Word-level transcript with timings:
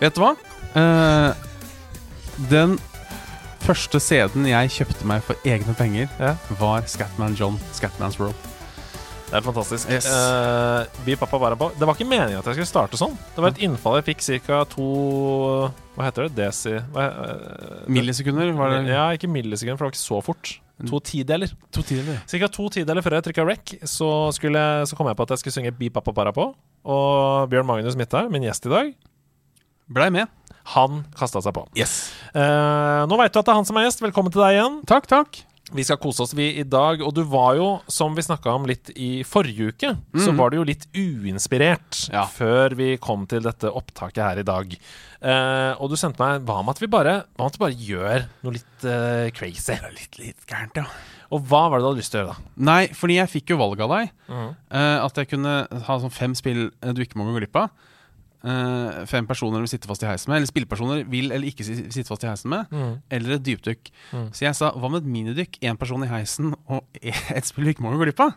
Vet 0.00 0.14
du 0.16 0.20
hva? 0.22 0.32
Eh, 0.74 1.32
den 2.50 2.76
første 3.60 4.00
CD-en 4.02 4.46
jeg 4.48 4.72
kjøpte 4.78 5.06
meg 5.08 5.22
for 5.26 5.36
egne 5.46 5.74
penger, 5.78 6.08
Ja. 6.18 6.34
var 6.58 6.86
Scatman 6.88 7.36
John, 7.38 7.58
Scatman's 7.76 8.18
World. 8.18 8.34
Det 9.30 9.36
er 9.38 9.44
fantastisk. 9.46 9.88
Yes. 9.88 10.06
Eh, 10.10 10.86
Bi 11.06 11.14
pappa 11.14 11.38
bare 11.38 11.54
på. 11.56 11.68
Det 11.78 11.86
var 11.86 11.94
ikke 11.94 12.08
meningen 12.08 12.40
at 12.40 12.46
jeg 12.50 12.54
skulle 12.56 12.66
starte 12.66 12.98
sånn. 12.98 13.12
Det 13.36 13.38
var 13.44 13.52
et 13.52 13.60
innfall 13.62 14.00
jeg 14.00 14.08
fikk 14.16 14.42
ca. 14.46 14.64
to 14.64 15.70
Hva 15.94 16.02
heter 16.08 16.26
det? 16.26 16.34
Desi 16.34 16.72
hva, 16.92 17.04
eh, 17.06 17.84
Millisekunder, 17.86 18.50
var 18.56 18.70
det? 18.70 18.88
Ja, 18.90 19.04
ikke 19.14 19.28
millisekunder, 19.30 19.78
for 19.78 19.86
det 19.86 19.90
var 19.90 19.94
ikke 19.94 20.08
så 20.08 20.22
fort. 20.24 20.58
To 20.88 21.00
tideler. 21.04 21.50
To 21.76 21.82
tider. 21.84 22.20
Cirka 22.30 22.48
to 22.48 22.68
tideler 22.72 23.04
før 23.04 23.18
jeg 23.18 23.26
trykka 23.28 23.44
rec, 23.44 23.74
så, 23.84 24.08
skulle 24.32 24.62
så 24.88 24.96
kom 24.96 25.10
jeg 25.10 25.18
på 25.18 25.26
at 25.26 25.34
jeg 25.34 25.42
skulle 25.42 25.56
synge 25.58 25.74
Bi 25.76 25.90
pappa 25.92 26.14
para 26.16 26.32
på. 26.32 26.46
Og 26.88 27.50
Bjørn 27.52 27.68
Magnus 27.68 27.98
Midthaug, 28.00 28.30
min 28.32 28.46
gjest 28.46 28.66
i 28.66 28.72
dag, 28.72 28.94
Blei 29.90 30.08
med. 30.14 30.30
han 30.72 31.04
kasta 31.18 31.42
seg 31.42 31.52
på. 31.56 31.66
Yes. 31.76 32.12
Uh, 32.32 33.04
nå 33.10 33.18
veit 33.18 33.34
du 33.34 33.40
at 33.40 33.46
det 33.48 33.52
er 33.52 33.58
han 33.58 33.66
som 33.68 33.76
er 33.80 33.88
gjest. 33.88 34.00
Velkommen 34.04 34.32
til 34.32 34.40
deg 34.44 34.56
igjen. 34.60 34.80
Takk, 34.88 35.10
takk. 35.10 35.42
Vi 35.72 35.84
skal 35.86 36.00
kose 36.02 36.24
oss 36.24 36.32
vi 36.34 36.48
i 36.58 36.64
dag, 36.66 37.02
og 37.06 37.12
du 37.14 37.20
var 37.30 37.54
jo, 37.58 37.66
som 37.90 38.16
vi 38.16 38.24
snakka 38.26 38.50
om 38.56 38.64
litt 38.66 38.90
i 38.98 39.22
forrige 39.26 39.70
uke, 39.70 39.92
så 40.18 40.32
var 40.34 40.50
du 40.50 40.58
jo 40.58 40.64
litt 40.66 40.88
uinspirert 40.96 42.08
Ja. 42.10 42.24
før 42.26 42.74
vi 42.78 42.96
kom 43.02 43.26
til 43.30 43.44
dette 43.46 43.70
opptaket 43.70 44.22
her 44.24 44.40
i 44.42 44.46
dag. 44.46 44.74
Uh, 45.20 45.76
og 45.78 45.90
du 45.92 45.96
sendte 46.00 46.18
meg 46.22 46.46
Hva 46.48 46.62
med 46.64 46.72
at 46.72 46.80
vi 46.80 46.88
bare, 46.88 47.14
at 47.28 47.56
vi 47.58 47.60
bare 47.60 47.76
gjør 47.76 48.22
noe 48.42 48.54
litt 48.56 48.86
uh, 48.88 49.28
crazy? 49.36 49.76
Litt, 49.94 50.18
litt 50.18 50.46
gærent, 50.48 50.80
ja. 50.80 50.86
Og 51.30 51.44
hva 51.46 51.68
var 51.70 51.78
det 51.78 51.84
du 51.84 51.90
hadde 51.90 52.00
lyst 52.02 52.14
til 52.14 52.22
å 52.22 52.24
gjøre, 52.24 52.34
da? 52.40 52.54
Nei, 52.70 52.80
fordi 52.96 53.20
jeg 53.20 53.30
fikk 53.36 53.52
jo 53.52 53.60
valget 53.60 53.84
av 53.86 53.92
deg. 53.94 54.14
Mm. 54.32 54.48
Uh, 54.74 54.98
at 55.04 55.20
jeg 55.22 55.30
kunne 55.30 55.54
ha 55.86 55.98
sånn 56.02 56.14
fem 56.14 56.34
spill 56.34 56.70
du 56.72 57.02
ikke 57.04 57.20
må 57.20 57.28
gå 57.28 57.36
glipp 57.38 57.60
av. 57.60 57.70
Eh, 58.40 59.00
fem 59.10 59.26
personer 59.28 59.60
vil 59.60 59.68
sitte 59.68 59.88
fast 59.90 60.02
i 60.04 60.08
heisen 60.08 60.30
med, 60.30 60.38
eller 60.40 60.48
spillpersoner 60.48 61.02
vil 61.12 61.28
eller 61.28 61.50
ikke 61.50 61.64
sitte 61.66 62.06
fast 62.08 62.24
i 62.24 62.28
heisen 62.30 62.48
med. 62.54 62.70
mm. 62.72 62.94
Eller 63.12 63.34
et 63.36 63.44
dypdykk. 63.44 63.90
Mm. 64.16 64.28
Så 64.32 64.46
jeg 64.46 64.56
sa 64.56 64.70
hva 64.72 64.88
med 64.92 65.02
et 65.02 65.10
minidykk, 65.12 65.58
én 65.68 65.76
person 65.80 66.04
i 66.06 66.08
heisen 66.08 66.54
og 66.70 66.80
ett 67.36 67.48
spill 67.48 67.68
du 67.68 67.72
ikke 67.74 67.84
må 67.84 67.92
gå 67.94 68.00
glipp 68.06 68.22
av? 68.24 68.32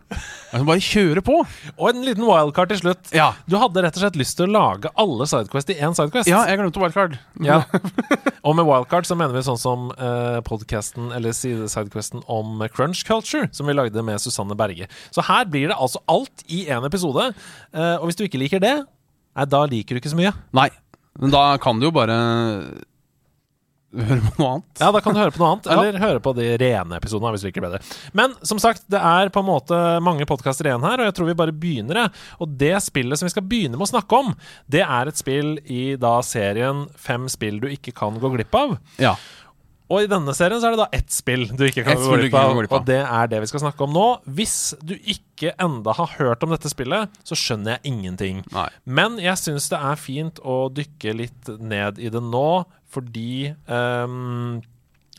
Altså 0.52 0.66
bare 0.68 0.84
kjøre 0.84 1.24
på! 1.24 1.38
Og 1.78 1.86
en 1.90 2.04
liten 2.04 2.26
wildcard 2.28 2.74
til 2.74 2.81
slutt. 2.84 3.14
Ja, 3.16 3.31
Du 3.48 3.56
hadde 3.62 3.86
rett 3.86 3.96
og 3.96 4.04
slett 4.04 4.20
lyst 4.20 4.36
til 4.40 4.50
å 4.50 4.54
lage 4.58 4.92
alle 5.00 5.28
Sidequest 5.30 5.72
i 5.72 5.80
én 5.80 5.96
Sidequest. 5.96 6.28
ja 6.31 6.44
jeg 6.50 6.59
glemte 6.59 6.84
wildcard. 6.84 7.16
Ja. 7.44 7.62
Og 8.44 8.58
med 8.58 8.68
wildcard 8.68 9.08
så 9.08 9.16
mener 9.16 9.38
vi 9.38 9.46
sånn 9.48 9.59
som 9.62 9.88
uh, 9.96 10.42
podkasten 10.44 11.14
eller 11.16 11.31
sidequesten 11.31 12.26
om 12.28 12.59
Crunch 12.76 13.06
Culture, 13.08 13.48
som 13.56 13.70
vi 13.70 13.76
lagde 13.78 14.04
med 14.04 14.20
Susanne 14.20 14.58
Berge. 14.59 14.90
Så 15.16 15.24
her 15.30 15.48
blir 15.48 15.72
det 15.72 15.78
altså 15.80 16.02
alt 16.12 16.44
i 16.52 16.66
én 16.68 16.84
episode. 16.84 17.30
Eh, 17.72 17.96
og 18.02 18.09
hvis 18.09 18.20
du 18.20 18.26
ikke 18.26 18.42
liker 18.42 18.59
det, 18.64 18.74
nei, 19.36 19.45
da 19.50 19.66
liker 19.69 19.96
du 19.96 20.02
ikke 20.03 20.13
så 20.13 20.19
mye. 20.19 20.34
Nei, 20.56 20.69
men 21.22 21.34
da 21.34 21.46
kan 21.62 21.80
du 21.80 21.88
jo 21.90 21.94
bare 21.96 22.18
høre 23.94 24.22
på 24.25 24.41
noe 24.41 24.52
annet. 24.56 24.80
Ja, 24.81 24.88
da 24.94 25.02
kan 25.06 25.13
du 25.13 25.19
høre 25.22 25.34
på 25.34 25.41
noe 25.41 25.52
annet, 25.53 25.68
eller 25.74 26.00
høre 26.02 26.22
på 26.24 26.34
de 26.38 26.47
rene 26.58 26.97
episodene. 26.97 27.34
hvis 27.35 27.44
du 27.44 27.50
liker 27.50 27.66
bedre. 27.66 27.81
Men 28.18 28.34
som 28.46 28.62
sagt, 28.62 28.85
det 28.91 28.97
er 28.97 29.30
på 29.34 29.44
en 29.44 29.50
måte 29.50 29.81
mange 30.06 30.25
podkaster 30.30 30.69
igjen 30.69 30.85
her, 30.85 30.97
og 31.03 31.09
jeg 31.09 31.18
tror 31.19 31.30
vi 31.30 31.38
bare 31.44 31.53
begynner. 31.53 32.00
det. 32.02 32.24
Og 32.41 32.56
det 32.63 32.74
spillet 32.85 33.19
som 33.19 33.30
vi 33.30 33.34
skal 33.35 33.46
begynne 33.46 33.78
med 33.78 33.85
å 33.85 33.91
snakke 33.94 34.24
om, 34.24 34.34
det 34.66 34.81
er 34.85 35.12
et 35.12 35.22
spill 35.22 35.56
i 35.69 35.94
da 36.02 36.16
serien 36.25 36.88
Fem 36.97 37.28
spill 37.31 37.59
du 37.62 37.69
ikke 37.69 37.94
kan 37.96 38.18
gå 38.22 38.34
glipp 38.34 38.58
av. 38.58 38.78
Ja. 39.02 39.13
Og 39.94 40.06
i 40.06 40.09
denne 40.09 40.34
serien 40.34 40.62
så 40.62 40.70
er 40.70 40.76
det 40.76 40.81
da 40.81 40.90
ett 40.98 41.14
spill 41.14 41.46
du 41.54 41.66
ikke 41.68 41.86
kan 41.86 42.02
gå 42.02 42.18
glipp 42.24 42.38
av. 42.40 42.58
og 42.64 42.88
det 42.88 43.02
er 43.04 43.30
det 43.30 43.44
vi 43.44 43.50
skal 43.52 43.66
snakke 43.68 43.86
om 43.86 43.94
nå. 43.94 44.08
Hvis 44.26 44.74
du 44.81 44.96
ikke 44.98 45.54
enda 45.62 45.94
har 45.98 46.16
hørt 46.18 46.44
om 46.46 46.54
dette 46.56 46.72
spillet, 46.72 47.14
så 47.28 47.38
skjønner 47.38 47.78
jeg 47.78 47.94
ingenting. 47.94 48.44
Nei. 48.56 48.68
Men 48.86 49.20
jeg 49.22 49.38
syns 49.42 49.70
det 49.72 49.80
er 49.80 50.02
fint 50.02 50.42
å 50.42 50.66
dykke 50.74 51.18
litt 51.22 51.53
ned 51.62 52.02
i 52.02 52.09
det 52.14 52.24
nå, 52.24 52.64
fordi 52.94 53.53
um, 53.70 54.62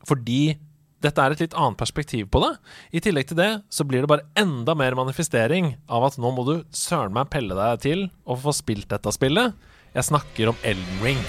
Fordi 0.07 0.57
dette 1.05 1.21
er 1.21 1.35
et 1.35 1.43
litt 1.45 1.57
annet 1.59 1.81
perspektiv 1.81 2.31
på 2.33 2.41
det. 2.45 2.55
I 2.97 3.03
tillegg 3.05 3.29
til 3.29 3.39
det 3.41 3.51
så 3.73 3.85
blir 3.89 4.05
det 4.05 4.11
bare 4.11 4.27
enda 4.41 4.77
mer 4.79 4.97
manifestering 4.97 5.75
av 5.89 6.09
at 6.09 6.17
nå 6.21 6.33
må 6.33 6.47
du 6.49 6.55
søren 6.73 7.15
meg 7.17 7.29
pelle 7.33 7.57
deg 7.59 7.85
til 7.85 8.07
å 8.25 8.39
få 8.41 8.57
spilt 8.57 8.89
dette 8.93 9.13
spillet. 9.15 9.53
Jeg 9.95 10.11
snakker 10.11 10.55
om 10.55 10.65
Elden 10.65 11.05
Ring. 11.05 11.23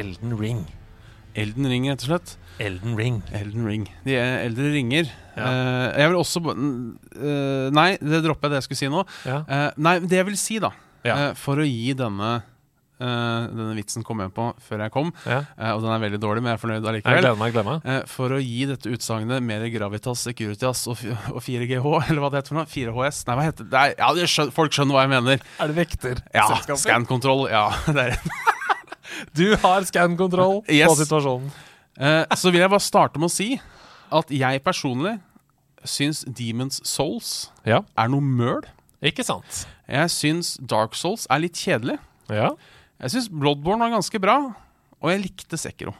Elden 0.00 0.36
Ring. 0.40 0.62
Elden 1.38 1.68
Ring, 1.70 1.86
rett 1.90 2.02
og 2.06 2.10
slett. 2.10 2.36
Elden 2.60 2.96
Ring. 2.98 3.20
Elden 3.32 3.66
Ring. 3.68 3.86
De 4.04 4.16
er 4.18 4.44
eldre 4.44 4.70
ringer. 4.74 5.08
Ja. 5.36 5.46
Uh, 5.46 5.86
jeg 5.96 6.10
vil 6.10 6.18
også 6.20 6.42
eh, 6.50 7.66
Nei, 7.72 7.90
det 8.02 8.20
dropper 8.26 8.48
jeg 8.48 8.52
det 8.52 8.58
jeg 8.60 8.66
skulle 8.68 8.80
si 8.82 8.90
nå. 8.92 9.04
Ja. 9.24 9.40
Uh, 9.48 9.66
nei, 9.80 9.98
det 10.04 10.18
jeg 10.20 10.28
vil 10.28 10.40
si, 10.40 10.58
da, 10.62 10.72
Ja. 11.06 11.30
for 11.38 11.62
å 11.62 11.64
gi 11.64 11.94
denne 11.96 12.42
eh, 13.00 13.46
Denne 13.48 13.72
vitsen 13.78 14.04
kom 14.04 14.20
jeg 14.20 14.34
på 14.36 14.50
før 14.60 14.82
jeg 14.84 14.92
kom, 14.92 15.08
Ja. 15.24 15.38
og 15.72 15.80
den 15.80 15.94
er 15.94 16.02
veldig 16.02 16.20
dårlig, 16.20 16.42
men 16.44 16.52
jeg 16.52 16.58
er 16.58 16.62
fornøyd 16.66 16.88
allikevel. 16.90 17.28
jeg 17.30 17.64
meg 17.64 17.88
Eh, 17.88 18.02
for 18.10 18.36
å 18.36 18.40
gi 18.42 18.66
dette 18.68 18.92
utsagnet 18.92 19.40
mer 19.42 19.64
Gravitas, 19.72 20.26
Securitas 20.28 20.84
og, 20.92 21.00
og 21.32 21.40
4GH, 21.40 21.88
eller 22.10 22.20
hva 22.20 22.28
det 22.34 22.42
heter 22.42 22.52
for 22.52 22.60
noe? 22.60 22.68
4HS? 22.68 23.24
Nei, 23.30 23.38
hva 23.38 23.48
heter 23.48 23.64
det? 23.64 23.70
det 23.72 23.80
er, 23.80 23.96
ja, 24.02 24.12
det 24.18 24.28
skjønner, 24.28 24.52
folk 24.60 24.76
skjønner 24.76 24.98
hva 24.98 25.06
jeg 25.06 25.14
mener. 25.16 25.48
Er 25.56 25.72
det 25.72 25.78
vekter? 25.80 26.20
Ja, 26.36 26.50
Skankontroll. 26.76 27.46
Ja, 27.48 27.70
det 27.96 28.10
er 28.10 28.58
Du 29.36 29.56
har 29.62 29.84
scan-kontroll 29.88 30.62
Yes. 30.68 30.88
på 30.90 30.96
situasjonen. 31.04 31.50
Uh, 32.00 32.24
så 32.38 32.50
vil 32.52 32.60
jeg 32.62 32.70
bare 32.72 32.80
starte 32.84 33.18
med 33.20 33.28
å 33.28 33.34
si 33.34 33.60
at 34.10 34.30
jeg 34.32 34.62
personlig 34.64 35.18
syns 35.86 36.24
Demons 36.28 36.80
Souls 36.84 37.50
Ja, 37.66 37.82
er 37.98 38.08
noe 38.12 38.20
møl. 38.24 38.62
ikke 39.02 39.24
sant? 39.24 39.66
Jeg 39.88 40.10
syns 40.12 40.54
Dark 40.60 40.94
Souls 40.98 41.26
er 41.30 41.40
litt 41.44 41.56
kjedelig. 41.56 41.98
Ja, 42.30 42.50
Jeg 43.00 43.10
syns 43.14 43.28
Bloodborne 43.32 43.80
var 43.80 43.94
ganske 43.96 44.20
bra, 44.20 44.34
og 45.00 45.10
jeg 45.10 45.22
likte 45.24 45.56
Sekiro. 45.58 45.94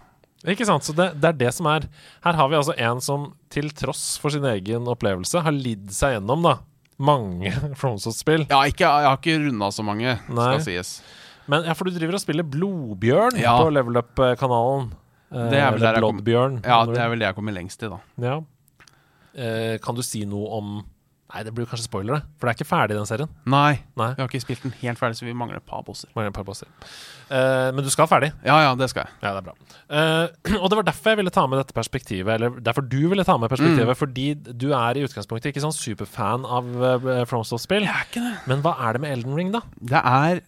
ikke 0.47 0.67
sant? 0.69 0.85
Så 0.85 0.93
det, 0.97 1.15
det 1.21 1.29
er 1.31 1.39
det 1.47 1.53
som 1.57 1.67
er 1.67 1.87
Her 2.25 2.37
har 2.37 2.49
vi 2.49 2.57
altså 2.59 2.75
en 2.77 3.01
som 3.01 3.33
til 3.51 3.71
tross 3.73 4.19
for 4.21 4.31
sin 4.31 4.45
egen 4.45 4.85
opplevelse 4.89 5.41
har 5.43 5.53
lidd 5.57 5.89
seg 5.97 6.19
gjennom 6.19 6.45
da 6.45 6.59
mange 7.01 7.49
FromSoft-spill. 7.81 8.45
Ja, 8.51 8.61
ikke, 8.69 8.85
jeg 8.85 9.09
har 9.09 9.17
ikke 9.17 9.39
runda 9.47 9.71
så 9.73 9.83
mange, 9.85 10.19
Nei. 10.29 10.49
skal 10.61 10.65
sies. 10.67 10.91
Men 11.49 11.65
ja, 11.67 11.75
for 11.75 11.89
du 11.89 11.97
driver 11.97 12.19
og 12.19 12.23
spiller 12.23 12.47
Blodbjørn 12.47 13.41
Ja. 13.41 13.57
på 13.59 13.71
Level 13.73 13.97
Up-kanalen. 14.03 14.93
Det 15.31 15.59
er 15.59 15.71
vel 15.73 15.81
der 15.81 16.01
Bloodbjørn. 16.01 16.61
Ja, 16.67 16.85
det 16.87 16.99
er 16.99 17.09
vel 17.13 17.23
det 17.23 17.29
jeg 17.31 17.39
kommer 17.39 17.55
lengst 17.55 17.83
i, 17.87 17.91
da. 17.91 18.01
Ja. 18.19 18.41
Eh, 19.35 19.79
kan 19.83 19.95
du 19.95 20.03
si 20.03 20.25
noe 20.27 20.49
om 20.59 20.81
Nei, 21.31 21.45
det 21.47 21.53
blir 21.55 21.67
kanskje 21.71 21.87
spoiler. 21.87 22.25
For 22.41 22.49
det 22.49 22.53
er 22.53 22.59
ikke 22.59 22.67
ferdig, 22.67 22.97
den 22.99 23.07
serien. 23.07 23.29
Nei, 23.47 23.77
Nei. 23.99 24.09
vi 24.17 24.23
har 24.25 24.27
ikke 24.27 24.43
spilt 24.43 24.65
den 24.65 24.73
helt 24.81 24.99
ferdig, 24.99 25.15
så 25.21 25.29
vi 25.29 25.35
mangler 25.39 25.61
et 25.61 25.67
par 25.69 25.85
bosser. 25.87 26.11
Mangler 26.17 26.33
et 26.33 26.35
par 26.41 26.47
bosser. 26.49 26.67
Eh, 27.31 27.69
men 27.71 27.87
du 27.87 27.91
skal 27.95 28.09
ferdig. 28.11 28.33
Ja, 28.43 28.57
ja, 28.65 28.73
det 28.75 28.89
skal 28.91 29.05
jeg. 29.07 29.15
Ja, 29.23 29.37
det 29.37 29.45
er 29.45 29.47
bra. 29.47 29.55
Eh, 29.95 30.57
og 30.63 30.67
det 30.73 30.81
var 30.81 30.89
derfor 30.91 31.13
jeg 31.15 31.21
ville 31.23 31.35
ta 31.35 31.45
med 31.47 31.63
dette 31.63 31.77
perspektivet, 31.77 32.33
eller 32.35 32.59
derfor 32.59 32.83
du 32.83 32.99
ville 33.13 33.23
ta 33.29 33.37
med 33.39 33.53
perspektivet, 33.53 33.95
fordi 34.01 34.27
du 34.35 34.73
er 34.75 34.99
i 34.99 35.05
utgangspunktet 35.07 35.53
ikke 35.53 35.63
sånn 35.63 35.77
superfan 35.77 36.49
av 36.49 36.67
uh. 36.83 37.07
Jeg 37.07 37.87
er 37.87 38.09
ikke 38.11 38.25
det. 38.27 38.35
Men 38.51 38.67
hva 38.67 38.75
er 38.89 38.99
det 38.99 39.05
med 39.07 39.15
Elden 39.15 39.39
Ring, 39.39 39.55
da? 39.55 39.63
Det 39.79 40.03
er 40.03 40.43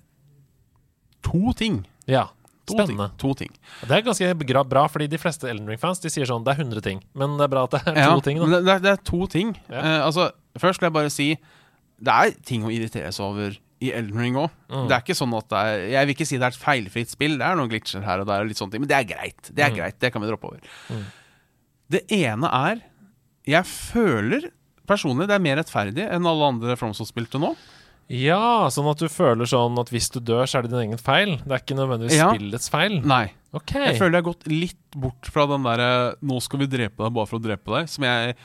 to 1.23 1.53
ting. 1.59 1.85
Ja, 2.07 2.29
To 2.67 2.75
spennende. 2.77 3.09
ting. 3.11 3.19
To 3.19 3.35
ting. 3.35 3.51
Det 3.83 3.91
er 3.91 4.03
ganske 4.07 4.69
bra, 4.71 4.85
fordi 4.89 5.09
de 5.11 5.19
fleste 5.19 5.49
Elden 5.51 5.67
Ring-fans 5.67 5.99
De 5.99 6.09
sier 6.09 6.25
sånn 6.31 6.45
det 6.47 6.53
er 6.55 6.63
100 6.63 6.81
ting. 6.83 7.01
Men 7.15 7.37
det 7.37 7.45
er 7.49 7.49
bra 7.51 7.65
at 7.65 7.71
det 7.75 7.81
er 7.91 7.97
Ja, 7.99 8.15
to 8.15 8.21
ting. 8.23 8.39
Det, 8.39 8.61
er- 8.69 8.79
det 8.79 8.93
er 8.93 9.01
to 9.03 9.27
ting. 9.27 9.57
Ja. 9.69 9.81
Uh, 9.83 10.07
altså, 10.07 10.29
først 10.59 10.77
skal 10.79 10.87
jeg 10.87 10.93
bare 10.95 11.11
si 11.11 11.27
Det 12.03 12.13
er 12.15 12.31
ting 12.47 12.63
å 12.65 12.71
irritere 12.71 13.11
seg 13.13 13.25
over 13.27 13.59
i 13.83 13.91
Elden 13.91 14.15
Ring 14.23 14.35
òg. 14.39 14.51
Mm. 14.71 14.87
Det 14.89 14.95
er 14.95 15.03
ikke 15.03 15.19
sånn 15.19 15.35
at 15.37 15.49
det 15.51 15.59
er 15.59 15.83
Jeg 15.91 16.07
vil 16.07 16.15
ikke 16.15 16.27
si 16.31 16.39
det 16.39 16.47
er 16.47 16.55
et 16.55 16.63
feilfritt 16.63 17.11
spill. 17.11 17.35
Det 17.39 17.47
er 17.49 17.57
noen 17.59 17.69
glitcher 17.73 18.03
her 18.07 18.21
og 18.23 18.27
der, 18.31 18.41
og 18.43 18.47
litt 18.53 18.57
sånne 18.63 18.71
ting 18.77 18.81
men 18.81 18.89
det 18.89 18.97
er 19.01 19.11
greit. 19.11 19.43
Det 19.51 19.59
er 19.67 19.71
Mm. 19.71 19.77
greit, 19.83 19.99
det 19.99 20.13
kan 20.13 20.23
vi 20.23 20.29
droppe 20.31 20.47
over. 20.47 20.61
Mm. 20.89 21.05
Det 21.91 22.05
ene 22.13 22.47
er 22.47 22.83
Jeg 23.45 23.65
føler 23.67 24.51
personlig 24.87 25.27
det 25.27 25.35
er 25.35 25.43
mer 25.43 25.57
rettferdig 25.59 26.07
enn 26.09 26.27
alle 26.27 26.47
andre 26.55 26.77
From 26.79 26.95
som 26.95 27.07
spilte 27.07 27.41
nå. 27.43 27.57
Ja, 28.13 28.69
sånn 28.73 28.91
at 28.91 29.01
du 29.01 29.09
føler 29.09 29.49
sånn 29.49 29.79
at 29.81 29.89
hvis 29.93 30.11
du 30.13 30.19
dør, 30.21 30.45
så 30.45 30.59
er 30.59 30.67
det 30.67 30.73
din 30.75 30.83
egen 30.85 31.01
feil. 31.01 31.39
Det 31.41 31.55
er 31.57 31.63
ikke 31.63 31.79
nødvendigvis 31.79 32.19
Ja. 32.19 32.33
spillets 32.35 32.69
feil. 32.73 32.99
Nei. 33.09 33.33
Okay. 33.57 33.87
Jeg 33.93 33.99
føler 34.01 34.19
jeg 34.19 34.25
har 34.25 34.33
gått 34.33 34.47
litt 34.53 34.97
bort 34.97 35.29
fra 35.33 35.47
den 35.47 35.63
derre 35.65 36.17
'nå 36.21 36.41
skal 36.43 36.61
vi 36.61 36.67
drepe 36.67 37.05
deg 37.05 37.13
bare 37.15 37.27
for 37.27 37.39
å 37.39 37.43
drepe 37.43 37.73
deg', 37.73 37.89
som 37.89 38.05
jeg 38.05 38.37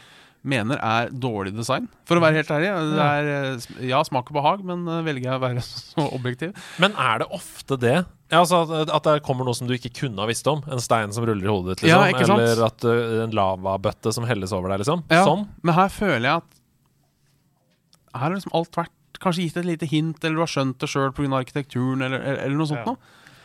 mener 0.47 0.79
er 0.79 1.09
dårlig 1.11 1.53
design. 1.55 1.87
For 2.07 2.15
å 2.15 2.23
være 2.23 2.39
helt 2.39 2.51
ærlig. 2.53 2.69
Det 2.95 3.03
er, 3.03 3.27
eh, 3.27 3.87
ja, 3.89 4.01
smak 4.03 4.29
og 4.31 4.37
behag, 4.37 4.63
men 4.63 4.87
eh, 4.87 5.03
velger 5.03 5.27
jeg 5.27 5.35
å 5.35 5.43
være 5.43 5.63
så 5.65 6.05
objektiv. 6.15 6.53
Men 6.79 6.93
er 6.95 7.19
det 7.19 7.27
ofte 7.35 7.77
det? 7.77 8.05
Ja, 8.31 8.41
altså 8.43 8.61
at, 8.81 8.89
at 8.91 9.03
det 9.03 9.23
kommer 9.23 9.47
noe 9.47 9.55
som 9.55 9.67
du 9.67 9.73
ikke 9.75 9.91
kunne 9.93 10.19
ha 10.23 10.27
visst 10.27 10.47
om? 10.47 10.63
En 10.71 10.79
stein 10.83 11.11
som 11.15 11.25
ruller 11.27 11.43
i 11.43 11.51
hodet 11.51 11.75
ditt, 11.77 11.87
liksom? 11.87 12.39
Ja. 12.39 12.51
Eller 12.53 12.65
at 12.67 12.83
uh, 12.87 13.23
en 13.23 13.35
lavabøtte 13.35 14.13
som 14.15 14.27
helles 14.27 14.51
over 14.55 14.71
deg, 14.71 14.83
liksom? 14.83 15.03
Ja, 15.11 15.25
Sånn? 15.27 15.47
Men 15.63 15.75
her 15.75 15.89
føler 15.91 16.23
jeg 16.27 16.35
at 16.43 16.53
Her 18.17 18.23
har 18.31 18.35
liksom 18.35 18.55
alt 18.57 18.71
vært 18.75 18.96
Kanskje 19.19 19.43
gitt 19.47 19.57
et 19.57 19.65
lite 19.65 19.87
hint, 19.89 20.23
eller 20.23 20.35
du 20.35 20.43
har 20.45 20.51
skjønt 20.51 20.77
det 20.79 20.89
sjøl 20.89 21.11
pga. 21.13 21.29
arkitekturen, 21.41 22.01
eller, 22.05 22.19
eller, 22.21 22.55
noe 22.57 22.67
sånt 22.69 22.83
Ja. 22.85 22.91
noe. 22.91 22.97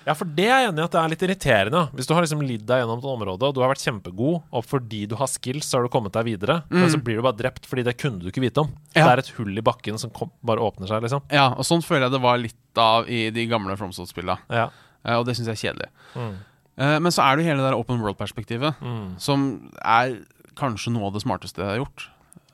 Ja, 0.04 0.14
for 0.18 0.24
det 0.26 0.48
er 0.50 0.64
jeg 0.64 0.68
enig 0.72 0.80
i 0.80 0.82
at 0.82 0.90
det 0.90 0.98
er 0.98 1.08
litt 1.12 1.22
irriterende. 1.22 1.80
Hvis 1.94 2.08
du 2.08 2.14
har 2.14 2.22
liksom 2.24 2.40
lidd 2.42 2.64
deg 2.66 2.80
gjennom 2.82 2.98
et 2.98 3.04
område, 3.06 3.42
og 3.46 3.54
du 3.54 3.60
har 3.62 3.70
vært 3.70 3.84
kjempegod, 3.86 4.42
og 4.50 4.64
fordi 4.66 5.06
du 5.06 5.14
har 5.14 5.28
skills, 5.30 5.68
så 5.70 5.78
har 5.78 5.84
du 5.86 5.88
kommet 5.94 6.10
deg 6.12 6.24
videre, 6.26 6.64
men 6.68 6.90
så 6.90 6.98
blir 6.98 7.20
du 7.20 7.22
bare 7.22 7.36
drept 7.38 7.68
fordi 7.70 7.84
det 7.86 7.94
kunne 8.02 8.18
du 8.18 8.26
ikke 8.32 8.42
vite 8.42 8.58
om. 8.64 8.66
Mm. 8.66 8.96
Ja. 8.96 9.04
Det 9.06 9.12
er 9.12 9.18
et 9.22 9.28
hull 9.38 9.56
i 9.56 9.62
bakken 9.62 9.98
som 10.02 10.10
kom, 10.10 10.32
bare 10.42 10.58
åpner 10.58 10.88
seg, 10.90 11.02
liksom. 11.06 11.22
Ja, 11.30 11.52
og 11.54 11.62
sånn 11.62 11.84
føler 11.86 12.08
jeg 12.08 12.16
det 12.16 12.20
var 12.24 12.36
litt 12.42 12.76
av 12.82 13.06
i 13.08 13.30
de 13.30 13.46
gamle 13.46 13.76
FromSoft-spillene. 13.78 14.38
Ja. 14.50 14.70
uh, 15.06 15.18
og 15.20 15.26
det 15.26 15.36
syns 15.38 15.46
jeg 15.46 15.54
er 15.54 15.62
kjedelig. 15.70 15.88
Mm. 16.18 16.34
Uh, 16.82 16.98
men 16.98 17.12
så 17.14 17.22
er 17.22 17.36
det 17.36 17.44
jo 17.44 17.50
hele 17.52 17.62
det 17.62 17.70
der 17.70 17.78
open 17.78 18.02
world-perspektivet, 18.02 18.74
Mm. 18.82 19.20
som 19.20 19.70
er 19.84 20.18
kanskje 20.56 20.90
noe 20.92 21.06
av 21.06 21.12
det 21.14 21.22
smarteste 21.22 21.62
jeg 21.62 21.68
har 21.78 21.78
gjort. 21.86 22.08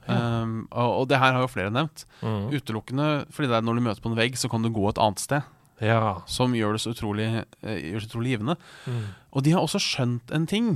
Um, 0.09 0.53
og, 0.71 0.91
og 1.03 1.09
det 1.11 1.19
her 1.21 1.35
har 1.37 1.43
jo 1.45 1.51
flere 1.53 1.73
nevnt. 1.75 2.07
Mm. 2.23 2.49
Utelukkende 2.55 3.09
fordi 3.35 3.51
det 3.51 3.57
er 3.59 3.65
når 3.67 3.79
du 3.79 3.85
møter 3.85 4.05
på 4.05 4.13
en 4.13 4.17
vegg, 4.19 4.39
så 4.41 4.49
kan 4.49 4.65
du 4.65 4.71
gå 4.73 4.87
et 4.89 5.01
annet 5.05 5.21
sted. 5.21 5.43
Ja. 5.85 6.23
Som 6.27 6.57
gjør 6.57 6.75
det 6.75 6.81
så 6.83 6.95
utrolig, 6.95 7.27
eh, 7.63 7.81
gjør 7.91 8.03
det 8.03 8.09
utrolig 8.09 8.33
givende. 8.35 8.57
Mm. 8.89 9.03
Og 9.37 9.45
de 9.47 9.53
har 9.55 9.63
også 9.63 9.81
skjønt 9.83 10.33
en 10.35 10.47
ting 10.51 10.73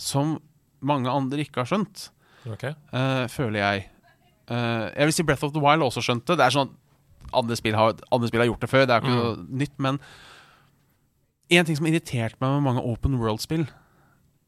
som 0.00 0.36
mange 0.80 1.10
andre 1.10 1.42
ikke 1.42 1.60
har 1.64 1.68
skjønt, 1.68 2.06
okay. 2.48 2.72
uh, 2.94 3.26
føler 3.28 3.60
jeg. 3.60 3.88
Uh, 4.48 4.86
jeg 4.94 5.08
vil 5.08 5.12
si 5.12 5.24
Breath 5.28 5.44
of 5.44 5.52
the 5.52 5.60
Wild 5.60 5.82
også 5.84 6.00
skjønte. 6.04 6.36
Det 6.38 6.46
er 6.46 6.54
sånn 6.54 6.70
at 6.70 7.34
andre 7.36 7.58
spill 7.58 7.76
har, 7.76 7.98
andre 8.10 8.30
spill 8.30 8.40
har 8.40 8.48
gjort 8.48 8.64
det 8.64 8.70
før, 8.70 8.86
det 8.88 8.94
er 8.94 9.02
ikke 9.04 9.16
noe 9.18 9.58
nytt, 9.60 9.74
men 9.82 9.98
en 11.50 11.66
ting 11.66 11.76
som 11.76 11.86
har 11.86 11.92
irritert 11.92 12.38
meg 12.40 12.54
med 12.56 12.66
mange 12.68 12.84
open 12.86 13.18
world-spill, 13.20 13.66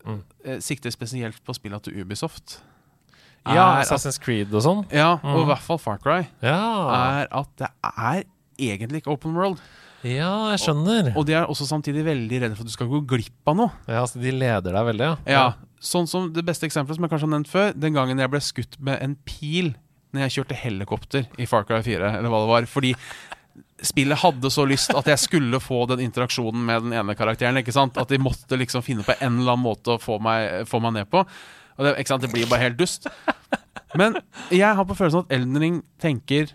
Mm. 0.03 0.17
uh, 0.49 0.57
sikter 0.59 0.91
spesielt 0.91 1.37
på 1.47 1.55
spillene 1.55 1.79
til 1.79 2.01
Ubisoft, 2.03 2.57
Ja, 3.47 3.81
Assassin's 3.83 4.21
Creed 4.23 4.53
og 4.55 4.63
sånn. 4.63 4.85
ja, 4.93 5.13
og 5.15 5.23
Mm. 5.25 5.43
i 5.43 5.47
hvert 5.53 5.59
fall 5.67 5.79
Far 5.79 5.99
Cry, 5.99 6.27
Ja. 6.43 7.23
er 7.23 7.29
at 7.31 7.49
det 7.57 7.69
er 7.83 8.25
egentlig 8.59 9.03
ikke 9.03 9.13
open 9.13 9.35
world. 9.35 9.59
ja, 10.05 10.51
jeg 10.51 10.59
skjønner. 10.61 11.17
Og 11.17 11.27
de 11.27 11.33
er 11.35 11.47
også 11.47 11.67
samtidig 11.67 12.05
veldig 12.05 12.41
redde 12.43 12.55
for 12.57 12.63
at 12.63 12.67
du 12.67 12.73
skal 12.73 12.87
gå 12.89 13.07
glipp 13.07 13.47
av 13.47 13.57
noe. 13.57 13.71
Ja, 13.89 14.05
så 14.05 14.21
de 14.21 14.31
leder 14.31 14.63
deg 14.73 14.87
veldig, 14.95 15.01
ja. 15.01 15.17
Ja, 15.27 15.53
Sånn 15.83 16.07
som 16.07 16.33
det 16.33 16.45
beste 16.47 16.63
eksempelet 16.69 16.95
som 16.95 17.03
jeg 17.03 17.11
kanskje 17.11 17.27
har 17.27 17.41
nevnt 17.41 17.49
før, 17.51 17.73
den 17.81 17.93
gangen 17.93 18.17
jeg 18.17 18.31
ble 18.31 18.39
skutt 18.39 18.79
med 18.79 19.03
en 19.03 19.17
pil 19.25 19.75
når 20.15 20.29
jeg 20.29 20.45
kjørte 20.45 20.55
helikopter 20.57 21.27
i 21.39 21.45
Far 21.45 21.65
Cry 21.65 21.81
4, 21.83 22.19
eller 22.19 22.29
hva 22.31 22.39
det 22.45 22.49
var. 22.49 22.63
Fordi 22.71 22.95
spillet 23.83 24.19
hadde 24.23 24.49
så 24.53 24.65
lyst 24.69 24.95
at 24.95 25.05
jeg 25.11 25.19
skulle 25.19 25.59
få 25.59 25.87
den 25.91 25.99
interaksjonen 26.09 26.63
med 26.65 26.83
den 26.85 26.93
ene 26.93 27.17
karakteren. 27.19 27.59
ikke 27.59 27.73
sant? 27.75 27.97
At 27.99 28.09
de 28.09 28.19
måtte 28.19 28.57
liksom 28.57 28.83
finne 28.85 29.03
på 29.03 29.17
en 29.21 29.41
eller 29.41 29.57
annen 29.57 29.65
måte 29.67 29.97
å 29.97 30.01
få 30.01 30.21
meg, 30.23 30.69
få 30.71 30.81
meg 30.81 30.93
ned 31.01 31.11
på. 31.11 31.27
Det, 31.79 31.97
ikke 31.99 32.09
sant? 32.09 32.23
det 32.23 32.31
blir 32.33 32.47
bare 32.51 32.61
helt 32.67 32.77
dust. 32.79 33.07
Men 33.95 34.17
jeg 34.51 34.75
har 34.77 34.85
på 34.89 34.97
følelsen 34.97 35.25
at 35.27 35.33
Elden 35.37 35.59
Ring 35.61 35.83
tenker, 36.01 36.53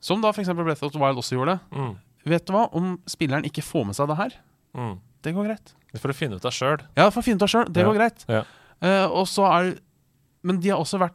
som 0.00 0.20
da 0.22 0.28
f.eks. 0.34 0.48
Breath 0.54 0.82
of 0.84 0.92
the 0.92 0.98
Wild 1.00 1.16
også 1.18 1.36
gjorde, 1.38 1.60
Mm. 1.72 1.96
vet 2.26 2.44
du 2.46 2.52
hva, 2.52 2.68
om 2.74 2.98
spilleren 3.06 3.44
ikke 3.44 3.62
får 3.62 3.86
med 3.86 3.94
seg 3.98 4.08
det 4.08 4.16
her, 4.16 4.32
Mm. 4.74 4.98
det 5.22 5.34
går 5.34 5.44
greit. 5.46 5.74
Det 5.92 6.00
får 6.02 6.08
du 6.08 6.14
finne 6.14 6.36
ut 6.36 6.44
av 6.44 6.52
sjøl. 6.52 6.80
Ja, 6.96 7.10
for 7.10 7.20
å 7.20 7.24
finne 7.24 7.36
ut 7.38 7.42
av 7.46 7.48
sjøl. 7.48 7.72
Det 7.72 7.82
Ja. 7.82 7.86
går 7.88 7.94
greit. 7.98 8.24
Ja. 8.28 8.42
Uh, 8.82 9.06
og 9.12 9.26
så 9.26 9.44
er 9.50 9.78
Men 10.42 10.58
de 10.60 10.68
har 10.68 10.78
også 10.78 10.98
vært 11.00 11.14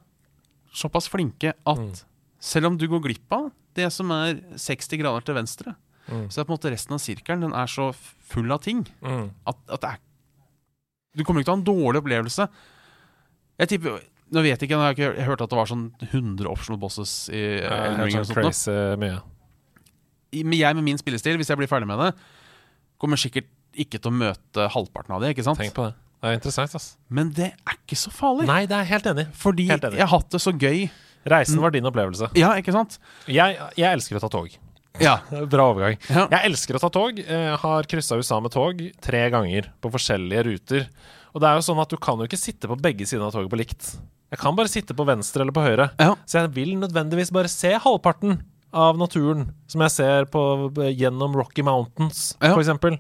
såpass 0.73 1.07
flinke 1.07 1.53
at 1.67 1.77
Mm. 1.77 1.93
selv 2.39 2.65
om 2.65 2.77
du 2.77 2.87
går 2.87 2.99
glipp 3.03 3.31
av 3.31 3.51
det 3.75 3.91
som 3.93 4.09
er 4.11 4.35
60 4.55 4.97
grader 4.97 5.21
til 5.23 5.35
venstre, 5.35 5.75
Mm. 6.09 6.27
så 6.31 6.39
er 6.39 6.45
på 6.45 6.49
en 6.49 6.57
måte 6.57 6.71
resten 6.71 6.93
av 6.93 6.99
sirkelen 6.99 7.41
Den 7.41 7.53
er 7.53 7.67
så 7.67 7.93
full 7.93 8.51
av 8.51 8.61
ting 8.61 8.87
Mm. 9.03 9.29
at, 9.45 9.55
at 9.69 9.81
det 9.81 9.89
er 9.91 9.97
Du 11.15 11.23
kommer 11.23 11.41
ikke 11.41 11.45
til 11.45 11.53
å 11.53 11.55
ha 11.55 11.59
en 11.59 11.93
dårlig 11.93 12.01
opplevelse. 12.01 12.49
Jeg 13.59 13.67
tipper 13.75 13.99
Nå 14.29 14.43
vet 14.45 14.61
jeg 14.61 14.67
ikke, 14.69 14.75
jeg 14.77 14.85
har 14.85 14.93
ikke 14.93 15.23
hørt 15.25 15.41
at 15.41 15.49
det 15.49 15.57
var 15.57 15.65
sånn 15.71 15.87
100 16.05 16.45
optional 16.51 16.77
bosses 16.77 17.13
i 17.33 17.39
Ja, 17.63 17.79
Elden 17.87 18.03
Ring. 18.05 18.17
sånn 18.21 18.37
crazy 18.37 18.75
mye. 19.01 19.21
Men 20.45 20.53
jeg 20.59 20.77
med 20.77 20.85
min 20.85 20.99
spillestil, 21.01 21.39
hvis 21.41 21.49
jeg 21.49 21.57
blir 21.57 21.69
ferdig 21.71 21.87
med 21.89 21.97
det, 22.03 22.11
kommer 23.01 23.17
sikkert 23.17 23.47
ikke 23.73 23.97
til 23.97 24.11
å 24.11 24.13
møte 24.19 24.67
halvparten 24.69 25.15
av 25.17 25.23
det. 25.25 25.31
ikke 25.33 25.47
sant? 25.47 25.57
Tenk 25.57 25.73
på 25.73 25.87
det. 25.87 25.95
Det 26.21 26.29
er 26.29 26.37
interessant, 26.37 26.75
ass. 26.77 26.87
Men 27.09 27.31
det 27.33 27.49
er 27.55 27.77
ikke 27.79 27.97
så 27.97 28.11
farlig. 28.13 28.45
Nei, 28.49 28.65
det 28.69 28.77
er 28.77 28.87
helt 28.91 29.05
enig. 29.09 29.25
Fordi 29.39 29.65
Helt 29.71 29.85
enig. 29.89 29.97
jeg 29.97 30.05
har 30.05 30.13
hatt 30.19 30.29
det 30.35 30.41
så 30.43 30.53
gøy. 30.53 30.89
Reisen 31.33 31.61
var 31.63 31.71
din 31.73 31.89
opplevelse. 31.89 32.29
Ja, 32.37 32.53
ikke 32.59 32.73
sant? 32.75 32.99
Jeg, 33.25 33.57
jeg 33.79 33.87
elsker 33.89 34.19
å 34.19 34.21
ta 34.27 34.29
tog. 34.29 34.53
Ja. 35.01 35.17
Bra 35.53 35.69
overgang. 35.71 35.97
Ja. 36.11 36.27
Jeg 36.35 36.51
elsker 36.51 36.77
å 36.77 36.83
ta 36.85 36.89
tog. 36.93 37.17
Jeg 37.23 37.57
har 37.63 37.89
kryssa 37.89 38.19
USA 38.19 38.37
med 38.43 38.53
tog 38.53 38.83
tre 39.01 39.25
ganger 39.33 39.71
på 39.81 39.91
forskjellige 39.95 40.45
ruter. 40.51 40.85
Og 41.33 41.41
det 41.41 41.49
er 41.49 41.59
jo 41.59 41.65
sånn 41.67 41.81
at 41.81 41.89
du 41.91 41.97
kan 42.01 42.17
jo 42.17 42.25
ikke 42.29 42.39
sitte 42.39 42.67
på 42.69 42.77
begge 42.81 43.05
sider 43.09 43.25
av 43.27 43.33
toget 43.35 43.51
på 43.51 43.59
likt. 43.59 43.89
Jeg 44.29 44.39
kan 44.41 44.55
bare 44.57 44.69
sitte 44.69 44.93
på 44.97 45.05
venstre 45.07 45.41
eller 45.43 45.53
på 45.55 45.63
høyre. 45.65 45.89
Ja. 45.99 46.15
Så 46.29 46.41
jeg 46.43 46.51
vil 46.53 46.75
nødvendigvis 46.77 47.31
bare 47.33 47.49
se 47.49 47.71
halvparten 47.81 48.39
av 48.73 48.97
naturen 49.01 49.47
som 49.69 49.81
jeg 49.81 49.91
ser 49.95 50.27
på, 50.29 50.41
gjennom 50.93 51.33
Rocky 51.37 51.63
Mountains, 51.65 52.35
Ja. 52.41 52.53
for 52.53 52.61
eksempel. 52.61 52.99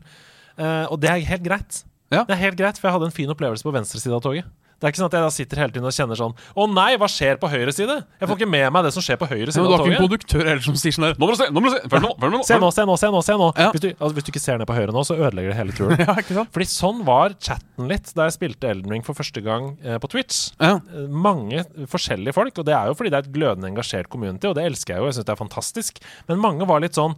Eh, 0.57 0.85
og 0.89 0.99
det 1.01 1.09
er 1.09 1.19
helt 1.25 1.43
greit. 1.45 1.83
Ja. 2.11 2.23
Det 2.25 2.33
er 2.33 2.41
helt 2.49 2.57
greit, 2.57 2.77
for 2.81 2.89
jeg 2.89 2.93
hadde 2.97 3.05
en 3.05 3.13
fin 3.13 3.29
opplevelse 3.29 3.61
på 3.63 3.71
venstre 3.73 3.99
side 4.01 4.13
av 4.17 4.21
toget. 4.25 4.45
Det 4.79 4.87
er 4.87 4.93
ikke 4.93 4.99
sånn 5.01 5.09
at 5.11 5.15
jeg 5.17 5.23
da 5.25 5.31
sitter 5.35 5.59
hele 5.59 5.73
tiden 5.75 5.87
og 5.89 5.91
kjenner 5.95 6.15
sånn 6.15 6.33
Å 6.55 6.65
nei, 6.71 6.93
hva 7.01 7.07
skjer 7.11 7.35
på 7.41 7.49
høyre 7.51 7.73
side? 7.75 7.97
Jeg 8.21 8.29
får 8.29 8.37
ikke 8.39 8.47
med 8.47 8.67
meg 8.71 8.85
det 8.87 8.91
som 8.95 9.03
skjer 9.03 9.17
på 9.19 9.27
høyre 9.27 9.51
side 9.51 9.59
Men 9.59 9.67
side 9.67 9.69
du 9.69 9.75
har 9.75 9.83
ikke 9.83 9.97
en 9.97 10.03
produktør 10.05 10.43
heller 10.47 10.63
som 10.63 10.77
sier 10.79 10.95
sånn 10.95 11.05
der 11.09 11.17
Nå 11.19 11.27
må 11.27 11.33
du 11.35 11.39
se! 11.41 11.47
Nå 11.51 11.59
må 11.59 11.67
du 11.67 11.73
se! 11.75 11.81
Følg 11.91 12.05
nå! 12.05 12.11
Følg 12.23 12.35
nå! 12.37 12.39
Se 12.47 12.59
nå, 12.63 12.69
se 12.77 12.85
nå, 12.87 12.95
se 13.01 13.09
nå! 13.11 13.21
se 13.27 13.35
nå 13.41 13.49
Ja. 13.59 13.67
hvis, 13.75 13.83
du, 13.83 13.89
altså, 13.97 14.11
hvis 14.15 14.27
du 14.29 14.31
ikke 14.31 14.43
ser 14.45 14.61
ned 14.61 14.69
på 14.71 14.77
høyre 14.77 14.95
nå, 14.95 15.03
så 15.09 15.17
ødelegger 15.19 15.51
det 15.51 15.57
hele 15.59 15.75
turen. 15.75 15.99
Ja, 16.05 16.15
ikke 16.23 16.37
sant? 16.39 16.53
Fordi 16.55 16.69
sånn 16.71 17.03
var 17.09 17.35
chatten 17.43 17.91
litt 17.91 18.13
da 18.15 18.29
jeg 18.29 18.37
spilte 18.37 18.71
Elden 18.71 18.95
Ring 18.95 19.03
for 19.03 19.19
første 19.19 19.43
gang 19.43 19.73
eh, 19.83 19.99
på 19.99 20.11
Twitch. 20.15 20.39
Ja. 20.63 20.77
Eh, 20.95 21.11
Mange 21.11 21.65
forskjellige 21.91 22.37
folk, 22.39 22.55
og 22.63 22.69
det 22.71 22.77
er 22.79 22.87
jo 22.87 22.95
fordi 23.01 23.11
det 23.11 23.19
er 23.19 23.27
et 23.27 23.35
glødende 23.35 23.69
engasjert 23.73 24.07
community, 24.13 24.47
og 24.47 24.55
det 24.57 24.63
elsker 24.71 24.95
jeg 24.95 25.03
jo, 25.03 25.11
jeg 25.11 25.19
syns 25.19 25.27
det 25.27 25.35
er 25.35 25.43
fantastisk. 25.43 25.99
Men 26.31 26.39
mange 26.47 26.67
var 26.69 26.79
litt 26.85 26.95
sånn 26.97 27.17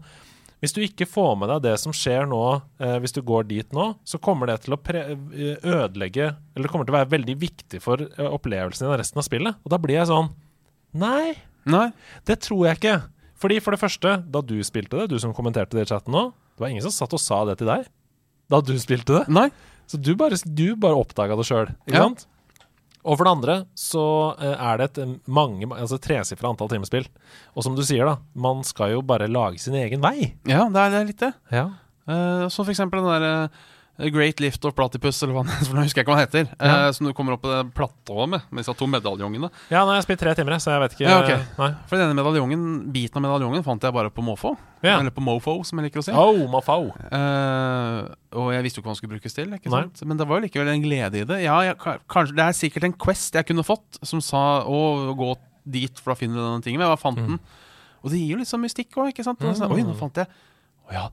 Hvis 0.62 0.76
du 0.76 0.82
ikke 0.86 1.08
får 1.10 1.32
med 1.42 1.50
deg 1.50 1.64
det 1.66 1.74
som 1.82 1.94
skjer 1.96 2.28
nå, 2.30 2.40
eh, 2.80 2.98
hvis 3.02 3.16
du 3.16 3.22
går 3.26 3.48
dit 3.50 3.72
nå, 3.74 3.88
så 4.06 4.20
kommer 4.22 4.52
det 4.52 4.60
til 4.66 4.76
å 4.76 4.80
eh, 4.94 5.56
ødelegge 5.66 6.28
Eller 6.54 6.68
det 6.68 6.72
kommer 6.74 6.86
til 6.86 6.94
å 6.94 7.00
være 7.00 7.10
veldig 7.16 7.36
viktig 7.42 7.80
for 7.82 8.04
eh, 8.06 8.28
opplevelsen 8.30 8.86
din 8.86 8.94
av 8.94 9.00
resten 9.02 9.18
av 9.24 9.26
spillet. 9.26 9.58
Og 9.66 9.74
da 9.74 9.80
blir 9.82 9.98
jeg 9.98 10.12
sånn 10.12 10.30
Nei, 11.02 11.34
Nei. 11.72 11.88
det 12.28 12.42
tror 12.46 12.66
jeg 12.68 12.78
ikke. 12.78 12.98
Fordi 13.42 13.58
for 13.64 13.74
det 13.74 13.82
første, 13.82 14.18
da 14.30 14.42
du 14.46 14.58
spilte 14.68 15.00
det, 15.00 15.10
du 15.14 15.18
som 15.24 15.34
kommenterte 15.34 15.78
det 15.78 15.88
i 15.88 15.90
chatten 15.94 16.14
nå, 16.14 16.28
det 16.58 16.62
var 16.62 16.70
ingen 16.74 16.84
som 16.86 16.94
satt 16.94 17.16
og 17.16 17.22
sa 17.24 17.42
det 17.50 17.58
til 17.62 17.70
deg 17.72 17.88
da 18.52 18.60
du 18.60 18.74
spilte 18.84 19.16
det. 19.22 19.24
Nei. 19.32 19.48
Så 19.88 19.96
du 19.98 20.12
bare, 20.20 20.36
du 20.44 20.76
bare 20.80 21.00
oppdaga 21.00 21.38
det 21.40 21.46
sjøl, 21.48 21.70
Ja. 21.88 22.04
sant? 22.04 22.28
Og 23.02 23.18
for 23.18 23.26
det 23.26 23.34
andre 23.34 23.56
så 23.78 24.06
eh, 24.38 24.54
er 24.54 24.80
det 24.80 24.90
et 24.90 25.02
eh, 25.04 25.14
mange, 25.26 25.68
altså 25.74 26.00
tresifra 26.02 26.52
antall 26.52 26.70
timespill. 26.72 27.08
Og 27.56 27.66
som 27.66 27.78
du 27.78 27.84
sier, 27.86 28.06
da, 28.08 28.20
man 28.34 28.66
skal 28.68 28.96
jo 28.96 29.04
bare 29.06 29.30
lage 29.32 29.62
sin 29.64 29.78
egen 29.80 30.04
vei. 30.04 30.34
Ja, 30.50 30.68
det 30.72 30.86
er, 30.86 31.08
litt 31.08 31.22
det. 31.24 31.34
Ja. 31.54 31.68
Uh, 32.10 32.48
så 32.50 32.64
for 32.64 32.74
eksempel 32.74 33.02
den 33.02 33.14
der 33.14 33.28
eh, 33.28 33.60
Great 34.10 34.40
Lift 34.42 34.66
of 34.66 34.74
Platypus, 34.78 35.20
eller 35.22 35.36
hva 35.38 35.44
for 35.46 35.78
husker 35.82 36.02
jeg 36.02 36.06
ikke 36.08 36.16
hva 36.16 36.18
den 36.18 36.26
heter. 36.26 36.48
Ja. 36.58 36.72
eh, 36.88 36.92
som 36.98 37.06
du 37.08 37.14
kommer 37.18 37.36
opp 37.36 37.44
på 37.44 37.52
det 37.52 37.60
platået 37.78 38.32
med, 38.34 38.48
med 38.50 38.64
disse 38.64 38.76
to 38.80 38.88
medaljongene. 38.90 39.52
ja, 39.70 39.84
nå 39.84 39.94
har 39.94 40.00
jeg 40.00 40.08
spilt 40.08 40.24
tre 40.24 40.34
timer, 40.40 40.58
så 40.64 40.74
jeg 40.74 40.84
vet 40.86 40.96
ikke 40.98 41.06
Ja, 41.10 41.20
okay. 41.22 41.78
For 41.92 42.02
denne 42.02 42.18
medaljongen, 42.18 42.66
biten 42.96 43.22
av 43.22 43.28
medaljongen 43.28 43.66
fant 43.68 43.86
jeg 43.86 43.96
bare 43.96 44.14
på 44.14 44.26
måfå. 44.26 44.56
Ja. 44.82 44.98
Eller 44.98 45.14
på 45.14 45.22
mofo, 45.22 45.60
som 45.68 45.78
jeg 45.78 45.92
liker 45.92 46.02
å 46.02 46.06
si. 46.08 46.16
Oh, 46.18 46.42
mofo. 46.50 46.80
Eh, 47.14 48.00
og 48.42 48.52
jeg 48.56 48.66
visste 48.66 48.80
jo 48.80 48.82
ikke 48.82 48.90
hva 48.90 48.96
den 48.96 49.02
skulle 49.04 49.16
brukes 49.20 49.38
til. 49.38 49.54
Ikke 49.60 49.72
sant? 49.74 50.02
Men 50.10 50.18
det 50.18 50.26
var 50.30 50.40
jo 50.40 50.48
likevel 50.48 50.74
en 50.74 50.86
glede 50.86 51.22
i 51.22 51.28
det. 51.30 51.42
Ja, 51.46 51.60
jeg, 51.68 51.78
kanskje, 52.10 52.38
Det 52.40 52.46
er 52.48 52.58
sikkert 52.58 52.88
en 52.90 52.98
Quest 53.06 53.38
jeg 53.38 53.46
kunne 53.50 53.66
fått, 53.68 54.02
som 54.08 54.24
sa 54.26 54.64
å 54.66 55.14
gå 55.18 55.36
dit, 55.70 56.00
for 56.02 56.16
da 56.16 56.18
finner 56.18 56.40
du 56.40 56.42
denne 56.42 56.66
tingen. 56.66 56.82
Men 56.82 56.88
jeg 56.90 56.96
bare 56.96 57.04
fant 57.04 57.22
den. 57.22 57.42
Og 58.02 58.10
det 58.10 58.18
gir 58.22 58.34
jo 58.34 58.42
litt 58.42 58.50
sånn 58.50 58.64
mystikk 58.64 58.98
òg, 58.98 59.12
ikke 59.14 59.26
sant? 59.26 59.42
Mm. 59.44 59.68
Oi, 59.70 59.84
nå 59.86 59.94
fant 60.00 60.16
jeg 60.18 60.30
Å 60.90 60.96
ja, 60.96 61.04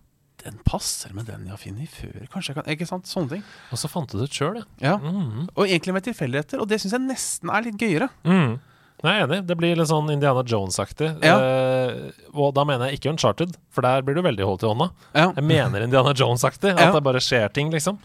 den 0.44 0.58
passer 0.64 1.12
med 1.16 1.26
den 1.26 1.44
jeg 1.48 1.54
har 1.54 1.60
funnet 1.62 1.88
før. 1.92 2.26
Kanskje 2.32 2.52
jeg 2.54 2.58
kan 2.60 2.72
Ikke 2.74 2.86
sant? 2.88 3.06
Sånne 3.10 3.28
ting. 3.36 3.44
Og 3.74 3.78
så 3.80 3.90
fant 3.90 4.10
du 4.10 4.18
det 4.20 4.28
ut 4.30 4.38
sjøl, 4.38 4.60
ja. 4.82 4.96
Mm. 5.02 5.48
Og 5.54 5.64
egentlig 5.66 5.94
med 5.96 6.04
tilfeldigheter, 6.06 6.60
og 6.62 6.68
det 6.70 6.78
syns 6.82 6.94
jeg 6.96 7.04
nesten 7.06 7.50
er 7.54 7.66
litt 7.66 7.78
gøyere. 7.80 8.08
Mm. 8.24 8.58
Jeg 8.98 9.14
er 9.14 9.24
enig. 9.28 9.36
Det 9.46 9.54
blir 9.60 9.76
litt 9.78 9.86
sånn 9.90 10.08
Indiana 10.10 10.42
Jones-aktig. 10.42 11.12
Ja. 11.22 11.36
Eh, 11.38 12.24
og 12.34 12.50
da 12.56 12.64
mener 12.66 12.90
jeg 12.90 12.98
ikke 12.98 13.12
Uncharted, 13.12 13.52
for 13.70 13.86
der 13.86 14.02
blir 14.02 14.18
du 14.18 14.22
veldig 14.26 14.42
holdt 14.48 14.64
i 14.66 14.70
hånda. 14.72 14.88
Ja. 15.14 15.28
Jeg 15.36 15.46
mener 15.46 15.84
Indiana 15.86 16.14
Jones-aktig. 16.18 16.72
At 16.74 16.80
Ja. 16.88 16.92
det 16.96 17.04
bare 17.06 17.22
skjer 17.22 17.46
ting, 17.54 17.70
liksom. 17.70 18.00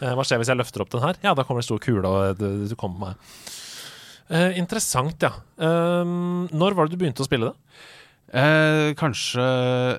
Eh, 0.00 0.14
hva 0.14 0.22
skjer 0.22 0.38
hvis 0.38 0.46
jeg 0.52 0.60
løfter 0.60 0.80
opp 0.84 0.90
den 0.94 1.02
her? 1.02 1.16
Ja, 1.26 1.34
da 1.34 1.42
kommer 1.42 1.58
det 1.58 1.66
stor 1.66 1.80
kule, 1.82 2.06
og 2.06 2.38
du, 2.38 2.68
du 2.70 2.76
kommer 2.78 2.98
meg. 3.08 3.14
Eh, 4.30 4.58
interessant, 4.60 5.18
ja. 5.26 5.32
Um, 5.58 6.46
når 6.52 6.74
var 6.76 6.86
det 6.86 6.94
du 6.94 7.02
begynte 7.02 7.24
å 7.24 7.26
spille 7.26 7.50
det? 7.50 7.56
Eh, 8.38 8.94
kanskje 8.94 9.98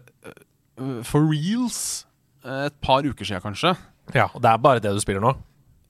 for 1.03 1.25
reals 1.29 2.05
eh, 2.45 2.65
et 2.69 2.75
par 2.81 3.03
uker 3.03 3.25
siden, 3.27 3.41
kanskje. 3.43 3.75
Ja, 4.15 4.27
Og 4.33 4.41
det 4.41 4.49
er 4.49 4.57
bare 4.57 4.79
det 4.81 4.93
du 4.95 4.99
spiller 5.03 5.21
nå? 5.21 5.35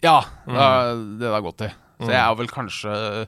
Ja, 0.03 0.21
Mm. 0.47 0.53
det 0.55 0.63
er 0.63 1.03
det 1.19 1.31
har 1.33 1.41
gått 1.45 1.61
i. 1.67 1.69
Så 1.99 2.09
jeg 2.09 2.19
er 2.23 2.35
vel 2.39 2.47
kanskje 2.47 3.27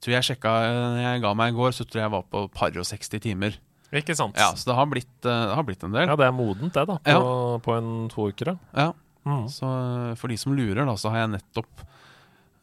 Tror 0.00 0.12
jeg 0.12 0.22
sjekka 0.28 0.50
når 0.70 0.98
jeg 1.02 1.20
ga 1.22 1.30
meg 1.34 1.54
i 1.54 1.56
går, 1.56 1.72
så 1.72 1.82
tror 1.88 1.98
jeg 1.98 2.04
jeg 2.04 2.12
var 2.12 2.22
på 2.30 2.42
par 2.52 2.68
og 2.78 2.84
60 2.84 3.18
timer. 3.24 3.54
Ikke 3.96 4.14
sant? 4.14 4.36
Ja, 4.36 4.50
Så 4.52 4.66
det 4.68 4.74
har 4.76 4.86
blitt, 4.86 5.24
eh, 5.24 5.46
det 5.48 5.54
har 5.56 5.64
blitt 5.64 5.82
en 5.82 5.92
del. 5.92 6.06
Ja, 6.06 6.16
det 6.20 6.26
er 6.26 6.32
modent, 6.36 6.72
det, 6.74 6.84
da. 6.86 6.98
På, 6.98 7.10
Ja. 7.10 7.58
på 7.64 7.76
en 7.78 8.08
to 8.12 8.28
uker, 8.30 8.44
da. 8.52 8.56
Ja, 8.76 8.92
Mm. 9.26 9.48
Så 9.50 9.66
eh, 9.66 10.14
for 10.14 10.28
de 10.28 10.36
som 10.36 10.52
lurer, 10.54 10.84
da, 10.86 10.92
så 10.94 11.10
har 11.10 11.26
jeg 11.26 11.30
nettopp 11.40 11.80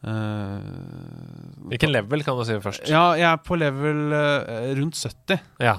eh, 0.04 1.68
Hvilken 1.68 1.92
level 1.92 2.22
kan 2.24 2.38
du 2.38 2.44
si 2.46 2.56
først? 2.60 2.88
Ja, 2.88 3.14
jeg 3.18 3.26
er 3.28 3.36
på 3.44 3.56
level 3.58 4.12
uh, 4.12 4.74
rundt 4.78 4.96
70. 4.96 5.40
Ja. 5.64 5.78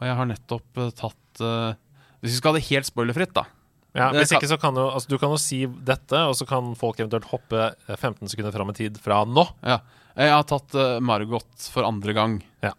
Og 0.00 0.08
jeg 0.08 0.16
har 0.18 0.28
nettopp 0.28 0.80
eh, 0.82 0.94
tatt 0.96 1.44
eh, 1.44 1.76
Hvis 2.20 2.34
vi 2.34 2.40
skal 2.40 2.52
ha 2.52 2.58
det 2.58 2.66
helt 2.70 2.88
spoilerfritt, 2.88 3.34
da. 3.36 3.46
Ja, 3.96 4.10
hvis 4.12 4.32
ikke 4.36 4.48
så 4.50 4.58
kan 4.60 4.76
jo 4.76 4.90
altså, 4.90 5.08
Du 5.08 5.16
kan 5.20 5.32
jo 5.32 5.40
si 5.40 5.62
dette, 5.88 6.20
og 6.28 6.36
så 6.36 6.46
kan 6.48 6.74
folk 6.78 7.00
eventuelt 7.00 7.28
hoppe 7.32 7.70
eh, 7.72 7.96
15 7.96 8.28
sekunder 8.32 8.54
fram 8.54 8.72
i 8.72 8.76
tid 8.76 9.00
fra 9.02 9.22
nå. 9.28 9.46
Ja. 9.64 9.80
Jeg 10.16 10.32
har 10.32 10.48
tatt 10.48 10.76
eh, 10.76 10.98
Margot 11.04 11.68
for 11.72 11.86
andre 11.88 12.16
gang. 12.16 12.40
Ja 12.64 12.72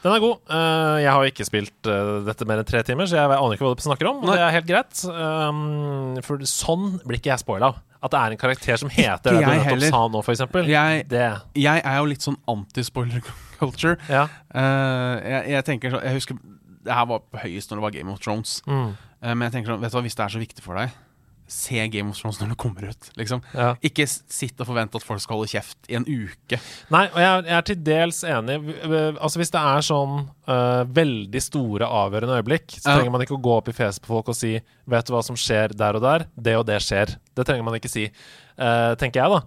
Den 0.00 0.14
er 0.14 0.22
god. 0.22 0.40
Eh, 0.48 0.96
jeg 1.04 1.12
har 1.12 1.28
ikke 1.28 1.48
spilt 1.48 1.88
eh, 1.92 2.12
dette 2.28 2.48
mer 2.48 2.62
enn 2.62 2.68
tre 2.68 2.80
timer, 2.86 3.08
så 3.08 3.18
jeg 3.18 3.32
aner 3.36 3.56
ikke 3.56 3.66
hva 3.66 3.76
du 3.76 3.84
snakker 3.84 4.08
om. 4.12 4.22
Nei. 4.24 4.36
det 4.36 4.44
er 4.46 4.56
helt 4.56 4.68
greit. 4.70 5.02
Um, 5.08 6.20
for 6.24 6.44
sånn 6.48 6.94
blir 7.04 7.20
ikke 7.20 7.34
jeg 7.34 7.44
spoila. 7.44 7.74
At 8.00 8.14
det 8.14 8.20
er 8.20 8.34
en 8.34 8.40
karakter 8.40 8.78
som 8.80 8.88
heter 8.92 9.36
det 9.36 9.42
du 9.42 9.44
nettopp 9.44 9.82
sa 9.92 10.00
nå, 10.08 10.22
f.eks. 10.24 10.42
Jeg, 10.70 11.04
jeg 11.60 11.82
er 11.84 11.98
jo 11.98 12.08
litt 12.08 12.24
sånn 12.24 12.38
anti-spoiler 12.48 13.20
culture. 13.60 13.98
Ja. 14.08 14.24
Uh, 14.54 15.20
jeg, 15.20 15.42
jeg 15.52 15.66
tenker 15.68 15.92
så 15.92 16.00
Jeg 16.00 16.16
husker 16.16 16.38
Det 16.80 16.94
her 16.96 17.04
var 17.10 17.20
på 17.28 17.42
høyest 17.42 17.70
når 17.70 17.80
det 17.80 17.84
var 17.84 17.94
Game 17.98 18.14
of 18.14 18.22
Thrones. 18.24 18.56
Mm. 18.64 18.94
Uh, 19.20 19.32
men 19.34 19.46
jeg 19.48 19.58
tenker 19.58 19.74
sånn 19.74 19.84
Vet 19.84 19.92
du 19.92 19.98
hva, 19.98 20.04
hvis 20.08 20.16
det 20.16 20.24
er 20.24 20.34
så 20.36 20.40
viktig 20.40 20.64
for 20.64 20.80
deg, 20.80 20.96
se 21.50 21.86
Game 21.90 22.12
of 22.12 22.18
Thrones 22.18 22.38
når 22.40 22.52
det 22.52 22.58
kommer 22.62 22.86
ut. 22.90 23.10
Liksom. 23.18 23.42
ja. 23.56 23.72
Ikke 23.86 24.06
sitt 24.08 24.60
og 24.62 24.68
forvente 24.68 25.00
at 25.00 25.06
folk 25.06 25.22
skal 25.22 25.40
holde 25.40 25.50
kjeft 25.50 25.90
i 25.90 25.98
en 25.98 26.06
uke. 26.06 26.60
Nei, 26.94 27.04
og 27.10 27.20
jeg, 27.20 27.44
jeg 27.48 27.56
er 27.58 27.66
til 27.66 27.80
dels 27.90 28.22
enig. 28.28 28.58
Altså 29.10 29.42
Hvis 29.42 29.52
det 29.54 29.62
er 29.72 29.86
sånn 29.86 30.16
uh, 30.50 30.82
veldig 31.00 31.44
store, 31.44 31.90
avgjørende 32.00 32.40
øyeblikk, 32.40 32.78
så 32.78 32.94
trenger 32.94 33.14
man 33.14 33.26
ikke 33.26 33.38
å 33.38 33.42
gå 33.42 33.56
opp 33.58 33.70
i 33.72 33.76
fjeset 33.76 34.04
på 34.06 34.14
folk 34.14 34.30
og 34.32 34.38
si 34.38 34.56
'Vet 34.60 35.06
du 35.06 35.14
hva 35.14 35.22
som 35.22 35.38
skjer 35.38 35.74
der 35.78 35.98
og 35.98 36.02
der?' 36.02 36.26
Det 36.34 36.56
og 36.58 36.66
det 36.66 36.80
skjer. 36.82 37.16
Det 37.36 37.46
trenger 37.46 37.66
man 37.66 37.76
ikke 37.78 37.90
si, 37.90 38.08
uh, 38.58 38.94
tenker 38.98 39.22
jeg, 39.22 39.30
da. 39.38 39.42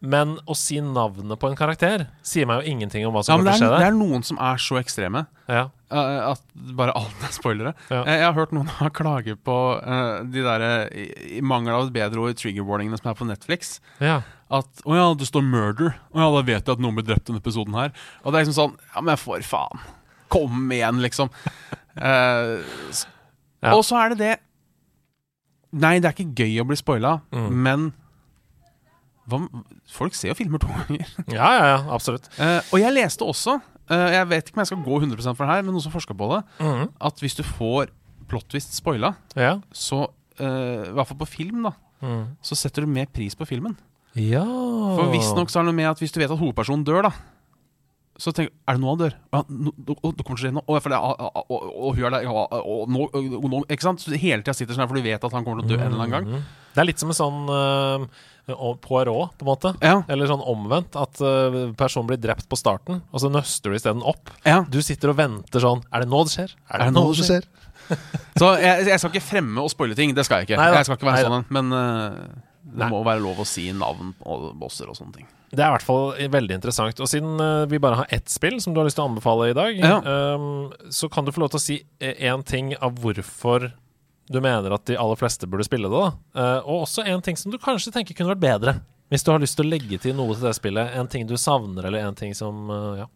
Men 0.00 0.38
å 0.48 0.56
si 0.56 0.78
navnet 0.80 1.40
på 1.40 1.50
en 1.50 1.58
karakter 1.58 2.06
sier 2.24 2.48
meg 2.48 2.62
jo 2.62 2.72
ingenting 2.72 3.04
om 3.04 3.12
hva 3.12 3.24
som 3.24 3.34
ja, 3.34 3.36
kommer 3.36 3.52
til 3.52 3.58
å 3.58 3.66
skje 3.66 3.74
der. 3.74 3.82
det 3.82 3.90
er 3.90 3.98
noen 3.98 4.24
som 4.24 4.40
er 4.40 4.62
så 4.62 4.80
ekstreme 4.80 5.26
Ja. 5.44 5.68
Eh, 5.90 6.30
at 6.30 6.42
bare 6.78 6.94
alt 6.96 7.24
er 7.26 7.32
spoilere. 7.34 7.72
Ja. 7.90 8.02
Eh, 8.04 8.18
jeg 8.20 8.26
har 8.28 8.34
hørt 8.38 8.52
noen 8.56 8.68
ha 8.78 8.88
klage 8.94 9.36
på 9.36 9.56
uh, 9.82 10.22
de 10.24 10.42
der, 10.46 10.64
i, 10.94 11.06
i 11.38 11.40
mangel 11.42 11.74
av 11.76 11.86
et 11.88 11.92
bedre 11.96 12.20
ord 12.24 12.36
trigger 12.40 12.66
warningene 12.66 12.98
som 13.00 13.10
er 13.12 13.18
på 13.18 13.26
Netflix. 13.28 13.80
ja. 14.00 14.20
At 14.50 14.66
'Å 14.82 14.96
ja, 14.98 15.14
det 15.14 15.28
står 15.28 15.44
'murder'. 15.46 15.92
Å 16.10 16.18
ja, 16.18 16.26
da 16.34 16.40
vet 16.42 16.66
jeg 16.66 16.72
at 16.74 16.80
noen 16.82 16.96
blir 16.98 17.04
drept 17.06 17.28
i 17.28 17.30
denne 17.30 17.38
episoden 17.38 17.74
her. 17.78 17.92
Og 18.24 18.32
det 18.32 18.40
er 18.40 18.44
liksom 18.48 18.56
sånn 18.58 18.72
Ja, 18.96 19.00
men 19.06 19.16
for 19.16 19.38
faen. 19.46 19.78
Kom 20.28 20.72
igjen, 20.74 20.98
liksom. 21.04 21.30
uh, 22.02 22.58
Ja. 23.62 23.74
Og 23.76 23.84
så 23.86 23.94
er 24.00 24.08
det 24.14 24.18
det 24.18 24.32
Nei, 25.72 26.00
det 26.00 26.08
er 26.10 26.16
ikke 26.16 26.34
gøy 26.42 26.56
å 26.62 26.66
bli 26.66 26.74
spoila, 26.80 27.20
Mm. 27.30 27.50
men 27.62 27.92
hva, 29.30 29.38
Folk 29.86 30.14
ser 30.18 30.32
jo 30.32 30.34
filmer 30.34 30.58
to 30.58 30.66
ganger. 30.66 31.06
ja, 31.30 31.48
ja, 31.54 31.64
ja, 31.76 31.78
absolutt. 31.94 32.26
Og 32.72 32.80
jeg 32.80 32.92
leste 32.96 33.22
også, 33.22 33.60
jeg 33.90 34.28
vet 34.30 34.48
ikke 34.48 34.56
om 34.58 34.62
jeg 34.62 34.70
skal 34.70 34.84
gå 34.86 35.00
100 35.02 35.34
for 35.34 35.44
det 35.46 35.54
her, 35.54 35.62
men 35.66 35.74
noen 35.74 35.82
som 35.82 35.92
forsker 35.92 36.14
på 36.16 36.28
det, 36.34 36.40
mm. 36.60 36.84
at 37.10 37.20
hvis 37.22 37.34
du 37.38 37.42
får 37.42 37.90
plottvist 38.30 38.74
spoila, 38.78 39.14
Ja. 39.36 39.56
så 39.74 40.04
eh, 40.38 40.86
I 40.88 40.94
hvert 40.94 41.08
fall 41.10 41.18
på 41.24 41.28
film, 41.28 41.62
da, 41.68 41.72
Mm. 42.00 42.36
så 42.40 42.56
setter 42.56 42.86
du 42.86 42.88
mer 42.88 43.06
pris 43.12 43.34
på 43.36 43.44
filmen. 43.44 43.76
ja. 44.16 44.40
For 44.96 45.10
visstnok 45.12 45.50
så 45.52 45.60
er 45.60 45.66
det 45.66 45.68
noe 45.74 45.76
med 45.76 45.90
at 45.90 45.98
hvis 46.00 46.12
du 46.12 46.18
vet 46.20 46.30
at 46.30 46.38
hovedpersonen 46.40 46.84
dør, 46.86 47.02
da 47.02 47.12
så 48.20 48.32
tenk, 48.36 48.50
Er 48.68 48.76
det 48.76 48.82
nå 48.82 48.90
han 48.92 48.98
dør? 49.00 49.14
Ja, 49.32 49.40
nå, 49.48 49.72
nå, 49.72 49.94
det 50.12 50.24
kommer 50.26 50.36
til 50.36 50.50
å 50.50 50.50
skje 50.50 50.52
noe. 50.52 50.80
Det, 50.84 50.92
og, 50.92 51.20
og, 51.24 51.46
og, 51.48 51.62
og 51.88 51.94
hun 51.96 52.04
er 52.04 52.10
der. 52.10 52.26
Og, 52.28 52.90
nå, 52.92 53.62
ikke 53.72 53.86
sant? 53.86 54.02
Så 54.04 54.12
hele 54.12 54.42
tida 54.44 54.52
sitter 54.56 54.76
sånn 54.76 54.84
her, 54.84 54.90
for 54.90 55.00
du 55.00 55.06
vet 55.06 55.24
at 55.24 55.32
han 55.36 55.46
kommer 55.46 55.62
til 55.64 55.70
å 55.70 55.72
dø 55.72 55.78
en 55.80 55.86
eller 55.88 56.04
annen 56.04 56.12
gang. 56.18 56.26
Mhm. 56.28 56.42
Det 56.74 56.82
er 56.82 56.86
litt 56.90 57.00
som 57.02 57.10
en 57.10 57.16
sånn 57.16 57.48
uh, 57.48 58.04
Poirot, 58.48 59.34
på 59.38 59.44
en 59.44 59.50
måte. 59.50 59.72
Ja, 59.84 60.02
Eller 60.08 60.26
sånn 60.30 60.42
omvendt, 60.42 60.96
at 60.98 61.20
uh, 61.22 61.70
personen 61.78 62.08
blir 62.10 62.18
drept 62.22 62.48
på 62.50 62.58
starten, 62.58 63.02
og 63.12 63.20
så 63.22 63.30
nøster 63.30 63.70
du 63.70 63.76
isteden 63.78 64.02
opp. 64.02 64.30
ja. 64.46 64.62
Du 64.70 64.80
sitter 64.82 65.12
og 65.12 65.16
venter 65.20 65.60
sånn 65.62 65.82
Er 65.92 66.04
det 66.04 66.08
nå 66.10 66.24
det 66.26 66.32
skjer? 66.34 66.54
Er 66.70 66.84
det 66.86 66.92
nå 66.96 67.04
det 67.14 67.26
skjer? 67.26 67.48
Så 68.38 68.52
jeg, 68.62 68.86
jeg 68.86 68.98
skal 69.02 69.10
ikke 69.10 69.24
fremme 69.26 69.62
og 69.64 69.70
spoile 69.72 69.96
ting. 69.98 70.12
Det 70.14 70.22
skal 70.26 70.40
jeg 70.44 70.50
ikke. 70.50 70.60
Neida. 70.60 70.76
Jeg 70.78 70.86
skal 70.86 70.98
ikke 71.00 71.08
være 71.10 71.24
Neida. 71.24 71.30
sånn. 71.34 71.46
Men 71.56 71.72
uh, 71.74 72.46
det 72.70 72.84
Nei. 72.84 72.88
må 72.92 73.00
være 73.06 73.22
lov 73.24 73.40
å 73.42 73.46
si 73.48 73.64
navn 73.74 74.12
og 74.30 74.50
bosser 74.60 74.86
og 74.92 74.94
sånne 74.98 75.16
ting. 75.16 75.26
Det 75.50 75.58
er 75.64 75.72
i 75.72 75.74
hvert 75.74 75.82
fall 75.82 76.12
veldig 76.30 76.54
interessant. 76.60 77.00
Og 77.02 77.08
siden 77.10 77.40
uh, 77.42 77.64
vi 77.66 77.80
bare 77.82 77.98
har 78.04 78.12
ett 78.14 78.30
spill 78.30 78.60
som 78.62 78.74
du 78.76 78.78
har 78.78 78.86
lyst 78.86 78.94
til 79.00 79.02
å 79.06 79.10
anbefale 79.10 79.48
i 79.50 79.56
dag, 79.58 79.80
Ja. 79.82 79.96
um, 80.38 80.70
så 80.94 81.10
kan 81.10 81.26
du 81.26 81.32
få 81.34 81.42
lov 81.42 81.50
til 81.50 81.58
å 81.58 81.64
si 81.64 81.78
én 81.98 82.44
ting 82.46 82.76
av 82.78 82.94
hvorfor 83.02 83.72
du 84.30 84.38
mener 84.40 84.70
at 84.76 84.84
de 84.86 84.94
aller 85.00 85.18
fleste 85.18 85.48
burde 85.50 85.64
spille 85.66 85.88
det. 85.90 86.00
da 86.00 86.10
Uh, 86.40 86.60
Og 86.70 86.84
også 86.86 87.02
en 87.06 87.22
ting 87.22 87.36
som 87.36 87.50
du 87.50 87.58
kanskje 87.58 87.90
tenker 87.94 88.14
kunne 88.14 88.30
vært 88.36 88.44
bedre. 88.44 88.74
Hvis 89.10 89.24
du 89.26 89.32
har 89.32 89.40
lyst 89.42 89.56
til 89.58 89.66
å 89.66 89.70
legge 89.72 89.98
til 89.98 90.14
noe 90.14 90.36
til 90.36 90.46
det 90.46 90.52
spillet. 90.54 90.92
En 90.94 91.08
ting 91.10 91.26
du 91.26 91.34
savner, 91.36 91.88
eller 91.88 92.04
en 92.06 92.14
ting 92.14 92.30
som 92.38 92.68
uh, 92.70 93.00
ja, 93.00 93.08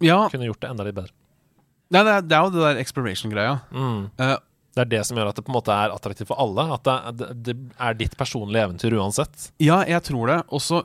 Ja, 0.00 0.20
kunne 0.32 0.48
gjort 0.48 0.62
det 0.64 0.70
enda 0.72 0.86
litt 0.88 0.96
bedre. 0.96 1.12
Nei, 1.92 2.00
det, 2.08 2.14
er, 2.16 2.24
det 2.24 2.38
er 2.38 2.46
jo 2.46 2.54
det 2.54 2.62
der 2.64 2.80
exploration-greia. 2.80 3.58
Mm. 3.76 4.06
Uh, 4.16 4.38
Det 4.72 4.80
er 4.86 4.88
det 4.94 5.02
som 5.04 5.18
gjør 5.20 5.28
at 5.28 5.36
det 5.36 5.44
på 5.44 5.52
en 5.52 5.58
måte 5.58 5.74
er 5.76 5.92
attraktivt 5.92 6.30
for 6.32 6.40
alle. 6.40 6.64
At 6.72 6.86
det, 6.88 6.94
er- 7.28 7.34
det, 7.50 7.56
er 7.76 7.98
ditt 8.00 8.16
personlige 8.16 8.64
eventyr 8.70 8.96
uansett. 8.96 9.50
ja, 9.60 9.82
jeg 9.84 10.00
tror 10.08 10.32
det. 10.32 10.38
Også 10.48 10.80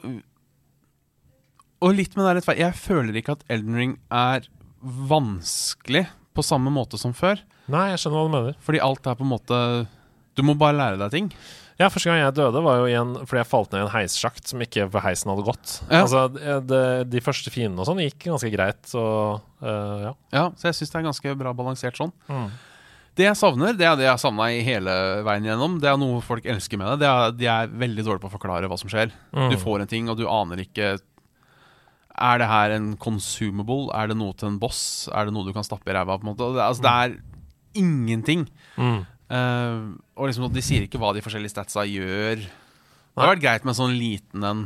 Og 1.79 1.93
litt 1.95 2.15
med 2.17 2.25
det 2.27 2.33
rettferdige 2.41 2.65
rettferdig 2.65 2.65
Jeg 2.65 2.81
føler 2.83 3.19
ikke 3.21 3.35
at 3.37 3.45
Elden 3.55 3.75
Ring 3.79 3.93
er 4.11 4.47
vanskelig 4.83 6.07
på 6.35 6.43
samme 6.45 6.69
måte 6.73 6.99
som 6.99 7.13
før. 7.17 7.39
Nei, 7.73 7.85
jeg 7.91 8.01
skjønner 8.03 8.19
hva 8.19 8.27
du 8.27 8.35
mener. 8.37 8.59
Fordi 8.63 8.83
alt 8.83 9.07
er 9.09 9.17
på 9.19 9.25
en 9.25 9.33
måte 9.33 9.61
Du 10.37 10.43
må 10.45 10.53
bare 10.59 10.77
lære 10.77 10.99
deg 11.01 11.15
ting. 11.15 11.31
Ja, 11.77 11.91
Første 11.93 12.09
gang 12.09 12.17
jeg 12.23 12.33
døde, 12.39 12.61
var 12.65 12.79
jo 12.79 12.87
igjen 12.89 13.11
en, 13.13 13.25
fordi 13.29 13.43
jeg 13.43 13.49
falt 13.51 13.73
ned 13.73 13.83
i 13.83 13.85
en 13.85 13.91
heissjakt 13.93 14.49
som 14.49 14.61
ikke 14.65 14.87
heisen 15.03 15.29
hadde 15.29 15.45
gått. 15.45 15.73
Ja. 15.91 15.99
Altså, 16.01 16.23
det, 16.33 16.79
De 17.11 17.21
første 17.21 17.53
fiendene 17.53 17.83
og 17.83 17.89
sånn 17.89 18.01
gikk 18.01 18.25
ganske 18.31 18.49
greit, 18.53 18.79
så 18.89 19.03
uh, 19.37 19.97
ja. 20.07 20.13
Ja, 20.33 20.45
Så 20.57 20.71
jeg 20.71 20.79
syns 20.79 20.93
det 20.93 20.97
er 21.01 21.05
ganske 21.11 21.35
bra 21.37 21.53
balansert 21.57 21.99
sånn. 21.99 22.15
Mm. 22.31 22.47
Det 23.17 23.25
jeg 23.25 23.37
savner, 23.37 23.77
det 23.77 23.85
er 23.85 23.95
det 23.97 24.05
jeg 24.05 24.13
har 24.13 24.21
savna 24.21 24.49
i 24.53 24.63
hele 24.65 24.95
veien 25.25 25.45
gjennom. 25.49 25.77
Det 25.81 25.89
er 25.89 26.01
noe 26.01 26.17
folk 26.25 26.45
elsker 26.49 26.81
med 26.81 26.91
det. 26.95 27.05
det 27.05 27.11
er, 27.11 27.37
de 27.37 27.47
er 27.53 27.71
veldig 27.85 28.03
dårlige 28.05 28.25
på 28.25 28.29
å 28.29 28.35
forklare 28.35 28.69
hva 28.69 28.77
som 28.77 28.89
skjer. 28.93 29.13
Mm. 29.33 29.47
Du 29.53 29.57
får 29.61 29.85
en 29.85 29.89
ting, 29.93 30.09
og 30.09 30.17
du 30.19 30.27
aner 30.29 30.61
ikke 30.65 30.97
Er 32.17 32.41
det 32.41 32.49
her 32.49 32.73
en 32.73 32.91
consumable? 32.97 33.89
Er 33.93 34.09
det 34.09 34.17
noe 34.17 34.33
til 34.37 34.49
en 34.49 34.59
boss? 34.61 35.09
Er 35.13 35.29
det 35.29 35.33
noe 35.33 35.45
du 35.45 35.53
kan 35.53 35.65
stappe 35.65 35.89
i 35.89 35.93
ræva? 35.97 36.17
på 36.17 36.25
en 36.25 36.33
måte? 36.33 36.49
Altså, 36.57 36.81
det 36.85 36.93
er 36.93 37.17
ingenting. 37.77 38.47
Mm. 38.77 39.05
Uh, 39.27 39.97
og 40.15 40.29
liksom, 40.29 40.47
De 40.53 40.61
sier 40.63 40.85
ikke 40.87 40.99
hva 41.01 41.13
de 41.15 41.21
forskjellige 41.25 41.51
statsa 41.55 41.83
gjør. 41.87 42.43
Det 42.47 43.23
har 43.23 43.33
vært 43.35 43.41
greit 43.43 43.65
med 43.65 43.73
en 43.73 43.79
sånn 43.81 43.95
liten 43.97 44.43
en 44.47 44.65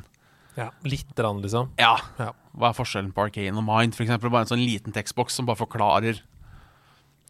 Ja, 0.58 0.70
Litt 0.84 1.18
rann, 1.24 1.39
liksom. 1.41 1.70
Ja, 1.80 1.96
Ja. 2.20 2.34
hva 2.53 2.70
er 2.70 2.75
forskjellen 2.75 3.13
på 3.15 3.24
Arcane 3.24 3.56
og 3.58 3.63
Mind? 3.63 3.96
For 3.96 4.03
eksempel, 4.03 4.30
bare 4.30 4.44
en 4.44 4.51
sånn 4.51 4.65
liten 4.65 4.91
tekstboks 4.94 5.32
som 5.39 5.46
bare 5.48 5.56
forklarer. 5.62 6.20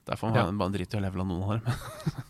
Derfor 0.10 0.32
må 0.32 0.36
Ja. 0.36 0.52
bare 0.52 0.74
drite 0.74 0.98
i 0.98 1.00
å 1.00 1.04
levele 1.06 1.24
noen 1.28 1.44
av 1.44 1.50
dem. 1.66 2.24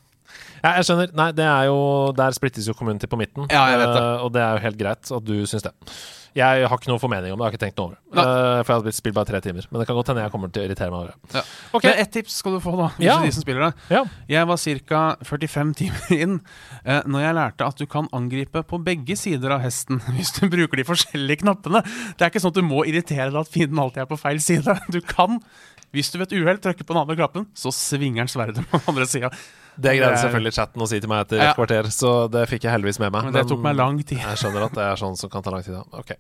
Ja, 0.62 0.76
jeg 0.78 0.88
skjønner. 0.88 1.14
Nei, 1.18 1.30
det 1.34 1.46
er 1.50 1.68
jo 1.72 1.78
Der 2.18 2.32
splittes 2.38 2.68
jo 2.70 2.74
community 2.78 3.10
på 3.10 3.18
midten. 3.20 3.48
Ja, 3.50 3.66
jeg 3.74 3.82
vet 3.82 3.94
det. 3.96 4.02
Uh, 4.02 4.26
og 4.26 4.34
det 4.36 4.42
er 4.46 4.58
jo 4.58 4.66
helt 4.68 4.78
greit 4.82 5.12
at 5.18 5.26
du 5.26 5.36
syns 5.50 5.66
det. 5.66 5.74
Jeg 6.32 6.64
har 6.64 6.78
ikke 6.80 6.88
noe 6.88 7.02
formening 7.02 7.34
om 7.34 7.42
det, 7.42 7.44
jeg 7.44 7.50
har 7.50 7.56
ikke 7.58 7.60
tenkt 7.66 7.80
noe 7.82 7.90
over 7.90 7.98
det. 8.00 8.24
Eh, 8.24 8.60
for 8.64 8.72
jeg 8.72 8.80
hadde 8.80 8.92
spilt 8.96 9.16
bare 9.18 9.28
tre 9.28 9.42
timer. 9.44 9.66
Men 9.68 9.82
det 9.82 9.88
kan 9.90 9.98
godt 9.98 10.12
hende 10.14 10.22
jeg 10.24 10.32
kommer 10.32 10.48
til 10.56 10.62
å 10.62 10.68
irritere 10.70 10.88
meg 10.94 11.02
over 11.02 11.10
det. 11.12 11.34
Ja. 11.36 11.42
Okay. 11.76 11.90
Men 11.90 12.00
ett 12.06 12.12
tips 12.16 12.38
skal 12.40 12.56
du 12.56 12.60
få, 12.64 12.72
da. 12.80 12.86
Hvis 12.96 13.10
Ja. 13.10 13.18
de 13.20 13.32
som 13.36 13.44
spiller 13.44 13.66
det. 13.66 13.74
Ja. 13.92 14.04
Jeg 14.32 14.48
var 14.48 14.62
ca. 14.88 15.02
45 15.28 15.74
timer 15.82 16.14
inn 16.24 16.38
uh, 16.88 17.02
når 17.04 17.26
jeg 17.26 17.36
lærte 17.36 17.68
at 17.68 17.84
du 17.84 17.86
kan 17.92 18.08
angripe 18.16 18.64
på 18.64 18.80
begge 18.80 19.18
sider 19.20 19.58
av 19.58 19.60
hesten 19.66 20.00
hvis 20.16 20.32
du 20.40 20.48
bruker 20.48 20.80
de 20.80 20.88
forskjellige 20.88 21.42
knappene. 21.44 21.84
Det 22.16 22.24
er 22.24 22.32
ikke 22.32 22.46
sånn 22.46 22.56
at 22.56 22.62
du 22.62 22.64
må 22.70 22.86
irritere 22.88 23.28
deg 23.28 23.42
at 23.44 23.52
fienden 23.52 23.84
alltid 23.84 24.06
er 24.06 24.12
på 24.14 24.22
feil 24.24 24.40
side. 24.40 24.78
Du 24.96 25.02
kan, 25.04 25.42
hvis 25.92 26.14
du 26.16 26.20
ved 26.22 26.32
et 26.32 26.38
uhell 26.40 26.64
trykker 26.64 26.88
på 26.88 26.96
den 26.96 27.02
andre 27.04 27.20
knappen, 27.20 27.50
så 27.52 27.76
svinger 27.76 28.24
den 28.24 28.32
sverdet 28.32 28.64
på 28.72 28.80
den 28.80 28.88
andre 28.94 29.10
sida. 29.10 29.36
Det 29.76 29.94
greide 29.96 30.18
selvfølgelig 30.20 30.56
chatten 30.58 30.84
å 30.84 30.90
si 30.90 31.00
til 31.00 31.12
meg 31.12 31.24
etter 31.26 31.46
et 31.46 31.56
kvarter, 31.56 31.88
så 31.94 32.12
det 32.32 32.44
fikk 32.52 32.68
jeg 32.68 32.76
heldigvis 32.76 33.00
med 33.04 33.14
meg. 33.14 33.30
Men 33.30 33.38
det 33.38 33.46
tok 33.50 33.64
meg 33.64 33.78
lang 33.80 34.02
tid. 34.04 34.20
Jeg 34.20 34.42
skjønner 34.42 34.68
at 34.68 34.76
det 34.76 34.84
er 34.90 35.00
sånn 35.00 35.16
som 35.20 35.32
kan 35.32 35.46
ta 35.46 35.54
lang 35.54 35.64
tid. 35.66 35.78
Ja. 35.80 35.86
Okay. 36.02 36.20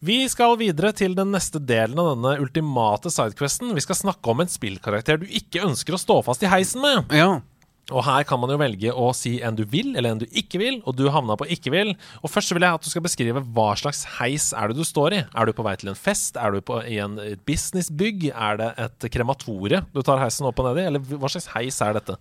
Vi 0.00 0.22
skal 0.32 0.56
videre 0.56 0.94
til 0.96 1.12
den 1.12 1.28
neste 1.34 1.60
delen 1.60 1.98
av 2.00 2.14
denne 2.14 2.38
ultimate 2.40 3.12
sidequesten. 3.12 3.74
Vi 3.76 3.84
skal 3.84 3.98
snakke 3.98 4.32
om 4.32 4.40
en 4.40 4.48
spillkarakter 4.48 5.20
du 5.20 5.26
ikke 5.28 5.66
ønsker 5.66 5.96
å 5.96 6.00
stå 6.00 6.22
fast 6.24 6.46
i 6.46 6.48
heisen 6.48 6.80
med. 6.80 7.12
Ja. 7.12 7.42
Og 7.90 8.04
her 8.06 8.24
kan 8.28 8.38
man 8.40 8.52
jo 8.52 8.58
velge 8.60 8.92
å 8.94 9.10
si 9.16 9.34
en 9.44 9.56
du 9.58 9.64
vil, 9.68 9.92
eller 9.98 10.14
en 10.14 10.22
du 10.22 10.26
ikke 10.30 10.60
vil, 10.62 10.78
og 10.86 10.96
du 10.96 11.08
havna 11.12 11.36
på 11.38 11.48
ikke 11.52 11.72
vil. 11.74 11.92
Og 12.22 12.32
først 12.32 12.54
vil 12.54 12.64
jeg 12.64 12.78
at 12.78 12.86
du 12.86 12.90
skal 12.92 13.04
beskrive 13.04 13.42
hva 13.56 13.68
slags 13.78 14.04
heis 14.20 14.50
er 14.56 14.70
det 14.70 14.78
du 14.78 14.86
står 14.86 15.16
i. 15.18 15.22
Er 15.26 15.48
du 15.48 15.54
på 15.56 15.66
vei 15.66 15.74
til 15.80 15.92
en 15.92 15.98
fest? 15.98 16.38
Er 16.38 16.54
du 16.54 16.62
på, 16.64 16.80
i 16.86 17.00
en 17.02 17.18
et 17.20 17.42
businessbygg? 17.48 18.30
Er 18.30 18.60
det 18.60 18.72
et 18.86 19.10
krematorie 19.12 19.82
du 19.92 20.00
tar 20.06 20.22
heisen 20.22 20.48
opp 20.48 20.62
og 20.62 20.70
ned 20.70 20.80
i? 20.80 20.86
Eller 20.92 21.16
hva 21.20 21.32
slags 21.32 21.50
heis 21.56 21.80
er 21.84 21.98
dette? 21.98 22.16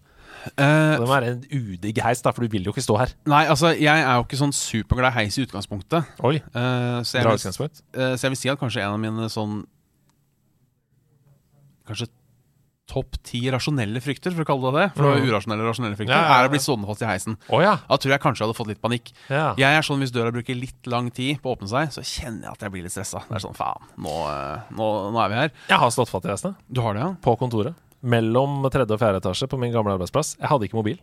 Eh, 0.57 0.91
Det 0.95 0.99
må 1.01 1.07
være 1.09 1.31
en 1.33 1.41
udigg 1.51 1.97
heis, 2.03 2.21
da, 2.21 2.31
for 2.31 2.41
du 2.45 2.47
vil 2.53 2.63
jo 2.63 2.71
ikke 2.71 2.83
stå 2.85 2.97
her. 2.99 3.13
nei, 3.25 3.45
altså, 3.51 3.73
jeg 3.75 3.87
er 4.05 4.15
jo 4.15 4.23
ikke 4.27 4.39
sånn 4.39 4.53
superglad 4.55 5.11
i 5.11 5.17
heis 5.23 5.37
i 5.37 5.43
utgangspunktet. 5.45 6.05
Oi, 6.23 6.37
uh, 6.55 7.01
så, 7.03 7.17
jeg 7.19 7.25
vil, 7.25 7.33
utgangspunkt. 7.39 7.81
eh, 7.93 8.13
så 8.15 8.21
jeg 8.27 8.31
vil 8.35 8.41
si 8.43 8.49
at 8.49 8.59
kanskje 8.59 8.81
en 8.85 8.93
av 8.95 8.99
mine 9.03 9.27
sånn 9.29 9.65
Kanskje 11.89 12.05
topp 12.89 13.17
ti 13.25 13.39
rasjonelle 13.53 14.01
frykter, 14.01 14.33
for 14.33 14.41
å 14.41 14.47
kalle 14.49 14.69
det 14.73 14.79
det. 14.79 14.87
For 14.97 15.05
Mm. 15.05 15.21
jo 15.25 15.29
urasjonelle 15.33 15.65
rasjonelle 15.65 15.95
frykter. 15.97 16.09
Ja, 16.13 16.21
ja, 16.21 16.29
ja. 16.29 16.43
Er 16.43 16.47
å 16.49 16.51
bli 16.53 16.59
stående 16.59 16.87
fast 16.89 17.01
i 17.01 17.05
heisen. 17.05 17.37
Oh, 17.49 17.59
ja. 17.61 17.75
Da 17.89 17.97
tror 17.97 18.11
jeg 18.13 18.21
kanskje 18.21 18.41
jeg 18.41 18.47
hadde 18.49 18.57
fått 18.57 18.67
litt 18.67 18.81
panikk. 18.81 19.11
ja. 19.29 19.53
Jeg 19.57 19.77
er 19.77 19.81
sånn 19.81 19.99
Hvis 20.01 20.11
døra 20.11 20.31
bruker 20.31 20.55
litt 20.57 20.87
lang 20.87 21.11
tid 21.11 21.41
på 21.41 21.49
å 21.51 21.57
åpne 21.57 21.69
seg, 21.69 21.89
så 21.93 22.01
kjenner 22.01 22.43
jeg 22.49 22.51
at 22.51 22.59
jeg 22.61 22.71
blir 22.71 22.83
litt 22.83 22.91
stressa. 22.91 23.21
Det 23.29 23.35
er 23.35 23.39
sånn, 23.45 23.55
faen, 23.55 23.81
nå, 23.97 24.13
nå, 24.71 25.11
nå 25.13 25.19
er 25.25 25.29
vi 25.29 25.35
her. 25.35 25.51
Jeg 25.69 25.77
har 25.77 25.89
stått 25.91 26.09
fatt 26.09 26.25
i 26.25 26.29
heisen. 26.29 26.55
Du 26.71 26.81
har 26.81 26.93
det, 26.93 27.01
ja? 27.01 27.13
På 27.21 27.37
kontoret. 27.37 27.75
Mellom 28.01 28.61
tredje 28.71 28.95
og 28.95 29.01
fjerde 29.01 29.19
etasje 29.19 29.49
på 29.51 29.59
min 29.59 29.73
gamle 29.73 29.97
arbeidsplass. 29.97 30.37
Jeg 30.39 30.47
hadde 30.51 30.69
ikke 30.69 30.79
mobil. 30.79 30.99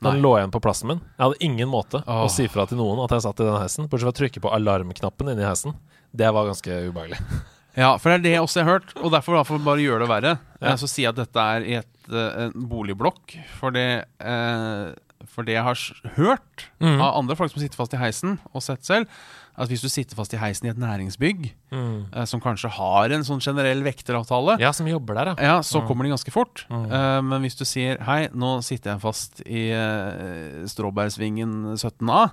Den 0.00 0.16
Nei. 0.16 0.22
lå 0.24 0.32
igjen 0.38 0.52
på 0.54 0.62
plassen 0.64 0.88
min. 0.88 1.00
Jeg 1.18 1.22
hadde 1.26 1.44
ingen 1.44 1.68
måte 1.68 2.00
Åh. 2.00 2.24
å 2.24 2.28
si 2.32 2.48
fra 2.48 2.64
til 2.66 2.80
noen 2.80 3.02
at 3.04 3.12
jeg 3.14 3.26
satt 3.26 3.42
i 3.42 3.46
den 3.46 3.60
heisen. 3.60 3.86
Bortsett 3.86 4.08
fra 4.08 4.14
å 4.14 4.18
trykke 4.22 4.42
på 4.42 4.52
alarmknappen 4.56 5.32
inni 5.32 5.44
heisen. 5.44 5.76
Det 6.10 6.30
var 6.34 6.48
ganske 6.48 6.82
ubehagelig. 6.88 7.20
Ja, 7.78 7.92
for 8.02 8.10
det 8.10 8.16
er 8.18 8.24
det 8.24 8.32
jeg 8.34 8.42
også 8.42 8.64
har 8.64 8.66
hørt, 8.66 8.92
og 8.98 9.12
derfor, 9.14 9.36
derfor 9.38 9.60
bare 9.62 9.82
gjør 9.84 10.02
det 10.02 10.08
verre. 10.10 10.32
Ja. 10.58 10.72
Eh, 10.72 10.80
Så 10.80 10.88
jeg 10.98 11.12
at 11.12 11.20
dette 11.20 11.38
er 11.38 11.66
i 11.66 11.76
et, 11.78 12.08
eh, 12.10 12.46
en 12.46 12.66
boligblokk, 12.66 13.36
for 13.60 13.70
det, 13.70 14.06
eh, 14.18 14.90
for 15.30 15.46
det 15.46 15.54
jeg 15.54 15.62
har 15.62 15.78
hørt 16.16 16.66
mm. 16.80 16.98
av 16.98 17.20
andre 17.20 17.36
folk 17.38 17.52
som 17.52 17.62
sitter 17.62 17.78
fast 17.78 17.94
i 17.94 18.00
heisen, 18.00 18.40
og 18.52 18.64
sett 18.66 18.82
selv, 18.84 19.06
at 19.60 19.68
hvis 19.68 19.82
du 19.84 19.90
sitter 19.92 20.16
fast 20.16 20.32
i 20.32 20.38
heisen 20.40 20.66
i 20.66 20.70
et 20.72 20.78
næringsbygg, 20.80 21.50
eh, 21.76 22.24
som 22.26 22.40
kanskje 22.40 22.70
har 22.78 23.12
en 23.12 23.26
sånn 23.26 23.42
generell 23.44 23.82
vekteravtale, 23.84 24.56
Ja, 24.62 24.72
som 24.72 24.88
jobber 24.88 25.18
der, 25.18 25.32
ja. 25.34 25.34
ja, 25.50 25.58
så 25.66 25.82
kommer 25.86 26.06
de 26.08 26.14
ganske 26.14 26.32
fort. 26.32 26.64
Mm. 26.70 26.86
Eh, 26.88 27.20
men 27.28 27.44
hvis 27.44 27.58
du 27.60 27.66
sier 27.68 28.00
'hei, 28.00 28.28
nå 28.32 28.62
sitter 28.64 28.94
jeg 28.94 29.04
fast 29.04 29.42
i 29.44 29.68
eh, 29.70 30.64
Stråbergsvingen 30.66 31.76
17A', 31.76 32.30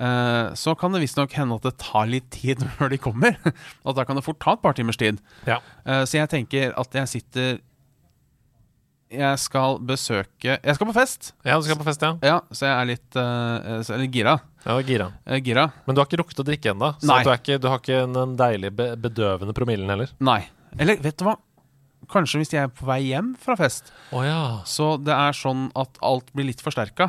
eh, 0.00 0.54
så 0.54 0.74
kan 0.78 0.92
det 0.92 1.00
visstnok 1.04 1.32
hende 1.38 1.54
at 1.56 1.62
det 1.62 1.76
tar 1.78 2.06
litt 2.10 2.30
tid 2.30 2.58
før 2.78 2.90
de 2.90 2.98
kommer. 2.98 3.38
At 3.86 3.96
da 3.96 4.04
kan 4.04 4.16
det 4.16 4.24
fort 4.26 4.40
ta 4.42 4.52
et 4.56 4.62
par 4.62 4.74
timers 4.76 4.98
tid. 4.98 5.20
Ja. 5.46 5.60
Eh, 5.86 6.04
så 6.04 6.18
jeg 6.20 6.28
tenker 6.34 6.74
at 6.76 6.92
jeg 6.92 7.08
sitter 7.08 7.58
Jeg 9.10 9.38
skal 9.38 9.76
besøke 9.86 10.56
Jeg 10.58 10.74
skal 10.74 10.86
på 10.88 10.94
fest, 10.96 11.28
Ja, 11.46 11.56
du 11.60 11.62
skal 11.62 11.76
på 11.78 11.84
fest, 11.86 12.02
ja. 12.02 12.16
ja, 12.26 12.40
så 12.50 12.66
jeg 12.66 12.74
er 12.74 12.88
litt 12.90 13.16
eh, 13.22 13.76
så, 13.86 13.94
Eller 13.94 14.08
gira. 14.10 14.32
Ja, 14.66 14.78
gira. 14.82 15.06
Eh, 15.24 15.38
gira. 15.46 15.68
Men 15.86 15.94
du 15.94 16.00
har 16.02 16.08
ikke 16.08 16.18
rukket 16.24 16.42
å 16.42 16.46
drikke 16.48 16.72
ennå, 16.74 16.88
så 16.98 17.20
du, 17.22 17.30
ikke, 17.36 17.58
du 17.62 17.68
har 17.70 17.78
ikke 17.78 18.00
den 18.16 18.34
deilige 18.40 18.74
be 18.74 18.88
bedøvende 18.98 19.54
promillen 19.54 19.92
heller. 19.94 20.10
Nei. 20.18 20.40
Eller 20.76 20.98
vet 21.04 21.16
du 21.20 21.24
hva? 21.28 21.36
Kanskje 22.10 22.38
hvis 22.42 22.50
jeg 22.54 22.66
er 22.66 22.68
på 22.74 22.86
vei 22.86 22.98
hjem 23.08 23.32
fra 23.42 23.54
fest. 23.58 23.92
Oh, 24.14 24.22
ja. 24.26 24.60
Så 24.66 24.96
det 25.02 25.14
er 25.14 25.34
sånn 25.38 25.68
at 25.78 25.96
alt 26.06 26.28
blir 26.34 26.46
litt 26.50 26.60
forsterka. 26.62 27.08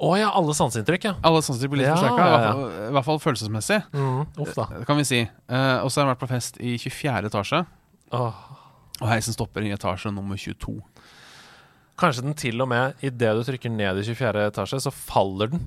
Å 0.00 0.12
ja, 0.16 0.30
alle 0.36 0.54
sanseinntrykk, 0.56 1.08
ja. 1.10 1.14
Alle 1.28 1.42
sanseinntrykk 1.44 1.72
blir 1.74 1.82
litt 1.82 1.90
Ja, 1.90 1.96
forsterka, 1.98 2.20
i 2.20 2.30
ja, 2.30 2.36
hvert 2.36 2.46
ja. 2.46 2.52
fall- 2.52 2.86
i 2.86 2.94
hvert 2.96 3.08
fall 3.08 3.20
følelsesmessig. 3.24 3.80
Mm, 3.96 4.22
uff 4.44 4.54
da. 4.56 4.64
Det 4.78 4.86
kan 4.88 4.96
vi 5.00 5.04
si. 5.08 5.18
Uh, 5.48 5.80
og 5.84 5.90
så 5.92 6.00
har 6.00 6.06
jeg 6.06 6.12
vært 6.14 6.22
på 6.22 6.30
fest 6.36 6.60
i 6.60 6.76
24. 6.80 7.28
etasje, 7.32 7.64
Oh. 8.12 8.32
og 9.00 9.08
heisen 9.08 9.32
stopper 9.36 9.62
i 9.62 9.72
etasje 9.76 10.10
nummer 10.12 10.36
22. 10.40 10.78
Kanskje 12.00 12.24
den 12.24 12.36
til 12.38 12.62
og 12.64 12.68
med, 12.70 12.96
idet 13.04 13.34
du 13.36 13.42
trykker 13.44 13.72
ned 13.74 14.00
i 14.00 14.06
24. 14.08 14.46
etasje, 14.50 14.80
så 14.86 14.92
faller 14.94 15.52
den 15.52 15.66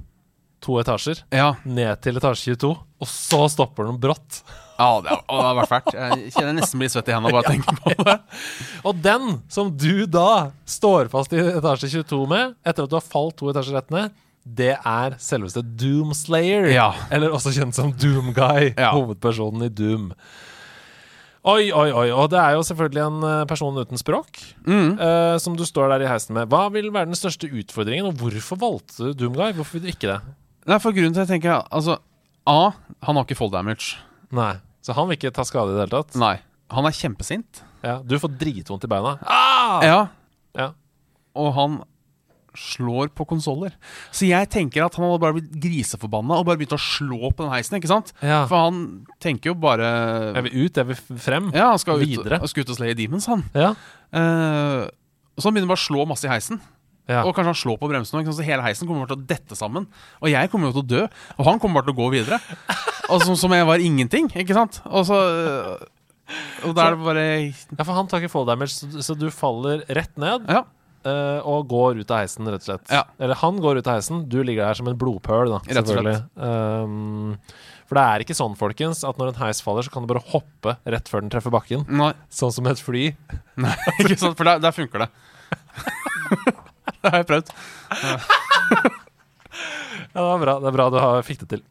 to 0.63 0.77
etasjer 0.79 1.19
Ja, 1.35 1.49
ned 1.67 1.99
til 2.01 2.15
etasje 2.17 2.55
22, 2.55 2.69
og 3.03 3.07
så 3.11 3.41
stopper 3.51 3.89
den 3.89 3.97
brått. 4.01 4.39
ja 4.79 4.87
det, 5.03 5.17
har, 5.29 5.55
vært 5.59 5.69
fælt. 5.73 5.89
Jeg 5.93 6.31
kjenner 6.33 6.49
jeg 6.53 6.57
nesten 6.61 6.79
blir 6.81 6.89
svett 6.93 7.11
i 7.11 7.13
hendene 7.13 7.33
bare 7.35 7.43
jeg 7.51 7.59
tenker 7.59 7.81
på 7.83 8.05
det. 8.07 8.15
Og 8.87 9.01
den 9.03 9.41
som 9.51 9.69
du 9.75 10.05
da 10.07 10.51
står 10.65 11.11
fast 11.13 11.35
i 11.35 11.41
etasje 11.43 11.91
22 12.00 12.22
med, 12.31 12.55
etter 12.65 12.87
at 12.87 12.89
du 12.93 12.96
har 12.98 13.03
falt 13.05 13.35
to 13.41 13.51
etasjer 13.51 13.75
rett 13.77 13.91
ned, 13.93 14.15
det 14.43 14.74
er 14.79 15.13
selveste 15.24 15.61
Doomslayer. 15.63 16.65
Ja. 16.74 16.89
Eller 17.13 17.31
også 17.31 17.53
kjent 17.55 17.75
som 17.77 17.93
Doomguy, 17.96 18.74
Ja. 18.75 18.89
hovedpersonen 18.96 19.67
i 19.67 19.69
Doom. 19.72 20.09
Oi, 21.44 21.72
oi, 21.75 21.90
oi. 21.92 22.06
Og 22.16 22.29
det 22.32 22.40
er 22.40 22.53
jo 22.56 22.62
selvfølgelig 22.64 23.01
en 23.03 23.24
eh, 23.27 23.42
person 23.50 23.75
uten 23.82 24.00
språk 24.00 24.38
Mm. 24.64 24.94
uh, 24.96 25.36
som 25.44 25.58
du 25.60 25.66
står 25.68 25.90
der 25.92 26.06
i 26.06 26.08
heisen 26.08 26.38
med. 26.38 26.48
Hva 26.48 26.70
vil 26.72 26.88
være 26.96 27.10
den 27.12 27.20
største 27.20 27.50
utfordringen, 27.51 28.08
og 28.08 28.16
hvorfor 28.22 28.56
valgte 28.62 29.10
du 29.12 29.25
Doomguy? 29.25 29.51
Hvorfor 29.58 29.75
vil 29.75 29.84
du 29.84 29.92
ikke 29.92 30.08
det? 30.14 30.20
Nei, 30.72 30.77
for 30.79 30.96
grunnen 30.96 31.12
til 31.12 31.25
at 31.25 31.27
jeg 31.27 31.42
tenker 31.42 31.66
Altså, 31.68 31.98
A. 32.48 32.72
Han 33.03 33.16
har 33.20 33.25
ikke 33.27 33.36
fall 33.42 33.51
damage. 33.51 33.98
Nei. 34.32 34.53
Så 34.84 34.96
han 34.96 35.08
vil 35.10 35.18
ikke 35.20 35.34
ta 35.36 35.44
skade 35.48 35.72
i 35.72 35.75
det 35.75 35.84
hele 35.86 35.98
tatt? 36.03 36.16
Nei. 36.20 36.38
Han 36.72 36.88
er 36.88 36.96
kjempesint. 36.96 37.60
Ja, 37.84 37.98
du 38.00 38.16
får 38.20 38.32
dritvondt 38.40 38.88
i 38.88 38.92
beina. 38.92 39.18
Ah! 39.27 39.84
Ja. 39.84 40.00
Ja. 40.56 40.70
Og 41.36 41.51
han 41.60 41.82
slår 42.57 43.11
på 43.16 43.25
konsoller. 43.29 43.74
Så 44.13 44.27
jeg 44.29 44.50
tenker 44.53 44.85
at 44.85 44.98
han 44.98 45.07
hadde 45.07 45.22
bare 45.24 45.37
blitt 45.37 45.53
griseforbanna 45.63 46.39
og 46.39 46.48
bare 46.50 46.61
begynt 46.61 46.75
å 46.77 46.81
slå 46.81 47.31
på 47.31 47.46
den 47.46 47.53
heisen. 47.53 47.77
ikke 47.79 47.92
sant? 47.92 48.13
Ja. 48.22 48.44
For 48.50 48.68
han 48.68 48.83
tenker 49.24 49.53
jo 49.53 49.57
bare 49.59 49.89
Jeg 50.35 50.48
vil 50.50 50.68
ut, 50.68 50.77
jeg 50.81 50.92
vil 50.92 51.20
frem. 51.22 51.50
Ja, 51.55 51.72
han 51.74 51.81
skal 51.81 52.03
ut, 52.03 52.27
og 52.27 52.50
skal 52.51 52.66
ut 52.66 52.75
og 52.75 52.79
slay 52.79 52.98
demons, 52.98 53.29
han. 53.31 53.46
Ja. 53.57 53.74
Uh, 54.13 54.85
så 55.37 55.50
han 55.50 55.55
begynner 55.55 55.74
bare 55.74 55.81
å 55.81 55.87
slå 55.87 56.05
masse 56.09 56.29
i 56.29 56.31
heisen. 56.31 56.61
Ja. 57.09 57.24
Og 57.27 57.33
kanskje 57.35 57.51
han 57.51 57.59
slår 57.59 57.79
på 57.81 57.89
bremsene. 57.92 58.24
Så 58.31 58.46
hele 58.46 58.63
heisen 58.63 58.87
kommer 58.87 59.03
bare 59.03 59.16
til 59.16 59.24
å 59.24 59.29
dette 59.33 59.57
sammen. 59.59 59.89
Og 60.22 60.29
jeg 60.31 60.51
kommer 60.51 60.70
jo 60.70 60.77
til 60.77 60.83
å 60.83 60.92
dø. 60.94 61.01
Og 61.37 61.50
han 61.50 61.59
kommer 61.59 61.81
bare 61.81 61.89
til 61.89 61.98
å 61.98 62.00
gå 62.00 62.11
videre. 62.13 62.39
Og 63.11 63.25
som, 63.25 63.35
som 63.39 63.51
jeg 63.55 63.68
var 63.68 63.83
ingenting. 63.83 64.29
Ikke 64.39 64.55
sant? 64.55 64.79
Og 64.87 65.03
så 65.09 65.18
Og 66.63 66.72
da 66.77 66.85
er 66.85 66.96
det 66.96 67.03
bare 67.03 67.25
ja, 67.27 67.83
for 67.83 67.92
han 67.98 68.07
tar 68.07 68.24
ikke 68.24 68.31
fall 68.31 68.48
damage, 68.48 68.72
så, 68.77 68.87
så 69.03 69.16
du 69.20 69.27
faller 69.33 69.83
rett 69.92 70.13
ned 70.22 70.48
Ja. 70.48 70.63
Eh, 71.09 71.39
og 71.50 71.68
går 71.72 72.01
ut 72.01 72.11
av 72.13 72.24
heisen, 72.24 72.48
rett 72.50 72.63
og 72.63 72.70
slett. 72.70 72.87
Ja. 72.94 73.03
Eller 73.20 73.39
han 73.42 73.59
går 73.63 73.79
ut 73.79 73.89
av 73.89 74.00
heisen, 74.00 74.24
du 74.31 74.39
ligger 74.44 74.68
der 74.68 74.79
som 74.79 74.89
en 74.92 74.98
blodpøl, 75.00 75.53
da. 75.55 75.59
Selvfølgelig. 75.68 76.18
Um, 76.37 77.37
for 77.89 78.00
det 78.00 78.03
er 78.03 78.24
ikke 78.25 78.37
sånn, 78.37 78.55
folkens, 78.59 79.03
at 79.07 79.20
når 79.20 79.33
en 79.33 79.42
heis 79.44 79.61
faller, 79.63 79.85
så 79.85 79.94
kan 79.94 80.05
du 80.05 80.11
bare 80.13 80.24
hoppe 80.31 80.77
rett 80.89 81.11
før 81.11 81.25
den 81.25 81.33
treffer 81.33 81.53
bakken. 81.53 81.85
Nei, 81.92 82.13
Sånn 82.33 82.53
som 82.55 82.70
et 82.72 82.81
fly. 82.81 83.09
nei 83.59 83.75
ikke 84.00 84.18
sant? 84.22 84.37
For 84.39 84.48
der, 84.48 84.63
der 84.63 84.75
funker 84.75 85.05
det. 85.05 85.09
det 87.03 87.11
har 87.11 87.20
jeg 87.22 87.29
prøvd. 87.29 87.53
Ja, 90.13 90.20
det 90.22 90.25
var 90.29 90.42
bra, 90.42 90.57
det 90.61 90.70
er 90.70 90.75
bra 90.75 90.89
du 90.94 90.98
har, 91.01 91.22
fikk 91.25 91.44
det 91.44 91.50
til. 91.55 91.63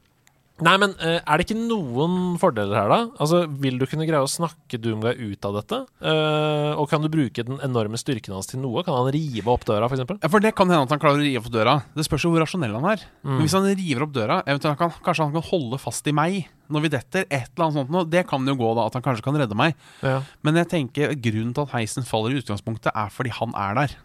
Nei, 0.63 0.75
men 0.81 0.95
eh, 1.03 1.19
er 1.21 1.41
det 1.41 1.47
ikke 1.47 1.59
noen 1.59 2.37
fordeler 2.41 2.77
her, 2.79 2.91
da? 2.93 2.99
Altså, 3.23 3.43
Vil 3.63 3.79
du 3.81 3.87
kunne 3.91 4.07
greie 4.09 4.23
å 4.23 4.31
snakke 4.31 4.81
Doomguy 4.83 5.13
ut 5.33 5.49
av 5.49 5.59
dette? 5.59 5.81
Uh, 6.03 6.73
og 6.79 6.87
kan 6.91 7.03
du 7.03 7.11
bruke 7.13 7.45
den 7.47 7.61
enorme 7.65 8.01
styrken 8.01 8.35
hans 8.37 8.51
til 8.51 8.63
noe? 8.63 8.85
Kan 8.87 8.97
han 8.99 9.11
rive 9.15 9.53
opp 9.53 9.67
døra, 9.69 9.89
f.eks.? 9.91 10.05
Ja, 10.15 10.31
For 10.33 10.45
det 10.45 10.55
kan 10.59 10.71
hende 10.71 10.87
at 10.87 10.95
han 10.95 11.03
klarer 11.03 11.21
å 11.21 11.25
rive 11.25 11.43
opp 11.43 11.53
døra. 11.53 11.79
Det 11.97 12.07
spørs 12.07 12.27
jo 12.27 12.33
hvor 12.35 12.45
rasjonell 12.45 12.77
han 12.79 12.89
er. 12.95 13.05
Mm. 13.23 13.35
Men 13.35 13.45
hvis 13.45 13.59
han 13.59 13.69
river 13.69 14.07
opp 14.07 14.17
døra, 14.17 14.41
eventuelt 14.47 14.81
kan, 14.81 14.95
kanskje 15.05 15.29
han 15.29 15.37
kan 15.37 15.47
holde 15.51 15.83
fast 15.83 16.09
i 16.09 16.17
meg 16.17 16.43
når 16.73 16.87
vi 16.87 16.93
detter. 16.95 17.27
Et 17.29 17.51
eller 17.51 17.67
annet 17.67 17.81
sånt 17.83 17.93
noe. 17.93 18.09
Det 18.09 18.25
kan 18.31 18.49
jo 18.49 18.57
gå, 18.59 18.73
da, 18.79 18.89
at 18.89 18.97
han 18.99 19.05
kanskje 19.05 19.27
kan 19.27 19.39
redde 19.39 19.59
meg. 19.59 19.77
Ja. 20.01 20.21
Men 20.47 20.63
jeg 20.63 20.71
tenker 20.73 21.17
grunnen 21.19 21.53
til 21.57 21.67
at 21.67 21.77
heisen 21.77 22.07
faller 22.09 22.35
i 22.35 22.41
utgangspunktet, 22.43 22.95
er 22.95 23.13
fordi 23.13 23.35
han 23.41 23.57
er 23.59 23.81
der. 23.83 23.97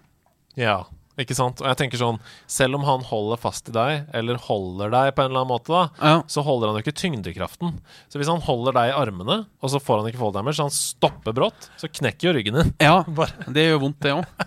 ja. 0.60 0.80
Ikke 1.18 1.34
sant? 1.34 1.62
Og 1.64 1.68
jeg 1.72 1.78
tenker 1.80 1.98
sånn 1.98 2.20
Selv 2.46 2.78
om 2.78 2.84
han 2.86 3.02
holder 3.10 3.40
fast 3.42 3.70
i 3.72 3.74
deg, 3.74 4.04
eller 4.14 4.38
holder 4.48 4.92
deg 4.94 5.16
på 5.18 5.24
en 5.24 5.32
eller 5.32 5.42
annen 5.42 5.50
måte, 5.56 5.72
da, 5.74 5.88
Ja. 6.04 6.20
så 6.30 6.44
holder 6.46 6.70
han 6.70 6.78
jo 6.78 6.84
ikke 6.86 6.94
tyngdekraften. 7.02 7.80
Så 8.10 8.20
hvis 8.22 8.30
han 8.30 8.42
holder 8.46 8.76
deg 8.78 8.92
i 8.92 8.98
armene, 9.02 9.40
og 9.62 9.70
så 9.74 9.82
får 9.82 10.04
han 10.04 10.12
ikke 10.12 10.22
fall 10.22 10.36
damage, 10.36 10.60
så 10.60 10.68
han 10.68 10.76
stopper 10.78 11.34
brått, 11.34 11.70
så 11.82 11.90
knekker 11.90 12.30
jo 12.30 12.36
ryggen 12.38 12.60
din. 12.62 12.74
Ja, 12.80 13.02
Bare. 13.18 13.34
det 13.50 13.66
gjør 13.72 13.82
vondt, 13.88 14.00
det 14.06 14.14
òg. 14.14 14.46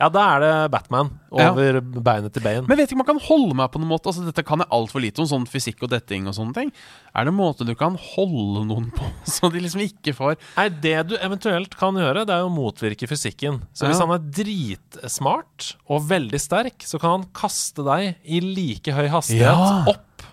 Ja, 0.00 0.08
da 0.10 0.22
er 0.34 0.40
det 0.42 0.52
Batman 0.74 1.10
over 1.34 1.80
beinet 1.82 2.32
til 2.34 2.42
Bane. 2.44 2.64
Men 2.66 2.78
vet 2.78 2.88
ikke 2.90 2.96
om 2.98 3.02
man 3.04 3.08
kan 3.12 3.20
holde 3.28 3.54
meg 3.58 3.70
på 3.74 3.78
noen 3.82 3.90
måte. 3.92 4.10
Altså, 4.10 4.24
dette 4.26 4.44
kan 4.46 4.62
jeg 4.62 4.70
altfor 4.74 5.02
lite 5.04 5.22
om, 5.22 5.28
sånn 5.30 5.46
fysikk 5.50 5.82
og 5.86 5.90
detting 5.92 6.26
og 6.30 6.34
sånne 6.36 6.54
ting. 6.56 6.72
Er 7.14 7.24
det 7.28 7.32
en 7.34 7.38
måte 7.38 7.66
du 7.68 7.74
kan 7.78 7.96
holde 8.14 8.64
noen 8.68 8.88
på, 8.94 9.06
så 9.36 9.50
de 9.54 9.62
liksom 9.62 9.84
ikke 9.86 10.14
får 10.18 10.34
Nei, 10.56 10.68
det 10.82 10.96
du 11.10 11.14
eventuelt 11.20 11.76
kan 11.78 11.94
gjøre, 12.00 12.24
det 12.26 12.34
er 12.34 12.46
å 12.46 12.52
motvirke 12.52 13.06
fysikken. 13.10 13.62
Så 13.72 13.86
hvis 13.86 14.00
Ja. 14.00 14.06
han 14.06 14.16
er 14.18 14.26
dritsmart 14.42 15.74
og 15.90 16.04
veldig 16.10 16.40
sterk, 16.42 16.82
så 16.86 16.98
kan 17.00 17.18
han 17.18 17.26
kaste 17.36 17.84
deg 17.86 18.16
i 18.24 18.40
like 18.44 18.92
høy 18.94 19.08
hastighet 19.12 19.46
Ja. 19.46 19.84
opp. 19.90 20.26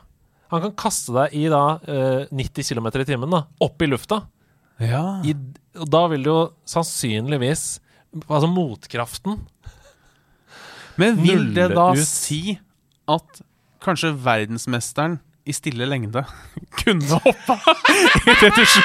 Han 0.51 0.61
kan 0.65 0.73
kaste 0.75 1.13
deg 1.15 1.33
i 1.37 1.45
da 1.47 1.79
eh, 1.87 2.25
90 2.31 2.67
km 2.73 2.87
i 2.99 3.05
timen, 3.07 3.29
da, 3.31 3.45
opp 3.63 3.81
i 3.81 3.87
lufta. 3.87 4.23
Ja. 4.81 5.21
I, 5.23 5.35
og 5.79 5.87
da 5.93 6.07
vil 6.11 6.23
du 6.25 6.29
jo 6.31 6.39
sannsynligvis 6.67 7.79
Altså 8.27 8.47
motkraften 8.51 9.37
Men 10.99 11.19
vil 11.23 11.53
det 11.55 11.69
da 11.71 11.91
ut. 11.95 12.01
si 12.03 12.57
at 13.09 13.41
kanskje 13.81 14.11
verdensmesteren 14.21 15.19
i 15.49 15.53
stille 15.57 15.87
lengde 15.89 16.21
kunne 16.83 17.17
hoppa 17.23 17.55
i 18.29 18.35
det 18.43 18.51
dusjen, 18.53 18.83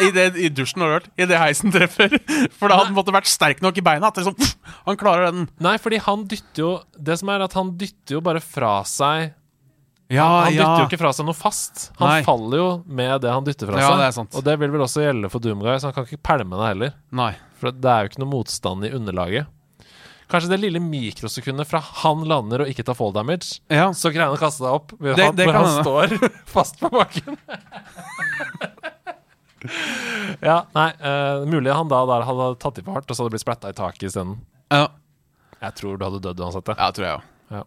i 0.00 0.08
det, 0.14 0.24
i 0.40 0.48
dusjen 0.48 0.80
har 0.80 0.88
du 0.88 0.94
hørt, 0.96 1.10
i 1.20 1.26
det 1.28 1.36
heisen 1.36 1.74
treffer. 1.74 2.14
For 2.56 2.70
da 2.70 2.78
hadde 2.78 2.88
han 2.88 2.96
måtte 2.96 3.12
vært 3.12 3.28
sterk 3.28 3.60
nok 3.64 3.76
i 3.76 3.84
beina. 3.84 4.08
At 4.08 4.16
liksom, 4.22 4.38
han 4.86 4.96
klarer 5.00 5.28
den. 5.28 5.50
Nei, 5.60 5.74
fordi 5.82 6.00
han 6.06 6.24
dytter 6.30 6.62
jo 6.64 6.70
Det 6.96 7.18
som 7.20 7.28
er 7.34 7.44
at 7.44 7.52
han 7.58 7.74
dytter 7.76 8.16
jo 8.16 8.22
bare 8.24 8.40
fra 8.40 8.78
seg 8.88 9.34
Ja, 10.10 10.24
Han 10.44 10.54
ja. 10.54 10.62
dytter 10.64 10.80
jo 10.80 10.86
ikke 10.88 10.98
fra 11.02 11.10
seg 11.12 11.26
noe 11.28 11.36
fast. 11.36 11.90
Han 11.98 12.08
Nei. 12.08 12.22
faller 12.24 12.56
jo 12.62 12.68
med 12.86 13.20
det 13.20 13.28
han 13.34 13.44
dytter 13.44 13.68
fra 13.68 13.76
Ja, 13.82 13.88
seg. 13.90 13.98
det 14.00 14.06
er 14.06 14.14
sant. 14.16 14.34
Og 14.40 14.44
det 14.46 14.54
vil 14.58 14.70
vel 14.72 14.80
også 14.86 15.02
gjelde 15.04 15.28
for 15.30 15.38
Doomguy, 15.44 15.74
så 15.78 15.90
han 15.90 15.92
kan 15.98 16.06
ikke 16.08 16.22
pælme 16.24 16.56
deg 16.56 16.68
heller. 16.72 16.94
Nei. 17.12 17.34
For 17.60 17.70
det 17.74 17.84
er 17.92 18.06
jo 18.06 18.08
ikke 18.12 18.22
noe 18.24 18.30
motstand 18.32 18.86
i 18.88 18.92
underlaget. 18.96 19.46
Kanskje 20.28 20.48
det 20.52 20.58
lille 20.60 20.80
mikrosekundet 20.80 21.66
fra 21.68 21.80
han 21.80 22.24
lander 22.28 22.60
og 22.64 22.68
ikke 22.72 22.84
tar 22.84 22.94
fall 22.96 23.12
damage, 23.12 23.60
Ja. 23.72 23.90
så 23.96 24.10
greier 24.12 24.28
han 24.28 24.36
å 24.36 24.40
kaste 24.40 24.60
deg 24.64 24.72
opp 24.76 24.92
Det- 25.00 25.16
han, 25.24 25.36
det 25.36 25.46
når 25.46 25.52
han 25.56 25.64
han 25.64 25.84
står 25.84 26.30
fast 26.56 26.80
på 26.80 26.90
bakken. 26.92 27.36
ja, 30.44 30.58
nei, 30.74 30.88
uh, 31.02 31.44
mulig 31.48 31.72
han 31.74 31.88
da 31.90 32.02
der 32.06 32.22
hadde 32.28 32.48
tatt 32.62 32.78
i 32.78 32.84
for 32.86 32.94
hardt, 32.98 33.10
og 33.10 33.16
så 33.16 33.22
hadde 33.24 33.32
det 33.32 33.36
blitt 33.38 33.46
splatta 33.46 33.72
i 33.72 33.76
taket 33.76 34.08
isteden. 34.10 34.38
ja. 34.70 34.88
Jeg 35.58 35.74
tror 35.74 35.96
du 35.98 36.04
hadde 36.06 36.20
dødd 36.22 36.38
uansett. 36.38 36.64
det. 36.68 36.74
Ja, 36.78 36.90
tror 36.94 37.04
jeg 37.04 37.14
òg. 37.16 37.22
Ja. 37.50 37.62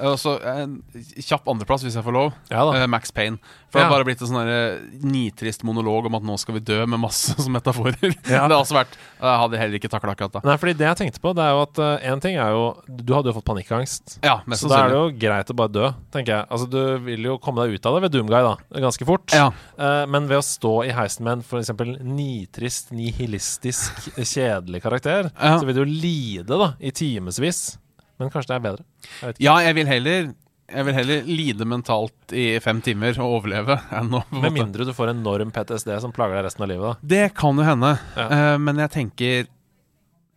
Og 0.00 0.16
så 0.20 0.36
en 0.46 0.78
kjapp 1.20 1.48
andreplass, 1.50 1.82
hvis 1.84 1.96
jeg 1.98 2.04
får 2.06 2.14
lov. 2.16 2.32
Ja 2.50 2.64
da. 2.68 2.76
Eh, 2.80 2.86
Max 2.90 3.10
Payne. 3.14 3.38
For 3.70 3.78
det 3.78 3.84
har 3.86 3.92
bare 3.92 4.06
blitt 4.08 4.22
en 4.24 4.30
sånn 4.32 4.48
eh, 4.50 4.80
nitrist 5.06 5.62
monolog 5.62 6.08
om 6.08 6.16
at 6.18 6.24
nå 6.26 6.34
skal 6.42 6.56
vi 6.56 6.62
dø, 6.66 6.80
med 6.90 6.98
masse 7.02 7.36
som 7.44 7.52
metaforer. 7.54 7.96
Ja. 8.26 8.42
Det 8.50 8.56
har 8.56 8.56
også 8.56 8.74
vært 8.74 8.96
Jeg 8.98 9.38
hadde 9.44 9.58
heller 9.60 9.78
ikke 9.78 9.90
takla 9.92 10.14
akkurat 10.16 10.32
da. 10.38 10.40
Nei, 10.48 10.56
fordi 10.58 10.74
det 10.80 10.86
jeg 10.88 10.98
tenkte 11.02 11.20
på, 11.22 11.32
det 11.36 11.44
er 11.44 11.52
jo 11.54 11.60
at 11.66 11.80
én 12.10 12.22
ting 12.24 12.38
er 12.40 12.50
jo 12.56 12.64
Du 12.88 13.12
hadde 13.14 13.30
jo 13.30 13.36
fått 13.36 13.46
panikkangst. 13.50 14.16
Ja, 14.24 14.40
mest 14.50 14.64
Så 14.64 14.70
da 14.72 14.80
er 14.86 14.90
det 14.94 14.98
jo 14.98 15.12
greit 15.22 15.52
å 15.52 15.56
bare 15.60 15.70
dø, 15.74 15.90
tenker 16.14 16.34
jeg. 16.38 16.48
Altså, 16.50 16.66
Du 16.72 16.80
vil 17.06 17.28
jo 17.30 17.36
komme 17.42 17.62
deg 17.66 17.76
ut 17.78 17.86
av 17.86 17.94
det 17.98 18.02
ved 18.08 18.14
Doomguy, 18.16 18.40
da. 18.48 18.56
Ganske 18.86 19.06
fort. 19.08 19.30
Ja. 19.36 19.50
Eh, 19.78 20.02
men 20.10 20.26
ved 20.30 20.40
å 20.40 20.44
stå 20.46 20.72
i 20.88 20.94
heisen 20.96 21.26
med 21.28 21.38
en 21.38 21.44
f.eks. 21.46 21.70
nitrist, 22.02 22.90
nihilistisk, 22.96 24.10
kjedelig 24.16 24.82
karakter, 24.84 25.30
Ja. 25.36 25.58
så 25.60 25.66
vil 25.68 25.76
du 25.78 25.84
jo 25.84 25.90
lide 25.90 26.58
da, 26.58 26.72
i 26.80 26.90
timevis. 26.90 27.78
Men 28.20 28.30
kanskje 28.30 28.52
det 28.52 28.56
er 28.60 28.64
bedre. 28.68 28.84
Jeg 29.22 29.36
ja, 29.46 29.56
jeg 29.64 29.74
vil 29.80 29.86
heller 29.90 30.30
Jeg 30.70 30.84
vil 30.86 30.94
heller 30.94 31.22
lide 31.26 31.66
mentalt 31.66 32.32
i 32.36 32.44
fem 32.62 32.78
timer 32.84 33.16
og 33.18 33.40
overleve 33.40 33.74
enn 33.90 34.12
å 34.14 34.20
Med 34.30 34.52
mindre 34.54 34.84
du 34.86 34.92
får 34.94 35.10
enorm 35.16 35.50
PTSD 35.50 35.96
som 36.04 36.12
plager 36.14 36.36
deg 36.38 36.44
resten 36.46 36.62
av 36.62 36.68
livet. 36.70 36.84
da 37.00 37.08
Det 37.14 37.34
kan 37.34 37.56
jo 37.58 37.64
hende, 37.66 37.96
Ja. 38.16 38.28
Eh, 38.30 38.58
men 38.62 38.76
jeg 38.84 38.90
tenker 38.94 39.48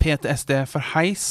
PTSD 0.02 0.64
for 0.68 0.80
heis 0.94 1.28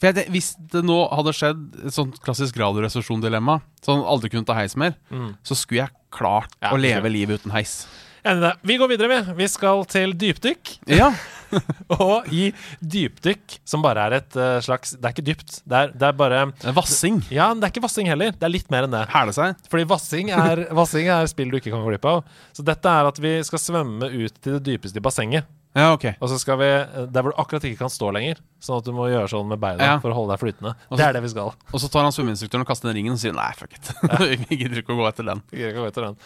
For 0.00 0.10
jeg, 0.12 0.28
Hvis 0.34 0.52
det 0.72 0.84
nå 0.86 0.96
hadde 1.10 1.32
skjedd 1.36 1.64
et 1.88 1.94
sånt 1.96 2.20
klassisk 2.24 2.56
radioresepsjon-dilemma, 2.60 3.60
så 3.84 3.94
han 3.96 4.04
aldri 4.06 4.30
kunne 4.30 4.46
ta 4.46 4.54
heis 4.58 4.76
mer, 4.76 4.94
Mm. 5.10 5.36
så 5.42 5.54
skulle 5.56 5.84
jeg 5.86 5.90
klart 6.12 6.50
Ja, 6.62 6.70
å 6.72 6.78
leve 6.78 7.10
livet 7.10 7.40
uten 7.42 7.52
heis. 7.52 7.86
Enig 8.24 8.38
i 8.38 8.40
det. 8.46 8.52
Vi 8.64 8.76
går 8.78 8.88
videre, 8.88 9.08
vi. 9.26 9.32
Vi 9.42 9.46
skal 9.48 9.84
til 9.84 10.12
dypdykk. 10.14 10.78
Ja, 10.88 11.10
Og 11.98 12.28
i 12.34 12.48
dypdykk, 12.80 13.58
som 13.68 13.84
bare 13.84 14.06
er 14.08 14.18
et 14.20 14.38
uh, 14.38 14.58
slags 14.64 14.94
Det 14.96 15.08
er 15.08 15.14
ikke 15.16 15.26
dypt. 15.26 15.58
Det 15.64 15.80
er, 15.80 15.92
det 15.94 16.08
er 16.10 16.16
bare 16.18 16.44
Vassing. 16.76 17.20
Ja, 17.34 17.50
det 17.54 17.68
er 17.68 17.74
ikke 17.74 17.84
vassing 17.86 18.08
heller. 18.10 18.32
Det 18.36 18.46
er 18.48 18.52
litt 18.54 18.70
mer 18.72 18.88
enn 18.88 18.94
det. 18.94 19.04
Hæle 19.12 19.34
seg. 19.36 19.58
Fordi 19.72 19.88
vassing 19.90 20.32
er, 20.34 20.66
vassing 20.80 21.10
er 21.12 21.28
spill 21.30 21.52
du 21.52 21.58
ikke 21.60 21.72
kan 21.74 21.84
gå 21.84 21.92
glipp 21.94 22.08
av. 22.10 22.24
Så 22.56 22.64
dette 22.66 22.90
er 22.90 23.10
at 23.10 23.20
vi 23.22 23.36
skal 23.46 23.62
svømme 23.62 24.10
ut 24.14 24.40
til 24.40 24.58
det 24.58 24.64
dypeste 24.72 25.00
i 25.00 25.04
bassenget. 25.04 25.50
Ja, 25.74 25.88
ok. 25.96 26.04
Og 26.22 26.30
så 26.30 26.36
skal 26.38 26.58
vi 26.60 26.68
eh, 26.70 27.06
Der 27.10 27.24
hvor 27.24 27.34
du 27.34 27.40
akkurat 27.42 27.64
ikke 27.66 27.80
kan 27.82 27.90
stå 27.90 28.12
lenger. 28.14 28.38
Sånn 28.62 28.78
at 28.78 28.86
du 28.86 28.92
må 28.94 29.08
gjøre 29.10 29.26
sånn 29.32 29.48
med 29.50 29.58
beina 29.62 29.82
Ja. 29.82 29.96
for 30.02 30.14
å 30.14 30.18
holde 30.20 30.36
deg 30.36 30.42
flytende. 30.44 30.74
Også, 30.86 30.98
Det 31.00 31.06
er 31.08 31.16
det 31.16 31.22
vi 31.24 31.32
skal. 31.34 31.50
Og 31.72 31.82
så 31.82 31.90
tar 31.90 32.06
han 32.06 32.14
svømmeinstruktøren 32.14 32.62
og 32.62 32.70
kaster 32.70 32.90
den 32.92 33.00
ringen 33.00 33.16
og 33.16 33.22
sier 33.22 33.34
nei, 33.34 33.50
fuck 33.58 33.74
it. 33.74 33.90
Vi 34.48 34.60
gidder 34.60 34.84
ikke 34.84 34.94
å 34.94 35.00
gå 35.02 35.08
etter 35.10 35.26
den. 35.26 35.42
Vi 35.50 35.58
gidder 35.58 35.74
ikke 35.74 35.82
å 35.82 35.86
gå 35.88 35.90
etter 35.90 36.06
den. 36.12 36.20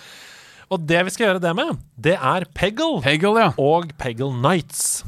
Og 0.68 0.82
det 0.84 1.00
vi 1.06 1.12
skal 1.14 1.30
gjøre 1.30 1.40
det 1.40 1.54
med, 1.56 1.78
det 1.96 2.12
er 2.20 2.44
Peggle 2.52 2.98
Peggle 3.00 3.40
ja. 3.40 3.52
og 3.56 3.88
Peggle 3.96 4.28
Nights. 4.36 5.00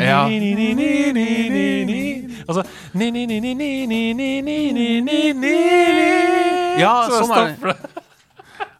Ja. 0.00 0.24
Altså 2.44 2.64
Ja, 6.80 6.94
sånn 7.12 7.32
er 7.36 7.54
det. 7.60 7.76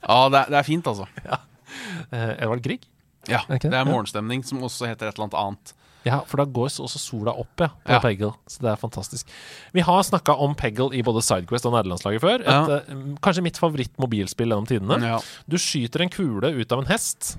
Ja, 0.04 0.18
det 0.28 0.42
er, 0.50 0.66
fint, 0.66 0.86
altså. 0.90 1.06
Ja. 1.24 1.38
Eh, 2.12 2.34
Edvard 2.44 2.60
Grieg? 2.64 2.82
Ja. 3.30 3.40
Det, 3.48 3.70
er 3.72 3.86
morgenstemning, 3.88 4.44
som 4.44 4.60
også 4.66 4.90
heter 4.90 5.08
et 5.08 5.16
eller 5.16 5.30
annet 5.30 5.40
annet. 5.40 5.74
Ja, 6.04 6.18
for 6.28 6.42
da 6.42 6.44
går 6.44 6.68
også 6.84 7.00
sola 7.00 7.32
opp 7.40 7.62
ja, 7.64 7.70
på 7.80 7.94
ja. 7.94 8.00
Peggle, 8.04 8.32
så 8.50 8.60
det 8.66 8.70
er 8.74 8.80
fantastisk. 8.80 9.30
Vi 9.72 9.84
har 9.86 10.02
snakka 10.04 10.36
om 10.44 10.52
Peggle 10.58 10.90
i 10.92 11.00
både 11.04 11.22
Sidequest 11.24 11.64
og 11.64 11.72
nederlandslaget 11.78 12.20
før. 12.20 12.44
Et, 12.44 12.72
ja. 12.74 12.98
Kanskje 13.24 13.46
mitt 13.46 13.60
favoritt 13.60 13.94
mobilspill 14.00 14.52
gjennom 14.52 14.68
tidene. 14.68 15.00
Ja. 15.14 15.22
Du 15.48 15.56
skyter 15.60 16.04
en 16.04 16.12
kule 16.12 16.52
ut 16.52 16.76
av 16.76 16.84
en 16.84 16.90
hest. 16.92 17.38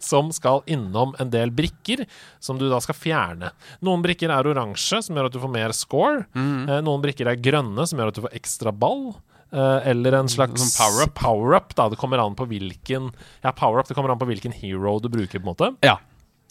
Som 0.00 0.30
skal 0.34 0.62
innom 0.66 1.14
en 1.18 1.30
del 1.32 1.50
brikker, 1.54 2.04
som 2.42 2.58
du 2.60 2.66
da 2.70 2.80
skal 2.84 2.94
fjerne. 2.98 3.50
Noen 3.84 4.02
brikker 4.04 4.30
er 4.32 4.48
oransje, 4.50 5.00
som 5.06 5.16
gjør 5.16 5.28
at 5.30 5.36
du 5.36 5.40
får 5.42 5.52
mer 5.54 5.74
score. 5.76 6.24
Mm. 6.34 6.68
Eh, 6.68 6.80
Noen 6.86 7.02
brikker 7.04 7.30
er 7.30 7.40
grønne, 7.40 7.86
som 7.88 7.98
gjør 8.00 8.10
at 8.12 8.18
du 8.18 8.22
får 8.26 8.36
ekstra 8.40 8.72
ball. 8.74 9.14
Eh, 9.54 9.86
eller 9.92 10.16
en 10.18 10.28
slags 10.28 10.74
power-up. 11.14 11.74
da. 11.78 11.88
Det 11.92 11.98
kommer 12.00 12.18
an 12.24 12.34
på 12.34 12.46
hvilken 12.50 13.12
Ja, 13.44 13.52
power-up, 13.52 13.86
det 13.88 13.94
kommer 13.94 14.10
an 14.10 14.18
på 14.18 14.26
hvilken 14.26 14.52
hero 14.56 14.96
du 15.00 15.08
bruker, 15.08 15.38
på 15.38 15.44
en 15.46 15.52
måte. 15.54 15.72
ja. 15.86 15.98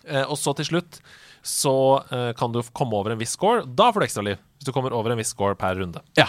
Eh, 0.06 0.24
og 0.28 0.36
så 0.36 0.52
til 0.56 0.66
slutt 0.68 0.98
så 1.44 1.72
kan 2.36 2.52
du 2.52 2.62
komme 2.76 2.96
over 2.96 3.12
en 3.12 3.20
viss 3.20 3.36
score. 3.36 3.62
Da 3.68 3.90
får 3.92 4.00
du 4.04 4.06
ekstraliv. 4.06 4.38
Hvis 4.60 4.68
du 4.68 4.72
kommer 4.76 4.92
over 4.96 5.12
en 5.12 5.18
viss 5.20 5.32
score 5.32 5.56
per 5.60 5.76
runde. 5.76 6.00
Ja. 6.20 6.26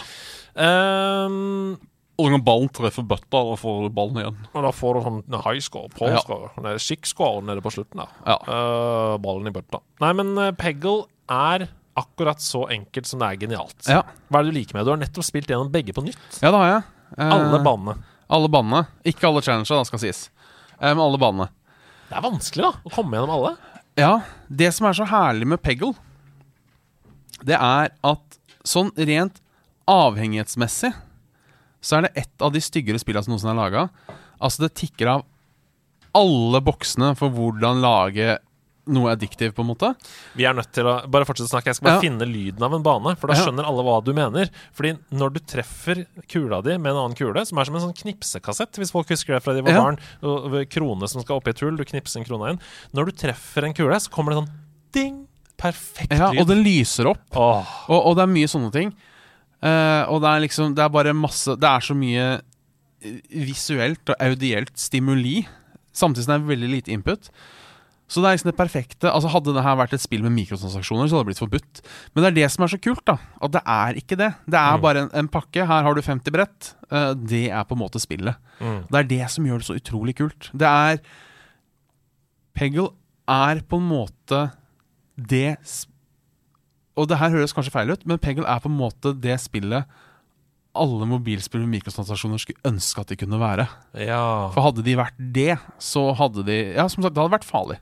Ehm, 0.59 1.76
Og 2.22 2.29
når 2.31 2.42
ballen 2.46 2.68
treffer 2.70 3.03
bøtta, 3.11 3.40
da 3.50 3.55
får 3.59 3.79
du 3.88 3.94
ballen 3.96 4.18
igjen. 4.20 4.37
og 4.55 4.62
da 4.62 4.70
får 4.70 4.94
du 4.94 5.00
sånn 5.03 5.42
high 5.42 5.59
score, 5.61 5.88
på 5.90 6.07
Ja. 6.12 6.20
score, 6.22 6.79
chic 6.79 7.07
score 7.11 7.42
nede 7.42 7.61
på 7.61 7.72
slutten. 7.74 7.96
der. 8.05 8.09
Ja. 8.27 8.37
Uh, 8.46 9.18
Ballen 9.18 9.48
i 9.48 9.50
bøtta. 9.50 9.81
Nei, 10.00 10.12
men 10.12 10.38
eh, 10.38 10.53
Peggle 10.53 11.07
er 11.29 11.68
akkurat 11.96 12.38
så 12.38 12.68
enkelt 12.70 13.07
som 13.07 13.18
det 13.18 13.27
er 13.33 13.37
genialt. 13.46 13.88
Ja. 13.88 14.03
Hva 14.31 14.38
er 14.38 14.44
det 14.44 14.53
du 14.55 14.59
liker 14.61 14.74
med? 14.79 14.85
Du 14.87 14.90
har 14.94 14.98
nettopp 15.03 15.24
spilt 15.27 15.46
gjennom 15.50 15.72
begge 15.72 15.92
på 15.92 16.05
nytt. 16.07 16.18
ja, 16.40 16.50
det 16.50 16.59
har 16.61 16.70
jeg. 16.70 16.83
Eh, 17.18 17.31
Alle 17.35 17.59
banene. 17.62 17.96
Alle 18.31 18.48
banene. 18.48 18.87
Ikke 19.05 19.27
alle 19.29 19.42
challenger, 19.42 19.77
da, 19.77 19.83
skal 19.85 19.98
sies. 19.98 20.31
Eh, 20.81 20.94
men 20.94 20.98
alle 21.03 21.18
banene. 21.18 21.48
Det 22.09 22.16
er 22.18 22.22
vanskelig 22.31 22.62
da 22.62 22.72
å 22.87 22.92
komme 22.94 23.18
gjennom 23.18 23.31
alle. 23.40 23.57
Ja, 23.98 24.20
det 24.50 24.72
som 24.74 24.87
er 24.87 24.92
så 24.94 25.07
herlig 25.07 25.46
med 25.46 25.62
Peggle, 25.62 25.94
det 27.44 27.59
er 27.59 27.90
at 28.03 28.38
sånn 28.64 28.90
rent 28.96 29.40
avhengighetsmessig 29.90 30.94
så 31.85 31.99
er 31.99 32.07
det 32.09 32.14
et 32.25 32.44
av 32.44 32.55
de 32.55 32.62
styggere 32.64 33.01
spillene 33.03 33.27
som 33.27 33.35
noensinne 33.35 33.53
er 33.53 33.61
laga. 33.61 33.85
Altså, 34.40 34.64
det 34.64 34.75
tikker 34.81 35.11
av 35.18 35.27
alle 36.14 36.61
boksene 36.64 37.12
for 37.18 37.33
hvordan 37.35 37.81
lage 37.83 38.38
noe 38.87 39.14
addictive, 39.14 39.55
på 39.57 39.62
en 39.64 39.70
måte. 39.70 39.88
Vi 40.37 40.44
er 40.44 40.53
nødt 40.53 40.68
til 40.77 40.85
å 40.85 40.99
Bare 41.09 41.25
fortsette 41.25 41.49
å 41.49 41.53
snakke. 41.55 41.70
Jeg 41.73 41.77
skal 41.79 41.87
bare 41.88 41.94
Ja. 41.97 42.01
finne 42.05 42.27
lyden 42.29 42.62
av 42.62 42.75
en 42.77 42.83
bane, 42.85 43.14
for 43.16 43.29
da 43.29 43.35
Ja. 43.35 43.47
skjønner 43.47 43.64
alle 43.64 43.83
hva 43.83 44.05
du 44.05 44.12
mener. 44.12 44.51
Fordi 44.77 44.99
når 45.11 45.33
du 45.33 45.40
treffer 45.40 46.05
kula 46.29 46.62
di 46.62 46.77
med 46.77 46.92
en 46.92 46.97
annen 47.01 47.16
kule, 47.16 47.47
som 47.47 47.57
er 47.59 47.64
som 47.64 47.77
en 47.77 47.81
sånn 47.81 47.97
knipsekassett, 47.97 48.73
hvis 48.77 48.92
folk 48.92 49.09
husker 49.09 49.35
det 49.38 49.42
fra 49.42 49.55
de 49.55 49.62
var 49.62 49.73
Ja. 49.73 49.81
barn, 49.81 49.99
krone 50.68 51.09
som 51.09 51.23
skal 51.23 51.40
oppi 51.40 51.49
et 51.51 51.61
hull, 51.61 51.77
du 51.77 51.85
knipser 51.85 52.18
en 52.20 52.25
krone 52.27 52.51
inn 52.51 52.61
Når 52.92 53.07
du 53.07 53.12
treffer 53.12 53.64
en 53.64 53.73
kule, 53.75 53.94
så 53.97 54.11
kommer 54.11 54.35
det 54.35 54.44
sånn 54.44 54.51
ding! 54.92 55.27
Perfekt 55.57 56.11
Ja, 56.12 56.29
og 56.29 56.47
det 56.47 56.59
lyser 56.62 57.07
opp. 57.07 57.20
Åh, 57.33 57.66
Og, 57.88 58.07
og 58.07 58.16
det 58.16 58.23
er 58.25 58.33
mye 58.35 58.49
sånne 58.53 58.70
ting. 58.73 58.92
Eh, 59.64 60.03
og 60.12 60.20
det 60.20 60.29
er 60.29 60.42
liksom 60.44 60.74
Det 60.77 60.83
er 60.85 60.90
bare 60.92 61.14
masse 61.16 61.55
Det 61.57 61.64
er 61.70 61.81
så 61.81 61.94
mye 61.96 62.24
eh, 63.00 63.18
visuelt 63.48 64.11
og 64.12 64.16
audielt 64.20 64.74
stimuli, 64.77 65.46
samtidig 65.96 66.27
som 66.27 66.35
det 66.35 66.40
er 66.42 66.50
veldig 66.53 66.68
lite 66.74 66.92
input. 66.92 67.31
Så 68.12 68.20
det 68.20 68.29
er 68.29 68.35
liksom 68.37 68.50
det 68.50 68.59
perfekte 68.59 69.09
Altså 69.09 69.31
Hadde 69.33 69.55
det 69.57 69.62
her 69.64 69.79
vært 69.81 69.94
et 69.96 70.03
spill 70.05 70.20
med 70.27 70.35
mikrotransaksjoner, 70.37 71.09
så 71.09 71.16
hadde 71.16 71.24
det 71.24 71.31
blitt 71.33 71.40
forbudt. 71.40 71.81
Men 72.12 72.22
det 72.27 72.29
er 72.31 72.37
det 72.42 72.50
som 72.53 72.66
er 72.66 72.72
så 72.74 72.79
kult, 72.85 73.00
da. 73.09 73.14
At 73.40 73.55
det 73.57 73.62
er 73.64 73.96
ikke 74.03 74.18
det. 74.20 74.29
Det 74.44 74.61
er 74.61 74.77
Mm. 74.77 74.83
bare 74.85 74.98
en, 75.07 75.11
en 75.22 75.29
pakke. 75.33 75.64
Her 75.66 75.83
har 75.88 75.94
du 75.96 76.03
50 76.05 76.31
brett. 76.37 76.74
Uh, 76.92 77.14
det 77.16 77.46
er 77.48 77.64
på 77.64 77.72
en 77.79 77.81
måte 77.81 77.98
spillet. 78.05 78.37
mm. 78.61 78.83
Det 78.92 78.98
er 79.00 79.09
det 79.14 79.31
som 79.33 79.46
gjør 79.48 79.64
det 79.64 79.68
så 79.70 79.79
utrolig 79.81 80.14
kult. 80.20 80.50
Det 80.53 80.68
er 80.68 81.00
Peggle 82.55 82.90
er 83.27 83.62
på 83.66 83.81
en 83.81 83.88
måte 83.88 84.42
det 85.16 85.57
s- 85.64 85.87
Og 86.96 87.09
det 87.11 87.18
her 87.18 87.33
høres 87.35 87.52
kanskje 87.57 87.72
feil 87.74 87.90
ut, 87.90 88.04
men 88.07 88.20
Peggle 88.22 88.46
er 88.46 88.61
på 88.62 88.70
en 88.70 88.76
måte 88.78 89.14
det 89.18 89.35
spillet 89.42 89.88
alle 90.74 91.07
mobilspill 91.07 91.62
med 91.62 91.70
mikrotransaksjoner 91.76 92.40
skulle 92.42 92.59
ønske 92.66 93.02
at 93.04 93.11
de 93.12 93.16
kunne 93.20 93.38
være. 93.38 93.68
Ja. 94.02 94.50
For 94.54 94.64
hadde 94.66 94.83
de 94.83 94.96
vært 94.98 95.18
det, 95.35 95.52
så 95.78 96.09
hadde 96.18 96.42
de 96.46 96.57
Ja, 96.74 96.88
som 96.90 97.04
sagt, 97.04 97.14
det 97.14 97.22
hadde 97.22 97.35
vært 97.37 97.46
farlig. 97.46 97.76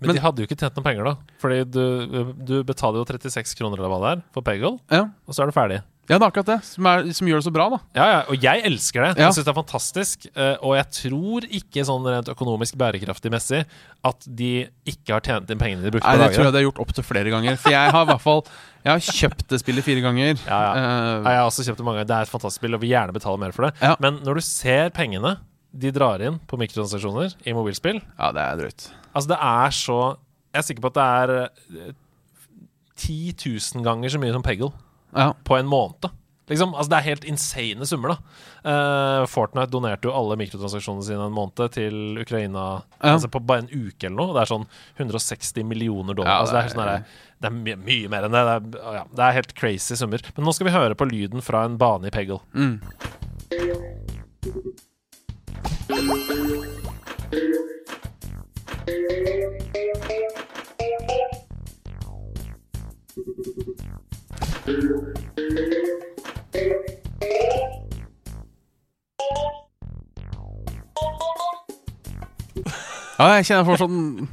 Men, 0.00 0.06
men- 0.08 0.16
de 0.16 0.22
hadde 0.22 0.38
jo 0.42 0.46
ikke 0.46 0.56
tjent 0.60 0.78
noen 0.78 0.86
penger, 0.86 1.04
da. 1.10 1.14
Fordi 1.42 1.58
du, 1.66 2.34
du 2.46 2.54
betaler 2.64 3.02
jo 3.02 3.04
36 3.04 3.56
kroner 3.58 3.82
eller 3.82 3.90
hva 3.90 3.98
det 4.04 4.12
er 4.14 4.22
for 4.32 4.46
Peggle, 4.46 4.76
Ja, 4.94 5.08
og 5.26 5.34
så 5.34 5.42
er 5.42 5.50
du 5.50 5.56
ferdig. 5.58 5.80
Ja, 6.10 6.16
det 6.18 6.24
er 6.26 6.28
akkurat 6.32 6.48
det 6.50 6.56
som, 6.66 6.86
er, 6.90 7.04
som 7.14 7.28
gjør 7.30 7.38
det 7.38 7.46
så 7.46 7.52
bra, 7.54 7.68
da. 7.70 7.78
Ja, 7.94 8.06
ja, 8.10 8.20
og 8.32 8.42
jeg 8.42 8.64
elsker 8.66 9.04
det. 9.06 9.10
Ja. 9.14 9.28
Jeg 9.28 9.36
syns 9.36 9.46
det 9.46 9.52
er 9.52 9.56
fantastisk. 9.60 10.24
eh, 10.34 10.56
Og 10.66 10.74
jeg 10.74 10.86
tror 10.96 11.46
ikke 11.60 11.84
sånn 11.86 12.08
rent 12.10 12.30
økonomisk 12.32 12.74
bærekraftig 12.80 13.30
messig 13.30 13.60
at 14.10 14.26
de 14.26 14.48
ikke 14.90 15.14
har 15.14 15.22
tjent 15.22 15.52
inn 15.54 15.60
pengene 15.60 15.84
de 15.86 15.92
brukte 15.94 16.08
Nei, 16.10 16.16
på 16.18 16.24
Det 16.24 16.32
tror 16.34 16.42
jeg 16.42 16.50
lageret. 16.50 16.56
de 16.56 16.58
har 16.58 16.66
gjort 16.66 16.82
opptil 16.82 17.06
flere 17.06 17.30
ganger. 17.30 17.56
For 17.62 17.70
jeg 17.76 17.94
har 17.94 18.02
i 18.02 18.10
hvert 18.10 18.24
fall 18.26 18.42
Jeg 18.82 18.90
har 18.96 19.06
kjøpt 19.20 19.46
det 19.54 19.60
spillet 19.62 19.86
fire 19.86 20.02
ganger. 20.08 20.34
Ja, 20.48 20.58
ja. 20.66 20.72
Eh, 20.80 21.30
jeg 21.30 21.38
har 21.40 21.46
også 21.46 21.66
kjøpt 21.68 21.78
det 21.78 21.86
mange 21.86 22.00
ganger. 22.02 22.10
Det 22.10 22.16
er 22.18 22.26
et 22.28 22.34
fantastisk 22.34 22.60
spill, 22.64 22.74
og 22.74 22.82
vil 22.82 22.90
gjerne 22.96 23.14
betale 23.14 23.38
mer 23.46 23.52
for 23.54 23.68
det. 23.68 23.72
Ja. 23.80 23.94
Men 24.02 24.18
når 24.26 24.40
du 24.40 24.44
ser 24.50 24.90
pengene 24.96 25.36
de 25.70 25.92
drar 25.94 26.18
inn 26.26 26.40
på 26.50 26.58
mikrotransaksjoner 26.58 27.36
i 27.46 27.52
mobilspill 27.54 28.00
ja, 28.02 28.32
det 28.34 28.42
er 28.42 28.56
drøyt. 28.58 28.88
Altså, 29.14 29.28
det 29.30 29.38
er 29.38 29.70
så 29.78 29.98
Jeg 30.50 30.58
er 30.58 30.66
sikker 30.66 30.82
på 30.82 30.90
at 30.90 30.96
det 30.98 31.04
er 31.06 31.86
eh, 31.86 31.92
10 33.00 33.34
000 33.78 33.84
ganger 33.86 34.10
så 34.10 34.18
mye 34.18 34.34
som 34.34 34.42
Peggle 34.42 34.72
Ja. 35.14 35.32
på 35.44 35.56
en 35.58 35.66
måned. 35.66 36.10
Liksom, 36.50 36.72
altså 36.74 36.90
Det 36.90 36.96
er 36.98 37.04
helt 37.06 37.24
insane 37.30 37.86
summer, 37.86 38.08
da. 38.16 38.16
Uh, 38.66 39.26
Fortnite 39.30 39.70
donerte 39.70 40.08
jo 40.08 40.14
alle 40.18 40.34
mikrotransaksjonene 40.40 41.04
sine 41.06 41.22
en 41.28 41.32
måned 41.36 41.70
til 41.76 42.18
Ukraina 42.18 42.64
Ja. 42.98 43.12
Altså 43.14 43.30
på 43.30 43.38
bare 43.46 43.62
en 43.62 43.70
uke 43.70 44.08
eller 44.08 44.16
noe. 44.18 44.34
Det 44.34 44.42
er 44.42 44.50
sånn 44.50 44.66
160 44.98 45.62
millioner 45.70 46.14
dollar. 46.18 46.32
Ja, 46.32 46.40
altså 46.42 46.56
det 46.56 46.64
er, 46.64 46.66
det 46.66 46.74
sånn 46.74 46.82
er- 46.82 46.90
der, 46.90 47.04
det 47.40 47.46
er 47.46 47.54
mye, 47.54 47.76
mye 47.86 48.08
mer 48.10 48.26
enn 48.26 48.34
det. 48.34 48.42
Det 48.74 48.80
er, 48.82 48.94
ja, 48.98 49.04
det 49.14 49.24
er 49.28 49.38
helt 49.38 49.54
crazy 49.54 49.94
summer. 49.96 50.18
Men 50.36 50.44
nå 50.44 50.52
skal 50.56 50.66
vi 50.66 50.74
høre 50.74 50.98
på 50.98 51.06
lyden 51.08 51.40
fra 51.40 51.62
en 51.64 51.78
bane 51.80 52.10
i 52.10 52.10
Peggle. 52.10 52.40
Mm. 52.52 52.80
Ja, 73.20 73.26
jeg 73.36 73.44
kjenner 73.50 73.62
jeg 73.62 73.68
får 73.68 73.80
sånn 73.84 74.28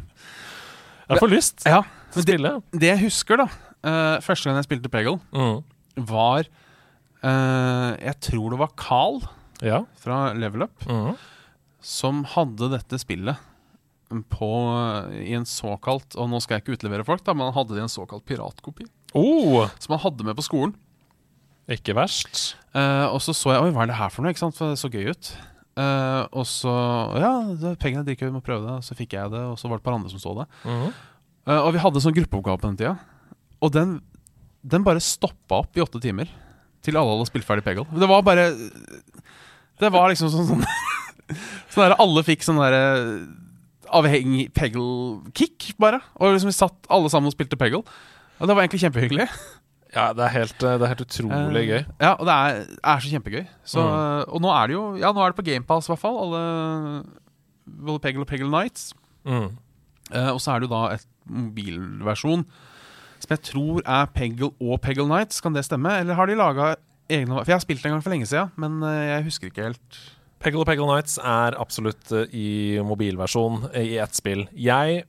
Jeg 1.10 1.20
får 1.22 1.32
lyst 1.34 1.66
Ja. 1.68 1.82
til 2.14 2.22
å 2.22 2.26
spille. 2.26 2.52
Det 2.72 2.88
jeg 2.94 3.02
husker, 3.04 3.42
da 3.44 3.48
uh, 3.48 4.20
Første 4.24 4.48
gang 4.48 4.58
jeg 4.62 4.68
spilte 4.70 4.92
Peggle, 4.94 5.20
Mm. 5.36 5.64
var 6.08 6.48
uh, 7.24 7.92
Jeg 8.00 8.16
tror 8.24 8.50
det 8.56 8.60
var 8.62 8.72
Carl 8.80 9.22
Ja. 9.62 9.84
fra 10.00 10.34
Level 10.38 10.64
Up 10.68 10.88
Mm. 10.88 11.16
som 11.82 12.24
hadde 12.36 12.70
dette 12.72 13.00
spillet 13.00 13.38
på, 14.32 14.48
i 15.20 15.34
en 15.36 15.44
såkalt 15.44 16.16
Og 16.16 16.30
nå 16.32 16.40
skal 16.42 16.58
jeg 16.58 16.64
ikke 16.64 16.78
utlevere 16.80 17.04
folk, 17.06 17.24
da 17.28 17.34
men 17.34 17.50
han 17.52 17.58
hadde 17.58 17.76
det 17.76 17.82
i 17.82 17.88
en 17.88 17.92
såkalt 17.92 18.24
piratkopi. 18.26 18.86
Oh, 19.14 19.68
Som 19.80 19.98
han 19.98 20.04
hadde 20.12 20.24
med 20.24 20.36
på 20.38 20.44
skolen. 20.48 20.76
ikke 21.68 21.94
verst. 21.96 22.56
Uh, 22.74 23.12
og 23.12 23.20
så 23.20 23.34
så 23.36 23.52
jeg 23.52 23.64
Oi, 23.66 23.72
hva 23.76 23.84
er 23.84 23.88
det 23.92 23.96
her 24.00 24.10
for 24.10 24.22
noe? 24.24 24.32
Ikke 24.32 24.40
sant? 24.46 24.56
For 24.56 24.70
det 24.72 24.80
så 24.80 24.88
gøy 24.90 25.10
ut. 25.12 25.32
Eh, 25.78 26.24
og 26.34 26.46
så 26.50 26.74
Ja, 27.22 27.32
pengene 27.78 28.02
er 28.02 28.08
dritgøy, 28.08 28.32
vi 28.32 28.36
må 28.40 28.44
prøve 28.46 28.66
det. 28.66 28.78
Så 28.88 28.98
fikk 28.98 29.14
jeg 29.18 29.34
det, 29.34 29.44
og 29.52 29.60
så 29.60 29.70
var 29.70 29.78
det 29.78 29.84
et 29.84 29.88
par 29.90 29.98
andre 29.98 30.12
som 30.14 30.22
så 30.22 30.34
det. 30.40 30.48
Mm. 30.66 30.90
Eh, 31.48 31.62
og 31.62 31.72
vi 31.76 31.84
hadde 31.84 32.04
sånn 32.04 32.16
gruppeoppgave 32.18 32.62
på 32.62 32.72
den 32.72 32.80
tida. 32.82 32.96
Og 33.64 33.74
den, 33.74 33.98
den 34.66 34.86
bare 34.86 35.04
stoppa 35.04 35.62
opp 35.64 35.78
i 35.78 35.84
åtte 35.84 36.02
timer. 36.04 36.32
Til 36.86 36.98
alle 36.98 37.14
hadde 37.16 37.30
spilt 37.30 37.48
ferdig 37.48 37.66
Peggle. 37.66 37.88
Det 37.92 38.08
var 38.10 38.22
bare 38.24 38.52
Det 39.78 39.90
var 39.92 40.12
liksom 40.12 40.30
sånn 40.32 40.46
Sånn, 40.48 40.62
sånn 41.74 41.84
der, 41.84 41.96
Alle 42.00 42.24
fikk 42.24 42.46
sånn 42.46 42.62
derre 42.62 42.84
avhengig 43.98 44.50
Peggle-kick, 44.56 45.74
bare. 45.80 46.02
Og 46.20 46.36
liksom 46.36 46.52
vi 46.52 46.58
satt 46.58 46.90
alle 46.92 47.10
sammen 47.12 47.32
og 47.32 47.36
spilte 47.36 47.60
Peggle. 47.60 47.84
Og 48.38 48.50
det 48.50 48.54
var 48.54 48.66
egentlig 48.66 48.82
kjempehyggelig. 48.84 49.28
Ja, 49.98 50.12
det 50.14 50.28
er 50.28 50.34
helt, 50.36 50.58
det 50.62 50.78
er 50.78 50.92
helt 50.94 51.02
utrolig 51.02 51.64
Eh, 51.64 51.70
gøy. 51.72 51.86
Ja, 52.04 52.12
og 52.14 52.28
det 52.30 52.36
er, 52.38 52.60
er 52.84 53.02
så 53.02 53.10
kjempegøy. 53.10 53.46
Så, 53.66 53.82
Mm. 53.82 54.34
Og 54.36 54.44
nå 54.46 54.52
er 54.54 54.68
det 54.70 54.76
jo 54.78 54.84
Ja, 55.02 55.10
nå 55.12 55.24
er 55.26 55.34
det 55.34 55.40
på 55.40 55.48
GamePass, 55.48 55.90
i 55.90 55.92
hvert 55.96 56.04
fall. 56.06 56.20
Alle 56.28 58.00
Peggle 58.00 58.22
og 58.22 58.30
Peggle 58.30 58.50
Nights. 58.54 58.92
Mm. 59.26 59.50
Uh, 60.14 60.32
og 60.36 60.40
så 60.40 60.54
er 60.54 60.62
det 60.62 60.70
jo 60.70 60.76
da 60.76 60.84
et 60.96 61.08
mobilversjon 61.28 62.46
som 63.18 63.34
jeg 63.34 63.42
tror 63.50 63.82
er 63.82 64.06
Peggle 64.14 64.52
og 64.62 64.80
Peggle 64.84 65.08
Nights. 65.10 65.42
Kan 65.42 65.56
det 65.58 65.66
stemme? 65.66 65.90
Eller 66.00 66.18
har 66.18 66.30
de 66.30 66.38
laga 66.38 66.76
egne 67.10 67.40
For 67.40 67.50
jeg 67.50 67.56
har 67.58 67.64
spilt 67.64 67.82
det 67.84 67.90
en 67.90 67.98
gang 67.98 68.04
for 68.06 68.14
lenge 68.14 68.28
siden, 68.30 68.52
men 68.62 68.82
eh, 68.84 69.04
jeg 69.16 69.26
husker 69.28 69.50
ikke 69.50 69.68
helt. 69.70 70.00
Peggle 70.44 70.62
og 70.62 70.68
Peggle 70.70 70.88
Nights 70.92 71.18
er 71.24 71.58
absolutt 71.58 72.12
eh, 72.14 72.28
i 72.36 72.48
mobilversjon 72.86 73.70
eh, 73.74 73.94
i 73.96 73.98
ett 74.04 74.16
spill. 74.16 74.46
Jeg 74.54 75.06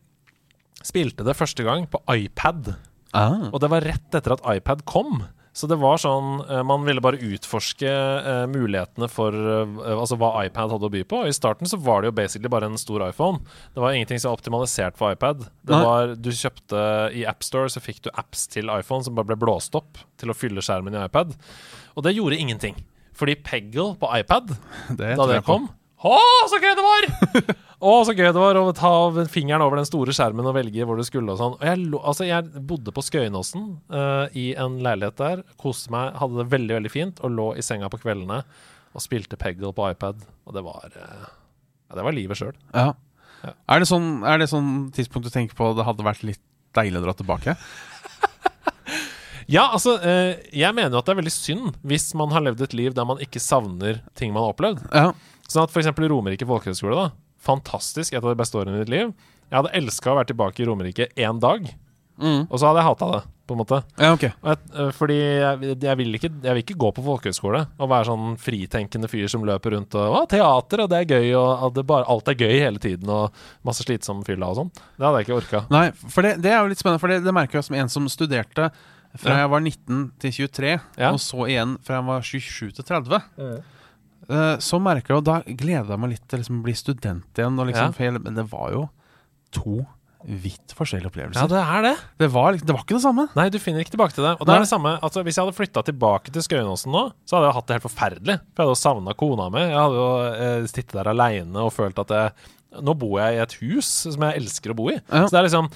spilte 0.87 1.27
det 1.27 1.37
første 1.37 1.67
gang 1.67 1.89
på 1.91 2.01
iPad, 2.15 2.73
Ah. 3.17 3.49
og 3.49 3.61
det 3.63 3.71
var 3.73 3.85
rett 3.87 4.17
etter 4.19 4.35
at 4.37 4.45
iPad 4.59 4.85
kom. 4.89 5.23
Så 5.59 5.67
det 5.67 5.79
var 5.81 5.99
sånn 5.99 6.43
eh, 6.45 6.63
Man 6.67 6.85
ville 6.87 7.03
bare 7.03 7.19
utforske 7.19 7.89
uh, 7.91 8.45
mulighetene 8.51 9.09
for 9.11 9.35
uh, 9.35 9.81
Altså 9.97 10.19
hva 10.21 10.45
iPad 10.45 10.75
hadde 10.75 10.87
å 10.87 10.93
by 10.93 11.03
på. 11.09 11.23
I 11.27 11.35
starten 11.35 11.67
så 11.67 11.81
var 11.83 12.03
det 12.03 12.13
jo 12.13 12.19
basically 12.21 12.53
bare 12.53 12.69
en 12.71 12.79
stor 12.79 13.03
iPhone. 13.09 13.43
Det 13.75 13.83
var 13.83 13.97
ingenting 13.97 14.21
som 14.23 14.31
var 14.31 14.39
optimalisert 14.39 14.99
for 15.01 15.17
iPad. 15.17 15.49
Det 15.67 15.81
var, 15.83 16.15
du 16.15 16.31
kjøpte 16.31 16.85
I 17.17 17.25
AppStore 17.31 17.73
så 17.75 17.83
fikk 17.83 18.05
du 18.07 18.13
apps 18.13 18.47
til 18.53 18.71
iPhone 18.71 19.07
som 19.07 19.19
bare 19.19 19.33
ble 19.33 19.41
blåst 19.41 19.75
opp 19.79 19.99
til 20.21 20.31
å 20.31 20.37
fylle 20.37 20.63
skjermen 20.63 20.95
i 20.95 21.03
iPad. 21.09 21.35
Og 21.97 22.07
det 22.07 22.15
gjorde 22.15 22.39
ingenting. 22.39 22.79
Fordi 23.19 23.35
Peggle 23.43 23.97
på 23.99 24.13
iPad 24.21 24.55
Det 25.01 25.17
da 25.19 25.27
det 25.33 25.43
kom. 25.49 25.67
Å, 25.99 26.19
så 26.47 26.61
gøy 26.63 26.77
det 26.79 26.85
var! 26.87 27.09
Å, 27.79 27.91
så 28.03 28.11
gøy 28.11 28.27
det 28.27 28.41
var 28.43 28.59
å 28.59 28.73
ta 28.75 28.91
fingeren 29.31 29.63
over 29.63 29.79
den 29.79 29.87
store 29.87 30.11
skjermen 30.15 30.47
og 30.51 30.57
velge 30.57 30.87
hvor 30.87 30.99
du 30.99 31.05
skulle 31.07 31.31
og 31.31 31.39
sånn. 31.39 31.53
Og 31.61 31.67
jeg, 31.69 31.83
altså, 32.01 32.25
jeg 32.27 32.63
bodde 32.67 32.95
på 32.95 33.05
Skøyenåsen 33.07 33.69
uh, 33.95 34.27
i 34.35 34.49
en 34.59 34.81
leilighet 34.83 35.21
der, 35.21 35.45
koste 35.63 35.93
meg, 35.95 36.17
hadde 36.19 36.41
det 36.41 36.49
veldig, 36.51 36.75
veldig 36.81 36.91
fint 36.91 37.23
og 37.23 37.37
lå 37.37 37.53
i 37.55 37.63
senga 37.63 37.91
på 37.93 38.01
kveldene 38.03 38.41
og 38.43 39.05
spilte 39.05 39.39
Peggle 39.39 39.71
på 39.77 39.93
iPad. 39.93 40.25
Og 40.49 40.57
det 40.57 40.65
var 40.67 40.89
uh, 40.91 41.29
Ja, 41.87 42.01
det 42.01 42.09
var 42.09 42.17
livet 42.17 42.41
sjøl. 42.41 42.57
Ja. 42.75 42.91
Ja. 43.45 43.55
Er, 43.71 43.79
det 43.79 43.87
sånn, 43.87 44.11
er 44.27 44.43
det 44.43 44.51
sånn 44.51 44.89
tidspunkt 44.97 45.29
du 45.29 45.31
tenker 45.31 45.55
på 45.55 45.71
det 45.79 45.87
hadde 45.87 46.07
vært 46.07 46.27
litt 46.27 46.43
deilig 46.75 46.99
å 46.99 47.07
dra 47.07 47.15
tilbake? 47.21 47.55
Ja, 49.49 49.63
altså, 49.73 49.95
eh, 50.05 50.43
jeg 50.53 50.77
mener 50.77 50.93
jo 50.93 50.99
at 51.01 51.07
det 51.09 51.15
er 51.15 51.19
veldig 51.23 51.33
synd 51.33 51.77
hvis 51.89 52.11
man 52.21 52.35
har 52.35 52.43
levd 52.45 52.67
et 52.67 52.75
liv 52.77 52.93
der 52.93 53.07
man 53.09 53.23
ikke 53.25 53.41
savner 53.41 54.03
ting 54.19 54.35
man 54.35 54.45
har 54.45 54.53
opplevd. 54.53 54.83
Ja. 54.93 55.15
Sånn 55.49 55.63
at 55.63 55.73
f.eks. 55.73 55.89
Romerike 56.05 56.45
folkehøgskole, 56.45 57.07
da. 57.07 57.28
Fantastisk, 57.49 58.13
et 58.13 58.23
av 58.23 58.31
de 58.31 58.39
beste 58.39 58.59
årene 58.61 58.77
i 58.77 58.85
mitt 58.85 58.93
liv. 58.93 59.13
Jeg 59.49 59.57
hadde 59.63 59.75
elska 59.81 60.13
å 60.13 60.19
være 60.21 60.29
tilbake 60.35 60.61
i 60.65 60.67
Romerike 60.69 61.09
én 61.17 61.41
dag, 61.41 61.69
Mm. 62.19 62.49
og 62.51 62.59
så 62.59 62.67
hadde 62.67 62.81
jeg 62.83 62.87
hata 62.89 63.07
det, 63.13 63.19
på 63.47 63.55
en 63.55 63.59
måte. 63.61 63.77
ja, 63.97 64.09
okay. 64.13 64.33
Jeg, 64.43 64.57
øh, 64.75 64.89
fordi 64.93 65.15
jeg, 65.19 65.77
jeg, 65.85 65.97
vil 66.01 66.17
ikke, 66.19 66.31
jeg 66.43 66.51
vil 66.57 66.63
ikke 66.65 66.75
gå 66.83 66.89
på 66.97 67.05
folkehøyskole 67.07 67.61
og 67.79 67.89
være 67.93 68.09
sånn 68.09 68.33
fritenkende 68.43 69.07
fyr 69.09 69.29
som 69.31 69.45
løper 69.47 69.71
rundt 69.77 69.95
og 69.95 70.17
Å, 70.17 70.23
teater, 70.29 70.83
og 70.83 70.91
det 70.91 70.99
er 70.99 71.13
gøy, 71.15 71.29
og 71.39 71.63
at 71.69 71.75
det 71.79 71.87
bare, 71.87 72.09
alt 72.11 72.27
er 72.27 72.35
gøy 72.35 72.59
hele 72.59 72.83
tiden, 72.83 73.09
og 73.09 73.31
masse 73.63 73.87
slitsomme 73.87 74.27
fylla 74.27 74.51
og 74.51 74.57
sånn. 74.59 74.73
Det 74.99 75.07
hadde 75.07 75.21
jeg 75.23 75.29
ikke 75.29 75.39
orka. 75.39 75.63
Nei, 75.71 75.85
for 75.95 76.27
det, 76.27 76.35
det 76.43 76.51
er 76.51 76.59
jo 76.65 76.73
litt 76.75 76.83
spennende, 76.83 77.01
for 77.07 77.15
det, 77.15 77.23
det 77.23 77.37
merker 77.39 77.61
jeg 77.61 77.69
som 77.71 77.79
en 77.79 77.89
som 77.95 78.09
studerte 78.11 78.73
fra 79.15 79.31
Ja. 79.31 79.39
jeg 79.47 79.51
var 79.55 79.61
19 79.61 80.03
til 80.19 80.31
23, 80.43 80.75
Ja. 80.99 81.13
og 81.15 81.23
så 81.23 81.47
igjen 81.47 81.79
fra 81.87 82.01
jeg 82.03 82.05
var 82.11 82.21
27 82.35 82.73
til 82.75 82.85
30. 82.85 83.23
Eh, 83.39 83.63
så 84.61 84.79
merker 84.83 85.15
jeg, 85.15 85.21
og 85.23 85.25
da 85.25 85.39
gleder 85.47 85.89
jeg 85.95 86.01
meg 86.03 86.11
litt 86.11 86.25
til 86.29 86.43
liksom 86.43 86.59
å 86.61 86.65
bli 86.67 86.75
student 86.77 87.39
igjen. 87.41 87.59
Og 87.59 87.67
liksom, 87.71 87.95
Ja. 87.95 88.05
hele, 88.05 88.19
men 88.21 88.35
det 88.35 88.45
var 88.51 88.73
jo 88.75 88.89
to 89.57 89.87
vidt 90.29 90.75
forskjellige 90.75 91.09
opplevelser. 91.13 91.41
Ja, 91.41 91.47
det 91.47 91.61
er 91.63 91.83
det. 91.87 91.97
det, 92.19 92.29
var, 92.35 92.53
liksom- 92.53 92.67
det 92.67 92.75
var 92.75 92.83
ikke 92.83 92.97
det 92.99 93.05
samme. 93.05 93.29
Nei, 93.39 93.49
du 93.55 93.59
finner 93.63 93.81
ikke 93.81 93.95
tilbake 93.95 94.13
til 94.17 94.25
det. 94.27 94.33
Og 94.35 94.45
det 94.45 94.49
Nei. 94.49 94.57
er 94.57 94.65
det 94.67 94.69
samme, 94.69 94.93
altså 95.01 95.23
Hvis 95.25 95.37
jeg 95.39 95.45
hadde 95.47 95.57
flytta 95.57 95.85
tilbake 95.87 96.33
til 96.35 96.43
Skøyenåsen 96.43 96.91
nå, 96.93 97.13
så 97.25 97.37
hadde 97.39 97.47
jeg 97.49 97.55
hatt 97.55 97.67
det 97.71 97.77
helt 97.79 97.87
forferdelig. 97.87 98.37
For 98.53 98.59
jeg 98.59 98.67
hadde 98.67 98.75
jo 98.75 98.83
savna 98.83 99.15
kona 99.15 99.49
mi. 99.55 99.61
Jeg 99.63 99.79
hadde 99.79 100.01
jo 100.03 100.11
eh, 100.35 100.67
sittet 100.67 100.93
der 100.99 101.09
aleine 101.15 101.57
og 101.57 101.73
følt 101.73 101.99
at 101.99 102.09
jeg 102.09 102.33
Nå 102.85 102.93
bor 102.99 103.17
jeg 103.19 103.39
i 103.39 103.41
et 103.41 103.53
hus 103.63 103.87
som 104.13 104.21
jeg 104.21 104.43
elsker 104.43 104.75
å 104.75 104.77
bo 104.77 104.91
i. 104.91 104.99
Ja. 105.09 105.23
Så 105.25 105.31
det 105.33 105.39
er 105.41 105.47
liksom 105.49 105.71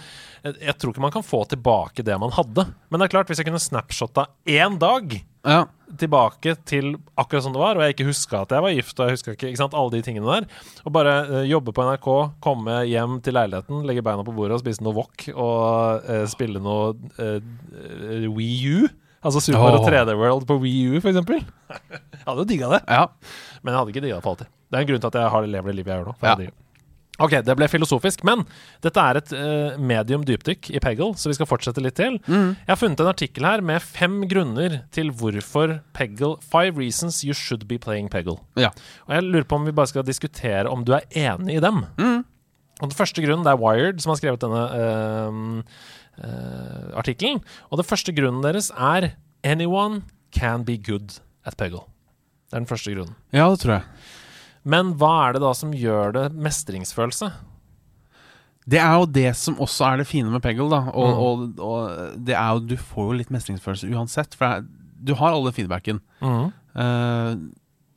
jeg, 0.44 0.54
jeg 0.60 0.74
tror 0.76 0.92
ikke 0.92 1.00
man 1.00 1.10
kan 1.14 1.22
få 1.24 1.48
tilbake 1.48 2.04
det 2.04 2.18
man 2.20 2.30
hadde. 2.30 2.66
Men 2.90 3.00
det 3.00 3.06
er 3.08 3.14
klart, 3.16 3.28
hvis 3.32 3.38
jeg 3.40 3.46
kunne 3.46 3.62
snapshotta 3.62 4.26
én 4.44 4.76
dag 4.78 5.08
Ja. 5.42 5.64
tilbake 5.98 6.54
til 6.64 6.92
akkurat 7.18 7.42
som 7.44 7.52
det 7.52 7.60
var, 7.60 7.76
og 7.76 7.82
jeg 7.84 7.96
ikke 7.96 8.06
huska 8.08 8.42
at 8.44 8.52
jeg 8.54 8.62
var 8.64 8.72
gift, 8.76 9.00
og 9.02 9.10
jeg 9.10 9.18
ikke, 9.18 9.48
ikke 9.50 9.58
sant, 9.60 9.74
alle 9.74 9.92
de 9.92 10.02
tingene 10.06 10.28
der, 10.28 10.46
og 10.86 10.94
bare 10.94 11.14
uh, 11.28 11.40
jobbe 11.44 11.74
på 11.76 11.84
NRK, 11.84 12.08
komme 12.44 12.76
hjem 12.88 13.18
til 13.26 13.36
leiligheten, 13.36 13.82
legge 13.88 14.04
beina 14.06 14.24
på 14.24 14.34
bordet 14.36 14.56
og 14.56 14.62
spise 14.62 14.84
noe 14.86 14.94
wok 14.96 15.26
og 15.34 16.06
uh, 16.06 16.22
spille 16.30 16.62
noe 16.62 16.94
uh, 17.18 18.28
Wii 18.32 18.56
U. 18.72 18.88
Altså 19.22 19.42
Super 19.44 19.76
oh. 19.78 19.84
3D 19.86 20.14
World 20.18 20.46
på 20.48 20.56
Wii 20.62 20.96
U, 20.96 21.00
for 21.02 21.12
eksempel. 21.12 21.42
Jeg 22.22 22.24
hadde 22.26 22.42
jo 22.42 22.48
digga 22.48 22.68
det, 22.76 22.82
ja. 22.86 23.06
men 23.62 23.72
jeg 23.72 23.78
hadde 23.80 23.92
ikke 23.92 24.02
digga 24.04 24.16
det 24.20 24.22
for 24.24 24.36
alltid. 24.36 24.50
Det 24.70 24.78
er 24.78 24.84
en 24.84 24.88
grunn 24.92 25.00
til 25.02 25.10
at 25.10 25.16
jeg 25.18 25.30
har 25.34 25.46
lever 25.50 25.72
det 25.72 25.76
livet 25.80 25.90
jeg 25.90 25.98
gjør 25.98 26.08
nå. 26.08 26.12
for 26.20 26.28
Ja. 26.30 26.34
jeg. 26.46 26.52
Ok, 27.20 27.34
det 27.44 27.54
ble 27.58 27.66
filosofisk, 27.68 28.22
men 28.24 28.40
dette 28.84 29.02
er 29.02 29.18
et 29.20 29.32
uh, 29.36 29.76
medium 29.76 30.22
dypdykk 30.24 30.70
i 30.72 30.80
Peggle, 30.80 31.10
så 31.20 31.28
vi 31.28 31.36
skal 31.36 31.48
fortsette 31.50 31.82
litt 31.84 31.98
til. 32.00 32.16
Mm. 32.24 32.54
Jeg 32.56 32.70
har 32.70 32.80
funnet 32.80 33.02
en 33.04 33.10
artikkel 33.10 33.44
her 33.44 33.62
med 33.68 33.84
fem 33.84 34.22
grunner 34.30 34.78
til 34.96 35.12
hvorfor 35.20 35.76
Peggle 35.96 36.38
Five 36.40 36.80
reasons 36.80 37.20
you 37.26 37.36
should 37.36 37.66
be 37.68 37.76
playing 37.76 38.08
Peggle. 38.12 38.38
Ja. 38.56 38.72
Og 39.06 39.16
jeg 39.18 39.26
lurer 39.28 39.48
på 39.48 39.60
om 39.60 39.68
vi 39.68 39.76
bare 39.76 39.92
skal 39.92 40.06
diskutere 40.08 40.72
om 40.72 40.86
du 40.88 40.94
er 40.96 41.04
enig 41.12 41.58
i 41.58 41.62
dem. 41.62 41.84
Mm. 42.00 42.24
Og 42.80 42.88
den 42.88 42.96
første 42.96 43.22
grunnen, 43.22 43.44
det 43.44 43.52
er 43.52 43.60
Wired 43.60 44.00
som 44.02 44.14
har 44.14 44.18
skrevet 44.22 44.42
denne 44.42 44.64
uh, 44.72 45.60
uh, 46.24 46.88
artikkelen. 46.98 47.44
Og 47.68 47.82
den 47.82 47.90
første 47.92 48.16
grunnen 48.16 48.42
deres 48.42 48.72
er 48.72 49.12
Anyone 49.44 50.00
can 50.32 50.64
be 50.64 50.80
good 50.80 51.20
at 51.44 51.60
Peggle. 51.60 51.84
Det 52.48 52.56
er 52.56 52.64
den 52.64 52.72
første 52.72 52.96
grunnen. 52.96 53.14
Ja, 53.36 53.50
det 53.52 53.60
tror 53.62 53.78
jeg. 53.78 53.86
Men 54.64 54.92
hva 55.00 55.28
er 55.28 55.32
det 55.36 55.42
da 55.42 55.52
som 55.58 55.72
gjør 55.74 56.12
det 56.14 56.26
mestringsfølelse? 56.38 57.32
Det 58.70 58.78
er 58.78 58.92
jo 58.94 59.06
det 59.10 59.32
som 59.34 59.56
også 59.58 59.88
er 59.88 59.96
det 59.98 60.06
fine 60.06 60.30
med 60.30 60.42
Peggle. 60.44 60.68
da 60.70 60.84
Og, 60.94 61.08
Mm. 61.10 61.18
og, 61.18 61.60
og 61.66 62.24
det 62.24 62.36
er 62.38 62.52
jo 62.54 62.60
Du 62.60 62.76
får 62.76 63.08
jo 63.08 63.16
litt 63.18 63.30
mestringsfølelse 63.34 63.90
uansett. 63.90 64.36
For 64.38 64.46
er, 64.46 64.62
du 65.02 65.14
har 65.18 65.32
alle 65.34 65.50
feedbacken. 65.52 65.98
Eh, 66.22 67.32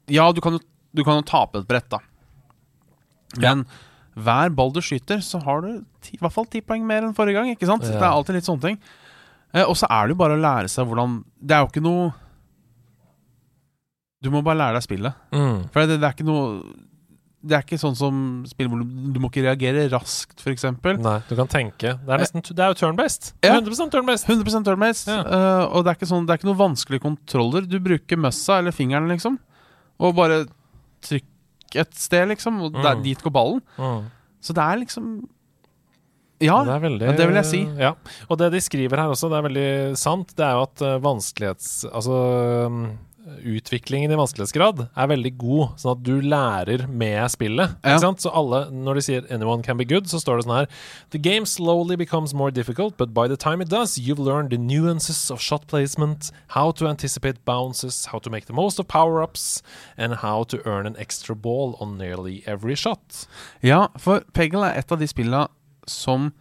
ja, 0.10 0.32
du 0.34 0.42
kan, 0.42 0.54
jo, 0.58 0.60
du 0.94 1.04
kan 1.06 1.20
jo 1.22 1.28
tape 1.30 1.60
et 1.62 1.68
brett, 1.70 1.88
da. 1.94 2.00
Men 3.38 3.66
hver 4.16 4.50
ball 4.56 4.72
du 4.74 4.82
skyter, 4.82 5.22
så 5.22 5.42
har 5.44 5.62
du 5.62 5.84
ti, 6.02 6.16
i 6.16 6.22
hvert 6.22 6.34
fall 6.34 6.46
ti 6.50 6.62
poeng 6.66 6.86
mer 6.88 7.04
enn 7.04 7.14
forrige 7.14 7.36
gang. 7.38 7.50
Ikke 7.54 7.68
sant? 7.70 7.84
Ja. 7.86 7.92
Det 8.00 8.02
er 8.02 8.10
alltid 8.16 8.36
litt 8.40 8.48
sånne 8.50 8.62
ting. 8.62 8.78
Uh, 9.54 9.66
og 9.70 9.76
så 9.78 9.86
er 9.92 10.08
det 10.08 10.16
jo 10.16 10.20
bare 10.24 10.36
å 10.36 10.42
lære 10.42 10.68
seg 10.72 10.88
hvordan 10.90 11.20
Det 11.40 11.54
er 11.56 11.62
jo 11.64 11.70
ikke 11.70 11.84
noe 11.86 12.10
Du 14.26 14.32
må 14.34 14.42
bare 14.46 14.58
lære 14.60 14.80
deg 14.80 14.86
spillet. 14.88 15.24
Mm. 15.36 15.60
For 15.72 15.86
det, 15.86 16.00
det 16.02 16.08
er 16.10 16.16
ikke 16.18 16.26
noe 16.28 16.46
Det 17.46 17.54
er 17.60 17.62
ikke 17.66 17.78
sånn 17.78 17.94
som 18.00 18.16
spill 18.50 18.72
hvor 18.72 18.80
du, 18.82 19.20
må 19.22 19.30
ikke 19.30 19.44
reagere 19.46 19.84
raskt, 19.94 20.40
f.eks. 20.42 20.64
Nei, 20.98 21.18
du 21.30 21.36
kan 21.38 21.50
tenke. 21.52 21.92
Det 22.02 22.10
er, 22.16 22.24
nesten, 22.24 22.42
det 22.50 22.64
er 22.66 22.72
jo 22.74 22.78
turn-based. 22.80 23.28
Ja. 23.46 23.54
100 23.60 23.92
turn-based. 23.94 24.26
100 24.26 24.66
turn-based. 24.66 25.12
Ja. 25.14 25.20
uh, 25.30 25.64
og 25.70 25.86
det 25.86 25.92
er, 25.94 26.00
ikke 26.00 26.10
sånn, 26.10 26.26
det 26.26 26.34
er 26.34 26.42
ikke 26.42 26.50
noen 26.50 26.62
vanskelige 26.64 27.04
kontroller. 27.06 27.68
Du 27.70 27.78
bruker 27.86 28.18
møssa 28.18 28.58
eller 28.64 28.74
fingeren, 28.74 29.12
liksom. 29.14 29.38
Og 30.02 30.16
bare 30.18 30.42
trykk 31.06 31.78
et 31.86 31.94
sted, 32.02 32.26
liksom. 32.34 32.58
Og 32.66 32.74
der, 32.82 32.96
Mm. 32.98 33.04
dit 33.06 33.22
går 33.22 33.36
ballen. 33.38 33.62
Mm. 33.78 34.10
Så 34.42 34.54
det 34.58 34.66
er 34.66 34.82
liksom 34.82 35.14
Ja. 36.42 36.58
Det 36.66 36.82
veldig 36.82 37.14
det 37.16 37.28
vil 37.30 37.38
jeg 37.40 37.46
si. 37.48 37.62
Ja. 37.80 37.94
Og 38.30 38.38
det 38.42 38.50
de 38.52 38.60
skriver 38.60 38.98
her 39.00 39.14
også, 39.14 39.30
det 39.30 39.38
er 39.38 39.46
veldig 39.50 39.98
sant, 39.98 40.34
det 40.36 40.44
er 40.50 40.58
jo 40.58 40.66
at 40.66 40.82
eh, 40.82 40.98
vanskelighets... 41.06 41.86
Altså 41.94 42.18
utviklingen 43.44 44.12
i 44.14 44.18
vanskelighetsgrad 44.20 44.84
er 44.96 45.08
veldig 45.10 45.32
god, 45.42 45.76
sånn 45.82 45.96
at 45.96 46.04
du 46.06 46.22
lærer 46.22 46.84
med 46.88 47.26
spillet. 47.34 47.76
Ja. 47.84 47.98
Sant? 48.02 48.22
Så 48.22 48.30
alle, 48.34 48.66
når 48.72 49.00
de 49.00 49.02
sier 49.02 49.22
'anyone 49.32 49.64
can 49.64 49.78
be 49.78 49.86
good', 49.86 50.06
så 50.08 50.20
står 50.22 50.38
det 50.38 50.46
sånn 50.46 50.58
her 50.60 50.68
The 51.12 51.18
game 51.18 51.46
slowly 51.46 51.96
becomes 51.96 52.34
more 52.34 52.52
difficult, 52.52 52.98
but 52.98 53.14
by 53.14 53.28
the 53.28 53.38
time 53.38 53.62
it 53.62 53.70
does, 53.70 53.98
you've 53.98 54.20
learned 54.20 54.50
the 54.52 54.58
nuances 54.58 55.32
of 55.32 55.42
shot 55.42 55.66
placement, 55.68 56.32
how 56.50 56.72
to 56.72 56.88
anticipate 56.88 57.44
bounces, 57.46 58.08
how 58.08 58.20
to 58.20 58.30
make 58.30 58.46
the 58.46 58.54
most 58.54 58.80
of 58.80 58.88
power-ups, 58.88 59.62
and 59.98 60.16
how 60.16 60.44
to 60.44 60.58
earn 60.66 60.86
an 60.86 60.96
extra 61.00 61.36
ball 61.36 61.76
on 61.80 61.98
nearly 61.98 62.44
every 62.46 62.76
shot. 62.76 63.28
Ja, 63.64 63.88
for 63.98 64.22
Peggle 64.34 64.66
er 64.74 64.78
et 64.80 64.92
av 64.92 65.00
de 65.00 65.08
spillene 65.08 65.48
som 65.88 66.32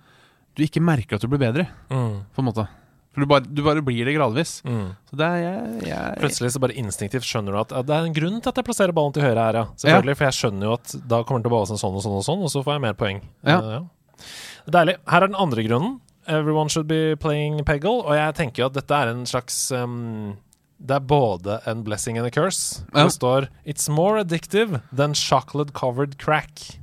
du 0.57 0.63
ikke 0.63 0.81
merker 0.81 1.15
at 1.17 1.21
du 1.23 1.29
blir 1.29 1.39
bedre 1.39 1.69
Mm. 1.91 2.25
på 2.35 2.39
en 2.39 2.45
måte. 2.45 2.69
For 3.15 3.23
du 3.23 3.31
bare, 3.31 3.47
du 3.47 3.63
bare 3.63 3.83
blir 3.87 4.09
det 4.09 4.17
gradvis. 4.17 4.57
Mm. 4.67 4.87
Så 5.11 5.19
det 5.19 5.27
er 5.27 5.43
jeg, 5.45 5.75
jeg 5.87 6.15
Plutselig 6.19 6.49
så 6.51 6.63
bare 6.65 6.75
instinktivt 6.81 7.27
skjønner 7.29 7.55
du 7.55 7.61
at 7.61 7.75
ja, 7.77 7.83
det 7.87 7.95
er 7.95 8.09
en 8.09 8.17
grunn 8.17 8.41
til 8.43 8.51
at 8.51 8.59
jeg 8.59 8.67
plasserer 8.67 8.97
ballen 8.97 9.15
til 9.15 9.23
høyre 9.23 9.39
her, 9.39 9.61
ja. 9.61 9.67
Selvfølgelig, 9.79 10.17
for 10.19 10.27
jeg 10.27 10.39
skjønner 10.41 10.67
jo 10.67 10.73
at 10.75 10.95
da 11.13 11.21
kommer 11.23 11.39
den 11.39 11.47
til 11.47 11.53
å 11.53 11.55
ballse 11.55 11.79
sånn 11.79 11.99
og 12.01 12.03
sånn 12.03 12.19
og 12.19 12.27
sånn, 12.27 12.43
og 12.43 12.51
så 12.51 12.65
får 12.67 12.77
jeg 12.77 12.85
mer 12.89 12.99
poeng. 12.99 13.23
Ja. 13.47 13.61
Uh, 13.63 13.71
ja. 13.77 14.27
Deilig. 14.75 14.97
Her 15.11 15.23
er 15.23 15.31
den 15.31 15.39
andre 15.47 15.67
grunnen. 15.69 15.95
Everyone 16.27 16.73
should 16.73 16.89
be 16.89 17.17
playing 17.21 17.61
Peggle. 17.69 18.01
Og 18.03 18.17
jeg 18.17 18.35
tenker 18.39 18.65
jo 18.65 18.71
at 18.71 18.79
dette 18.79 18.97
er 18.97 19.13
en 19.13 19.27
slags 19.29 19.59
um, 19.77 20.37
Det 20.81 20.97
er 20.97 21.05
både 21.05 21.59
en 21.69 21.85
blessing 21.85 22.19
and 22.19 22.27
a 22.27 22.33
curse. 22.35 22.83
Ja. 22.95 23.05
Det 23.05 23.15
står 23.19 23.49
It's 23.65 23.91
more 23.93 24.21
addictive 24.25 24.81
than 24.91 25.15
chocolate 25.15 25.77
covered 25.77 26.19
crack. 26.19 26.81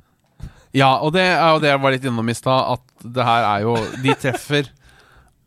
Ja, 0.71 1.01
og 1.03 1.11
det 1.17 1.25
er 1.25 1.49
jo 1.51 1.59
det 1.59 1.73
jeg 1.73 1.81
var 1.83 1.91
litt 1.91 2.05
innom 2.07 2.29
i 2.31 2.37
stad, 2.37 2.77
at 2.77 3.03
det 3.17 3.25
her 3.27 3.43
er 3.43 3.65
jo 3.65 3.73
De 4.05 4.13
treffer 4.15 4.69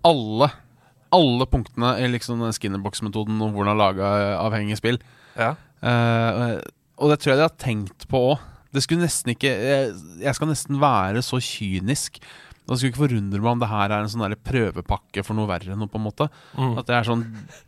alle 0.04 0.50
Alle 1.14 1.46
punktene 1.50 1.94
i 2.02 2.08
liksom 2.12 2.42
Skinnerbox-metoden 2.56 3.38
om 3.44 3.52
hvordan 3.54 3.78
lage 3.80 4.14
avhengige 4.38 4.80
spill. 4.80 4.98
Ja. 5.38 5.54
Uh, 5.84 6.58
og 6.98 7.10
det 7.10 7.20
tror 7.20 7.34
jeg 7.34 7.40
de 7.40 7.46
har 7.46 7.60
tenkt 7.60 8.08
på 8.10 8.20
òg. 8.32 8.50
Det 8.74 8.82
skulle 8.82 9.06
nesten 9.06 9.34
ikke 9.34 9.50
jeg, 9.50 9.92
jeg 10.24 10.34
skal 10.34 10.50
nesten 10.50 10.80
være 10.82 11.22
så 11.22 11.38
kynisk. 11.42 12.18
Det 12.64 12.78
skulle 12.78 12.94
ikke 12.94 13.02
forundre 13.02 13.42
meg 13.42 13.50
om 13.50 13.60
det 13.60 13.68
her 13.68 13.92
er 13.92 14.00
en 14.00 14.10
sånn 14.10 14.36
prøvepakke 14.48 15.22
for 15.26 15.36
noe 15.36 15.50
verre 15.50 15.76
noe, 15.76 15.90
på 15.90 16.00
en 16.00 16.06
måte. 16.06 16.30
Mm. 16.56 16.78
At 16.80 16.88
det 16.88 16.96
er 16.96 17.06
sånn 17.06 17.26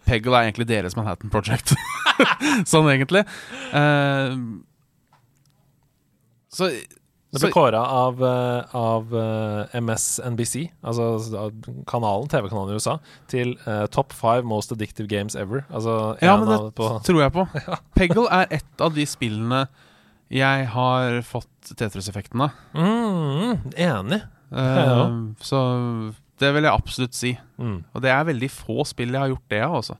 Peggle 0.09 0.38
er 0.38 0.48
egentlig 0.48 0.68
deres 0.70 0.96
Manhattan 0.96 1.32
Project. 1.32 1.74
sånn 2.72 2.88
egentlig. 2.90 3.26
Uh, 3.74 4.64
så 6.56 6.70
Det 7.37 7.46
ble 7.46 7.53
kåra 7.55 7.81
av, 8.01 8.20
eh, 8.25 8.75
av 8.77 9.14
eh, 9.20 9.77
MSNBC, 9.81 10.55
altså 10.83 11.07
kanalen, 11.87 12.29
TV-kanalen 12.33 12.75
i 12.75 12.79
USA, 12.81 12.96
til 13.31 13.55
uh, 13.66 13.87
Top 13.92 14.12
five 14.16 14.42
most 14.49 14.72
addictive 14.72 15.09
games 15.11 15.37
ever. 15.38 15.64
Altså 15.70 16.16
Ja, 16.22 16.37
men 16.40 16.49
det 16.51 16.75
på 16.79 16.88
tror 17.07 17.22
jeg 17.22 17.35
på. 17.37 17.46
Peggle 17.99 18.27
er 18.33 18.46
et 18.61 18.81
av 18.85 18.94
de 18.96 19.07
spillene 19.09 19.66
jeg 20.33 20.66
har 20.72 21.20
fått 21.22 21.75
Tetris-effekten 21.79 22.40
av. 22.49 22.57
mm, 22.75 23.72
Enig. 23.79 24.22
Eh, 24.51 24.81
Ja. 24.87 25.05
Så 25.40 25.61
det 26.40 26.51
vil 26.55 26.66
jeg 26.66 26.72
absolutt 26.72 27.14
si. 27.14 27.38
Mm. 27.59 27.85
Og 27.94 28.03
det 28.03 28.11
er 28.11 28.27
veldig 28.29 28.51
få 28.51 28.85
spill 28.87 29.14
jeg 29.14 29.22
har 29.22 29.31
gjort 29.33 29.49
det 29.53 29.62
av, 29.64 29.77
altså. 29.81 29.96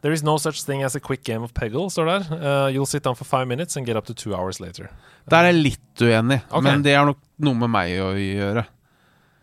There 0.00 0.14
is 0.16 0.22
no 0.24 0.38
such 0.38 0.64
thing 0.64 0.82
as 0.82 0.96
a 0.96 1.00
quick 1.00 1.22
game 1.24 1.44
of 1.44 1.52
Peggle, 1.52 1.90
står 1.92 2.06
der. 2.08 2.28
Uh, 2.32 2.68
you'll 2.72 2.88
sit 2.88 3.04
down 3.04 3.16
for 3.16 3.24
five 3.28 3.46
minutes 3.46 3.76
and 3.76 3.86
get 3.86 3.96
up 3.96 4.06
to 4.06 4.14
two 4.14 4.34
hours 4.34 4.60
later. 4.60 4.88
Der 5.28 5.44
er 5.44 5.52
jeg 5.52 5.60
litt 5.60 6.00
uenig, 6.04 6.40
okay. 6.48 6.64
men 6.64 6.84
det 6.84 6.94
er 6.96 7.04
nok 7.04 7.20
noe 7.44 7.58
med 7.60 7.72
meg 7.74 7.98
å 8.00 8.14
gjøre. 8.16 8.64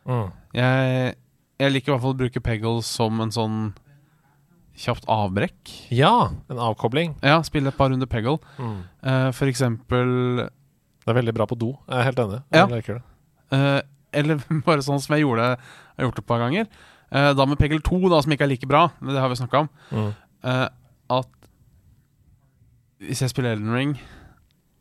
Mm. 0.07 0.31
Jeg, 0.57 1.11
jeg 1.61 1.75
liker 1.75 1.91
i 1.91 1.93
hvert 1.93 2.05
fall 2.07 2.15
å 2.15 2.21
bruke 2.23 2.41
Peggle 2.41 2.81
som 2.85 3.21
en 3.21 3.33
sånn 3.35 3.59
kjapt 4.77 5.07
avbrekk. 5.09 5.73
Ja, 5.93 6.31
en 6.49 6.61
avkobling. 6.61 7.15
Ja, 7.25 7.39
spille 7.45 7.71
et 7.71 7.77
par 7.77 7.91
runder 7.93 8.09
Peggle. 8.09 8.37
Mm. 8.57 8.79
Uh, 9.01 9.29
for 9.35 9.49
eksempel 9.49 10.09
Det 10.47 11.13
er 11.13 11.17
veldig 11.17 11.33
bra 11.37 11.47
på 11.49 11.57
do. 11.57 11.71
Jeg 11.87 12.01
er 12.01 12.07
helt 12.09 12.19
enig. 12.19 12.41
Ja. 12.53 12.99
Eh, 13.55 13.79
eller 14.19 14.41
bare 14.67 14.83
sånn 14.83 14.99
som 14.99 15.13
jeg 15.15 15.23
gjorde 15.23 15.53
Jeg 15.53 16.01
har 16.01 16.07
gjort 16.09 16.17
det 16.19 16.25
et 16.25 16.29
par 16.33 16.41
ganger. 16.43 16.69
Uh, 17.07 17.31
da 17.37 17.45
med 17.47 17.59
Peggle 17.61 17.79
2, 17.79 18.01
da, 18.11 18.19
som 18.23 18.33
ikke 18.35 18.43
er 18.43 18.51
like 18.51 18.67
bra, 18.67 18.89
det 18.99 19.15
har 19.15 19.31
vi 19.31 19.39
snakka 19.39 19.63
om. 19.63 19.69
Mm. 19.95 20.09
Eh, 20.43 20.67
at 21.09 21.27
hvis 22.99 23.21
jeg 23.21 23.29
spiller 23.29 23.51
Elden 23.53 23.73
Ring, 23.73 23.91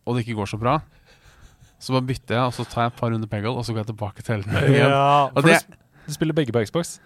og 0.06 0.14
det 0.16 0.24
ikke 0.26 0.34
går 0.38 0.48
så 0.50 0.56
bra, 0.60 0.78
så 1.78 1.92
bare 1.92 2.02
bytter 2.08 2.34
jeg, 2.38 2.44
og 2.44 2.54
så 2.56 2.64
tar 2.64 2.82
jeg 2.86 2.92
et 2.94 3.00
par 3.00 3.10
runder 3.12 3.28
Peggle, 3.28 3.50
og 3.52 3.64
så 3.64 3.72
går 3.72 3.82
jeg 3.84 3.86
tilbake 3.92 4.22
til 4.22 4.34
Elden 4.38 4.56
Ring. 4.56 4.74
Ja, 4.80 5.26
for 5.28 5.40
det- 5.44 5.66
du, 5.68 5.74
du 6.06 6.12
spiller 6.16 6.34
begge 6.34 6.52
på 6.52 6.62
Xbox? 6.64 6.98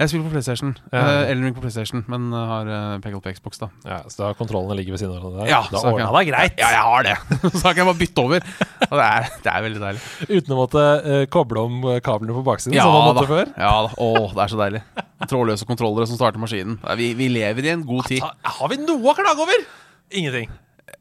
Jeg 0.00 0.10
spiller 0.10 0.24
på 0.26 0.32
PlayStation. 0.32 0.72
Ja. 0.90 1.00
Uh, 1.02 1.30
Elden 1.30 1.44
Ring 1.46 1.54
på 1.54 1.62
PlayStation, 1.62 2.00
men 2.10 2.30
uh, 2.32 2.38
har 2.48 2.68
uh, 2.70 2.94
PGL 3.04 3.20
på 3.22 3.32
Xbox, 3.36 3.60
da. 3.60 3.68
Ja, 3.86 3.98
Så 4.10 4.22
da 4.22 4.30
kontrollene 4.38 4.74
ligger 4.78 4.96
ved 4.96 5.02
siden 5.02 5.12
av 5.14 5.20
hverandre? 5.20 5.48
Ja, 5.50 5.60
da 5.70 5.82
ordna 5.90 6.08
det 6.16 6.22
greit! 6.30 6.56
Ja, 6.58 6.70
jeg 6.74 6.86
har 6.88 7.06
det! 7.06 7.14
så 7.58 7.60
da 7.60 7.74
kan 7.74 7.82
jeg 7.82 7.88
bare 7.90 8.00
bytte 8.00 8.24
over. 8.24 8.48
Og 8.88 8.94
det 8.96 9.04
er, 9.06 9.28
det 9.44 9.52
er 9.52 9.66
veldig 9.68 9.82
deilig. 9.84 10.02
Uten 10.32 10.56
å 10.56 10.58
måtte 10.58 10.86
uh, 11.04 11.20
koble 11.32 11.66
om 11.68 11.76
eh, 11.92 12.00
kablene 12.04 12.34
på 12.38 12.44
baksiden, 12.48 12.74
Ja 12.76 12.88
som 12.88 12.96
man 12.96 13.04
da. 13.04 13.12
måtte 13.12 13.30
før. 13.30 13.52
Ja 13.54 13.74
da. 13.86 13.92
Å, 13.94 14.08
det 14.32 14.42
er 14.46 14.54
så 14.54 14.60
deilig. 14.62 14.82
Trådløse 15.30 15.68
kontrollere 15.68 16.08
som 16.10 16.18
starter 16.18 16.42
maskinen. 16.42 16.80
Vi, 16.98 17.12
vi 17.18 17.28
lever 17.30 17.68
i 17.68 17.72
en 17.76 17.84
god 17.86 18.08
tid. 18.10 18.24
Ha, 18.24 18.32
har 18.58 18.72
vi 18.72 18.80
noe 18.82 19.12
å 19.12 19.16
klage 19.18 19.44
over? 19.44 19.64
Ingenting. 20.10 20.50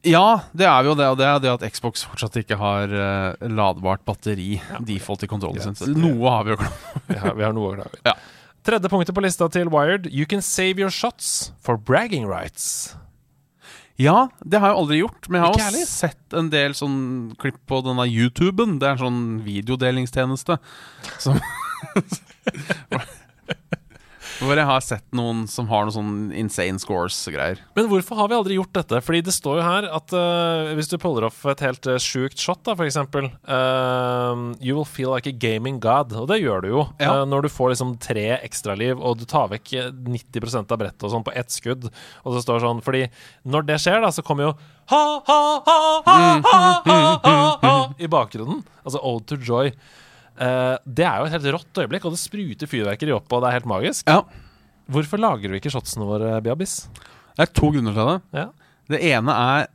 Ja, 0.08 0.42
det 0.58 0.66
er 0.66 0.86
jo 0.86 0.94
det. 0.98 1.08
Og 1.14 1.18
det 1.20 1.26
er 1.28 1.42
det 1.42 1.52
at 1.54 1.66
Xbox 1.74 2.06
fortsatt 2.10 2.38
ikke 2.42 2.58
har 2.60 2.94
uh, 2.94 3.50
ladbart 3.50 4.06
batteri 4.06 4.56
default 4.86 5.26
i 5.26 5.32
kontrollen 5.32 5.74
sin. 5.78 5.98
Noe 5.98 6.36
har 6.38 6.46
vi 6.46 6.54
jo 6.54 6.62
klage 6.62 6.94
over 6.94 7.18
Ja, 7.18 7.34
vi 7.38 7.46
har 7.48 7.58
noe 7.58 7.72
å 7.72 7.74
klage 7.80 7.98
over. 7.98 8.06
Ja. 8.12 8.16
Tredje 8.62 8.90
punktet 8.94 9.16
på 9.18 9.24
lista 9.26 9.48
til 9.50 9.72
Wired. 9.74 10.06
You 10.14 10.28
can 10.30 10.42
save 10.46 10.78
your 10.78 10.94
shots 10.94 11.52
for 11.62 11.78
bragging 11.78 12.28
rights. 12.30 12.96
Ja, 13.98 14.30
det 14.46 14.62
har 14.62 14.72
jeg 14.72 14.78
aldri 14.78 15.00
gjort. 15.02 15.30
Men 15.30 15.40
jeg 15.40 15.48
har 15.48 15.56
også 15.58 15.82
jo 15.82 15.88
sett 15.90 16.36
en 16.38 16.50
del 16.54 16.76
sånn 16.78 17.00
klipp 17.42 17.58
på 17.70 17.82
denne 17.86 18.06
YouTuben. 18.10 18.78
Det 18.82 18.88
er 18.88 18.98
en 18.98 19.04
sånn 19.06 19.24
videodelingstjeneste 19.46 20.58
som 21.22 21.42
Hvor 24.42 24.58
jeg 24.58 24.66
har 24.66 24.82
sett 24.82 25.06
noen 25.14 25.44
som 25.50 25.68
har 25.70 25.86
noen 25.86 25.94
sånn 25.94 26.14
insane 26.34 26.82
scores-greier. 26.82 27.60
Men 27.78 27.86
hvorfor 27.92 28.18
har 28.18 28.30
vi 28.32 28.38
aldri 28.40 28.56
gjort 28.58 28.74
dette? 28.74 29.02
Fordi 29.06 29.20
det 29.28 29.36
står 29.36 29.60
jo 29.60 29.66
her 29.68 29.88
at 29.94 30.16
uh, 30.18 30.72
hvis 30.78 30.90
du 30.90 30.96
puller 31.02 31.28
off 31.28 31.44
et 31.52 31.62
helt 31.62 31.86
uh, 31.86 32.00
sjukt 32.02 32.42
shot, 32.42 32.64
da, 32.66 32.74
for 32.78 32.90
eksempel 32.90 33.28
eh, 33.30 34.42
You 34.66 34.80
will 34.80 34.88
feel 34.88 35.14
like 35.14 35.30
a 35.30 35.36
gaming 35.36 35.78
god. 35.84 36.16
Og 36.18 36.26
det 36.32 36.40
gjør 36.42 36.66
du 36.66 36.70
jo. 36.72 36.88
Ja. 36.98 37.22
Uh, 37.22 37.26
når 37.30 37.46
du 37.46 37.52
får 37.54 37.76
liksom 37.76 37.94
tre 38.02 38.26
ekstraliv, 38.40 38.98
og 38.98 39.22
du 39.22 39.28
tar 39.30 39.52
vekk 39.54 39.74
eh, 39.78 39.94
90 39.94 40.58
av 40.64 40.78
brettet 40.82 41.06
og 41.06 41.14
sånn 41.14 41.28
på 41.28 41.38
ett 41.38 41.54
skudd. 41.54 41.92
Og 42.26 42.34
så 42.34 42.42
står 42.42 42.58
det 42.58 42.66
sånn 42.66 42.86
Fordi 42.86 43.06
når 43.46 43.70
det 43.70 43.82
skjer, 43.86 44.02
da, 44.02 44.10
så 44.14 44.26
kommer 44.26 44.50
jo 44.50 44.54
ha, 44.92 45.04
ha, 45.28 45.42
ha, 45.68 45.80
ha, 46.06 46.20
ha, 46.46 46.62
ha, 46.86 47.02
ha, 47.24 47.36
ha 47.62 47.76
i 48.02 48.10
bakgrunnen. 48.10 48.66
Altså 48.82 49.02
Ode 49.06 49.30
to 49.30 49.38
Joy. 49.38 49.76
Eh, 50.42 50.78
det 50.90 51.06
er 51.06 51.20
jo 51.22 51.28
et 51.30 51.36
helt 51.36 51.50
rått 51.56 51.82
øyeblikk, 51.84 52.06
og 52.10 52.16
det 52.16 52.22
spruter 52.22 52.70
fyrverkeri 52.70 53.14
opp, 53.14 53.28
og 53.32 53.44
det 53.44 53.50
er 53.52 53.58
helt 53.60 53.70
magisk. 53.70 54.08
Ja, 54.10 54.24
Hvorfor 54.92 55.22
lagrer 55.22 55.54
vi 55.54 55.60
ikke 55.62 55.72
shotsene 55.72 56.04
våre, 56.04 56.34
Biabis? 56.44 56.88
Det 57.38 57.46
er 57.46 57.52
to 57.56 57.70
grunner 57.72 57.94
til 57.96 58.10
det. 58.10 58.18
Ja. 58.36 58.48
Det 58.92 59.00
ene 59.12 59.32
er 59.38 59.68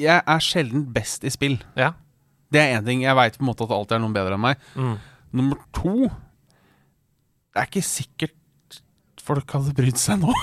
Jeg 0.00 0.22
er 0.26 0.40
sjelden 0.42 0.86
best 0.92 1.24
i 1.24 1.30
spill. 1.30 1.58
ja. 1.76 1.92
Det 2.52 2.60
er 2.62 2.76
én 2.78 2.84
ting. 2.86 3.00
Jeg 3.02 3.14
veit 3.18 3.34
på 3.36 3.42
en 3.42 3.48
måte 3.50 3.64
at 3.64 3.70
det 3.72 3.76
alltid 3.76 3.94
er 3.96 4.02
noen 4.04 4.12
bedre 4.14 4.34
enn 4.36 4.40
meg. 4.42 4.56
Mm. 4.78 4.92
Nummer 5.34 5.56
to 5.74 5.94
Det 6.06 7.58
er 7.58 7.66
ikke 7.66 7.82
sikkert 7.82 8.78
folk 9.26 9.50
hadde 9.50 9.74
brydd 9.74 9.98
seg 9.98 10.20
nå. 10.22 10.30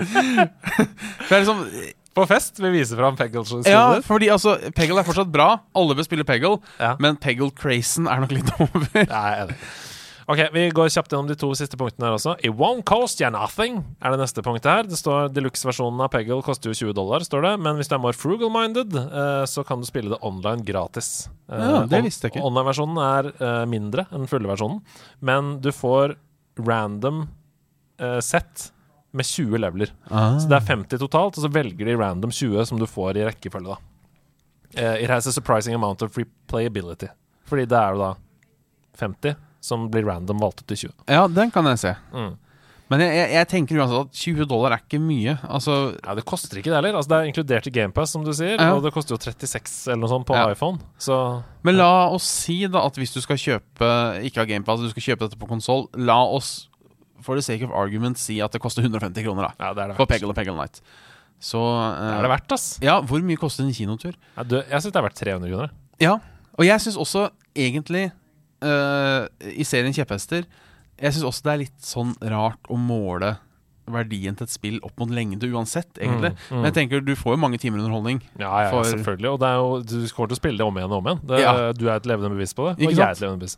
Det 0.00 1.30
er 1.30 1.42
liksom 1.44 1.60
På 2.14 2.24
fest 2.26 2.58
vi 2.58 2.70
viser 2.74 2.98
fram 2.98 3.14
Peggles 3.16 3.52
Ja, 3.70 4.00
fordi 4.02 4.26
altså, 4.34 4.56
Peggle 4.74 4.98
er 5.00 5.06
fortsatt 5.06 5.30
bra. 5.30 5.52
Alle 5.78 5.94
bør 5.94 6.06
spille 6.08 6.24
Peggle, 6.26 6.56
Ja. 6.80 6.96
men 6.98 7.16
Peggle-crazen 7.16 8.08
er 8.10 8.20
nok 8.24 8.32
litt 8.34 8.50
over. 8.60 8.88
Ja. 9.06 9.46
Ok, 10.30 10.38
Vi 10.54 10.68
går 10.70 10.86
kjapt 10.94 11.10
gjennom 11.10 11.26
de 11.26 11.34
to 11.34 11.48
siste 11.58 11.74
punktene 11.78 12.06
her 12.06 12.14
også. 12.14 12.36
It 12.46 12.52
won't 12.54 12.84
cost 12.86 13.18
you 13.22 13.26
nothing 13.34 13.80
er 14.02 14.12
det 14.14 14.20
neste 14.20 14.42
punktet 14.46 14.68
her. 14.70 14.82
Det 14.86 14.98
står 14.98 15.30
Deluxe-versjonen 15.34 16.02
av 16.04 16.10
Peggle 16.12 16.38
koster 16.46 16.70
jo 16.70 16.76
20 16.92 16.94
dollar, 16.94 17.24
står 17.26 17.42
det. 17.48 17.54
Men 17.64 17.78
hvis 17.80 17.90
du 17.90 17.96
er 17.96 18.02
more 18.04 18.14
frugal-minded, 18.14 18.94
eh, 18.94 19.42
så 19.50 19.64
kan 19.66 19.82
du 19.82 19.86
spille 19.88 20.12
det 20.12 20.20
online 20.22 20.62
gratis. 20.66 21.28
Eh, 21.50 21.58
Ja, 21.58 21.80
det 21.90 22.02
visste 22.06 22.28
jeg 22.28 22.36
ikke. 22.36 22.44
Online-versjonen 22.46 23.00
er 23.06 23.30
eh, 23.42 23.64
mindre 23.70 24.06
enn 24.14 24.28
fulle 24.30 24.46
versjonen, 24.50 24.82
men 25.20 25.56
du 25.64 25.70
får 25.74 26.14
random 26.62 27.28
sett 28.24 28.70
med 29.12 29.26
20 29.26 29.58
leveler. 29.58 29.90
Så 30.08 30.46
det 30.50 30.56
er 30.60 30.66
50 30.68 30.98
totalt, 31.02 31.38
og 31.38 31.42
så 31.44 31.50
velger 31.52 31.86
de 31.88 31.96
random 31.98 32.30
20 32.30 32.66
som 32.70 32.78
du 32.78 32.86
får 32.86 33.16
i 33.18 33.24
rekkefølge, 33.26 33.74
da. 33.74 33.78
Uh, 34.78 35.02
it 35.02 35.10
has 35.10 35.26
a 35.26 35.32
surprising 35.32 35.74
amount 35.74 36.02
of 36.02 36.16
replayability. 36.16 37.08
Fordi 37.50 37.64
det 37.66 37.74
er 37.78 37.96
jo 37.96 38.04
da 38.04 38.12
50 39.00 39.34
som 39.60 39.88
blir 39.90 40.06
random 40.06 40.38
valgt 40.40 40.62
ut 40.62 40.68
til 40.70 40.86
20. 40.88 40.94
Ja, 41.10 41.26
den 41.28 41.50
kan 41.50 41.66
jeg 41.66 41.78
se. 41.82 41.94
Mm. 42.14 42.36
Men 42.90 43.02
jeg, 43.04 43.14
jeg, 43.14 43.30
jeg 43.36 43.46
tenker 43.52 43.78
uansett 43.78 44.00
at 44.08 44.16
20 44.18 44.46
dollar 44.50 44.72
er 44.74 44.80
ikke 44.82 44.98
mye. 45.02 45.36
Altså, 45.46 45.74
Ja, 46.02 46.14
Det 46.18 46.24
koster 46.26 46.58
ikke 46.58 46.72
det 46.72 46.78
heller. 46.80 46.96
Altså, 46.98 47.10
det 47.12 47.18
er 47.20 47.28
inkludert 47.30 47.66
i 47.66 47.70
GamePass, 47.74 48.10
som 48.16 48.24
du 48.26 48.32
sier. 48.34 48.56
Ja. 48.58 48.72
Og 48.74 48.82
det 48.82 48.90
koster 48.94 49.14
jo 49.14 49.20
36 49.22 49.92
eller 49.92 50.00
noe 50.02 50.10
sånt 50.10 50.26
på 50.26 50.34
Ja. 50.34 50.48
iPhone. 50.50 50.80
Så 50.98 51.42
Men 51.62 51.76
la 51.78 52.08
oss 52.10 52.24
si 52.26 52.66
da 52.66 52.82
at 52.86 52.94
hvis 52.98 53.12
du 53.14 53.20
skal 53.20 53.36
kjøpe 53.36 54.24
Ikke 54.26 54.42
av 54.42 54.46
GamePass, 54.50 54.80
du 54.80 54.90
skal 54.90 55.02
kjøpe 55.14 55.28
dette 55.28 55.38
på 55.38 55.46
konsoll, 55.50 55.86
la 55.98 56.18
oss 56.24 56.68
for 57.24 57.38
the 57.38 57.44
sake 57.44 57.64
of 57.66 57.72
argument 57.76 58.18
si 58.20 58.38
at 58.44 58.52
det 58.54 58.60
koster 58.62 58.84
150 58.84 59.24
kroner 59.26 59.48
da 59.48 59.52
ja, 59.54 59.72
det 59.76 59.84
er 59.84 59.92
det 59.92 59.96
for. 60.00 60.10
Peggle 60.10 60.32
og 60.32 60.38
Peggle 60.38 60.56
Night. 60.58 60.80
Så 61.40 61.60
Det 61.60 62.06
eh, 62.06 62.16
er 62.18 62.26
det 62.26 62.32
verdt, 62.34 62.52
ass. 62.52 62.66
Ja, 62.84 62.98
hvor 63.00 63.22
mye 63.24 63.40
koster 63.40 63.64
en 63.64 63.72
kinotur? 63.72 64.16
Ja, 64.36 64.44
du, 64.44 64.58
jeg 64.60 64.82
syns 64.84 64.92
det 64.92 65.00
er 65.00 65.06
verdt 65.06 65.20
300 65.22 65.52
kroner. 65.52 65.70
Ja, 66.00 66.16
og 66.58 66.66
jeg 66.66 66.82
syns 66.84 66.98
også 67.00 67.28
egentlig 67.56 68.10
uh, 68.64 69.24
I 69.40 69.64
serien 69.64 69.94
Kjepphester 69.96 70.44
Jeg 71.00 71.14
syns 71.14 71.24
også 71.28 71.46
det 71.46 71.52
er 71.52 71.60
litt 71.62 71.78
sånn 71.84 72.12
rart 72.20 72.68
å 72.68 72.76
måle 72.76 73.34
verdien 73.90 74.36
til 74.36 74.44
et 74.46 74.52
spill 74.52 74.76
opp 74.86 74.98
mot 75.00 75.10
lengde 75.10 75.48
uansett, 75.50 75.88
egentlig. 75.98 76.30
Mm, 76.34 76.42
mm. 76.50 76.56
Men 76.60 76.64
jeg 76.68 76.74
tenker 76.76 77.00
du 77.04 77.14
får 77.18 77.34
jo 77.34 77.40
mange 77.42 77.58
timer 77.58 77.80
underholdning. 77.80 78.20
Ja, 78.38 78.50
ja, 78.66 78.70
For- 78.70 78.84
selvfølgelig. 78.84 79.30
Og 79.32 79.40
det 79.40 79.50
jo, 79.56 79.70
du 79.82 80.12
kommer 80.14 80.28
til 80.30 80.36
å 80.36 80.40
spille 80.40 80.58
det 80.60 80.66
om 80.66 80.76
igjen 80.78 80.92
og 80.92 80.98
om 81.00 81.08
igjen. 81.10 81.22
Det, 81.26 81.40
Ja. 81.40 81.54
Du 81.72 81.86
er 81.88 81.96
et 81.96 82.06
levende 82.06 82.30
bevis 82.36 82.54
på 82.54 82.68
det. 82.68 82.76
Ikke 82.78 82.92
og 82.92 82.98
jeg 82.98 83.06
er 83.06 83.16
et 83.16 83.20
levende 83.24 83.40
bevis. 83.40 83.56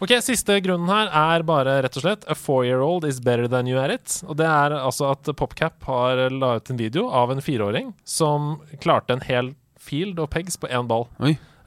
Ok, 0.00 0.14
Siste 0.22 0.60
grunnen 0.62 0.88
her 0.92 1.08
er 1.08 1.42
bare 1.42 1.82
rett 1.82 1.96
og 1.96 2.02
slett 2.04 2.24
A 2.30 2.34
four-year-old 2.34 3.04
is 3.08 3.18
better 3.20 3.48
than 3.48 3.66
you 3.66 3.78
at 3.78 3.90
it. 3.90 4.22
Og 4.28 4.36
det 4.36 4.46
er 4.46 4.76
altså 4.78 5.10
at 5.12 5.24
PopCap 5.36 5.82
har 5.88 6.28
la 6.30 6.56
ut 6.56 6.70
en 6.70 6.76
video 6.76 7.08
av 7.10 7.30
en 7.32 7.40
fireåring 7.40 7.94
som 8.04 8.60
klarte 8.80 9.10
en 9.16 9.20
hel 9.26 9.54
field 9.78 10.18
og 10.22 10.30
pegs 10.30 10.56
på 10.56 10.68
én 10.70 10.86
ball. 10.86 11.08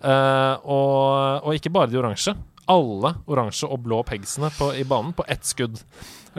Eh, 0.06 0.56
og, 0.64 1.42
og 1.46 1.56
ikke 1.58 1.72
bare 1.74 1.90
de 1.92 1.98
oransje. 2.00 2.36
Alle 2.72 3.12
oransje 3.30 3.68
og 3.70 3.84
blå 3.86 4.00
pegsene 4.08 4.50
på, 4.58 4.72
i 4.74 4.84
banen 4.88 5.14
på 5.14 5.26
ett 5.28 5.46
skudd. 5.46 5.82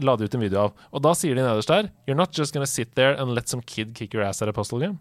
La 0.04 0.16
de 0.16 0.26
ut 0.28 0.34
en 0.36 0.42
video 0.42 0.60
av. 0.66 0.72
Og 0.92 1.02
da 1.04 1.12
sier 1.16 1.34
de 1.36 1.44
nederst 1.44 1.70
der 1.72 1.90
You're 2.06 2.18
not 2.18 2.32
just 2.36 2.52
gonna 2.54 2.68
sit 2.68 2.94
there 2.94 3.14
and 3.20 3.32
let 3.36 3.48
some 3.48 3.62
kid 3.64 3.94
kick 3.96 4.14
your 4.14 4.24
ass 4.26 4.42
at 4.42 4.48
a 4.48 4.52
postal 4.56 4.80
game. 4.82 4.98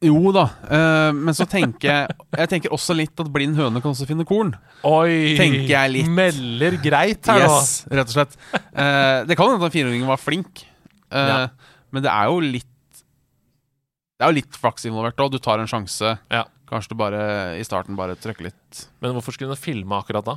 Jo 0.00 0.30
da, 0.32 0.46
uh, 0.64 1.10
men 1.12 1.36
så 1.36 1.44
tenker 1.44 1.90
jeg 1.90 2.14
Jeg 2.38 2.48
tenker 2.48 2.72
også 2.72 2.94
litt 2.96 3.20
at 3.20 3.28
blind 3.34 3.58
høne 3.58 3.82
kan 3.84 3.92
også 3.92 4.06
finne 4.08 4.24
korn. 4.24 4.54
Oi! 4.88 5.34
Tenker 5.36 5.66
jeg 5.74 5.92
litt. 5.92 6.08
Melder 6.08 6.78
greit 6.80 7.28
her 7.28 7.42
Yes, 7.44 7.82
rett 7.90 8.08
og 8.08 8.14
slett. 8.14 8.38
Uh, 8.72 9.26
det 9.28 9.36
kan 9.36 9.50
hende 9.52 9.68
at 9.68 9.74
fireåringen 9.76 10.08
var 10.08 10.16
flink, 10.22 10.62
uh, 11.12 11.18
Ja. 11.20 11.36
men 11.92 12.06
det 12.06 12.12
er 12.14 12.30
jo 12.32 12.40
litt 12.40 12.66
Det 14.16 14.24
er 14.24 14.32
jo 14.32 14.38
litt 14.40 14.56
flaks 14.56 14.88
involvert 14.88 15.20
òg. 15.20 15.32
Du 15.32 15.38
tar 15.40 15.60
en 15.60 15.68
sjanse. 15.68 16.14
Ja. 16.32 16.46
Kanskje 16.70 16.92
du 16.94 16.98
bare 17.00 17.20
i 17.58 17.64
starten 17.66 17.96
bare 17.98 18.16
trykker 18.16 18.46
litt. 18.48 18.82
Men 19.02 19.12
hvorfor 19.16 19.34
skulle 19.36 19.52
hun 19.52 19.60
filme 19.60 19.96
akkurat 20.00 20.24
da? 20.24 20.34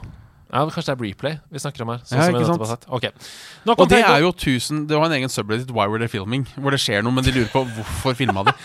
Ja, 0.53 0.61
Kanskje 0.69 0.91
det 0.91 0.93
er 0.93 1.01
replay 1.07 1.35
vi 1.49 1.61
snakker 1.61 1.83
om 1.85 1.91
her. 1.95 2.03
Sånn 2.05 2.19
Ja, 2.19 2.27
som 2.29 2.37
ikke 2.37 2.69
sant? 2.69 2.85
Okay. 2.99 3.11
Og 3.73 3.87
det 3.89 4.03
er 4.05 4.21
jo 4.21 4.29
1000 4.35 4.85
Det 4.91 4.99
var 4.99 5.09
en 5.09 5.17
egen 5.17 5.31
subreddit, 5.33 5.73
Why 5.73 5.87
Were 5.89 6.03
They 6.03 6.11
Filming? 6.11 6.45
Hvor 6.55 6.75
det 6.75 6.81
skjer 6.83 7.01
noe, 7.05 7.15
men 7.15 7.25
de 7.25 7.33
lurer 7.33 7.49
på 7.53 7.65
hvorfor 7.73 8.17
filma 8.19 8.45
de. 8.47 8.55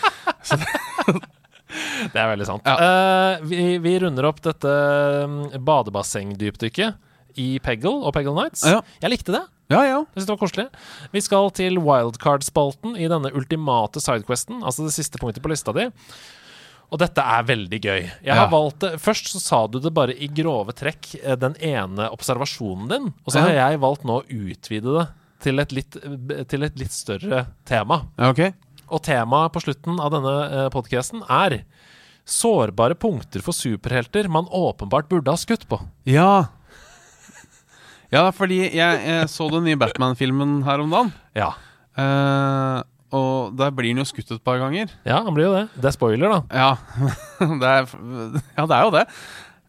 Det 2.09 2.17
er 2.17 2.31
veldig 2.31 2.47
sant. 2.47 2.65
Ja. 2.65 3.37
Uh, 3.37 3.45
vi, 3.45 3.77
vi 3.83 3.91
runder 4.01 4.25
opp 4.29 4.39
dette 4.41 4.71
mm, 5.29 5.59
badebassengdypdykket 5.65 7.37
i 7.39 7.49
Peggle 7.63 7.93
og 8.01 8.13
Peggle 8.15 8.33
Nights. 8.37 8.63
Ja. 8.65 8.79
Jeg 9.03 9.13
likte 9.13 9.35
det. 9.35 9.43
Ja, 9.69 9.83
ja. 9.85 9.99
Jeg 10.01 10.17
synes 10.17 10.25
det 10.25 10.33
var 10.33 10.41
koselig. 10.41 10.65
Vi 11.13 11.21
skal 11.21 11.51
til 11.53 11.77
wildcard-spalten 11.85 12.97
i 12.97 13.05
denne 13.11 13.29
ultimate 13.37 14.01
sidequesten, 14.01 14.63
altså 14.65 14.87
det 14.87 14.95
siste 14.95 15.21
punktet 15.21 15.45
på 15.45 15.51
lista 15.51 15.75
di. 15.77 15.85
Og 16.91 16.97
dette 16.97 17.21
er 17.21 17.43
veldig 17.45 17.79
gøy. 17.83 17.99
Jeg 18.25 18.33
har 18.33 18.47
Ja. 18.47 18.49
valgt 18.49 18.79
det 18.79 18.99
Først 18.99 19.27
så 19.29 19.39
sa 19.39 19.67
du 19.67 19.79
det 19.79 19.93
bare 19.93 20.09
i 20.17 20.27
grove 20.27 20.73
trekk, 20.73 21.15
eh, 21.23 21.35
den 21.35 21.53
ene 21.61 22.09
observasjonen 22.09 22.89
din. 22.89 23.13
Og 23.25 23.31
så 23.33 23.41
har 23.41 23.49
Ja. 23.53 23.69
jeg 23.69 23.79
valgt 23.79 24.03
nå 24.03 24.23
å 24.23 24.25
utvide 24.27 24.97
det 24.99 25.07
til 25.39 25.59
et 25.59 25.71
litt, 25.71 25.91
til 26.49 26.63
et 26.63 26.75
litt 26.79 26.91
større 26.91 27.47
tema. 27.65 28.07
ja 28.17 28.29
ok. 28.31 28.53
Og 28.91 29.03
temaet 29.03 29.53
på 29.53 29.61
slutten 29.61 29.99
av 29.99 30.11
denne 30.11 30.69
podkasten 30.71 31.21
er 31.29 31.63
sårbare 32.25 32.95
punkter 32.95 33.41
for 33.41 33.51
superhelter 33.53 34.27
man 34.27 34.45
åpenbart 34.47 35.07
burde 35.07 35.27
ha 35.29 35.35
skutt 35.37 35.67
på. 35.69 35.79
Ja. 36.05 36.47
Ja, 38.11 38.31
fordi 38.31 38.71
jeg, 38.73 38.73
jeg 39.05 39.27
så 39.29 39.49
den 39.51 39.65
nye 39.65 39.77
Batman-filmen 39.77 40.63
her 40.65 40.79
om 40.81 40.89
dagen. 40.89 41.13
Ja. 41.35 41.51
Eh, 41.95 42.81
og 43.15 43.55
der 43.57 43.71
blir 43.75 43.89
han 43.93 44.01
jo 44.03 44.07
skutt 44.09 44.31
et 44.35 44.43
par 44.45 44.59
ganger. 44.61 44.91
ja, 45.05 45.21
han 45.25 45.33
blir 45.33 45.47
jo 45.49 45.53
det. 45.55 45.67
Det 45.75 45.85
er 45.89 45.95
spoiler, 45.95 46.29
da. 46.29 46.41
Ja, 46.53 46.71
det 47.61 47.69
er, 47.69 47.87
ja, 48.57 48.65
det 48.65 48.75
er 48.75 48.83
jo 48.85 48.91
det. 48.97 49.05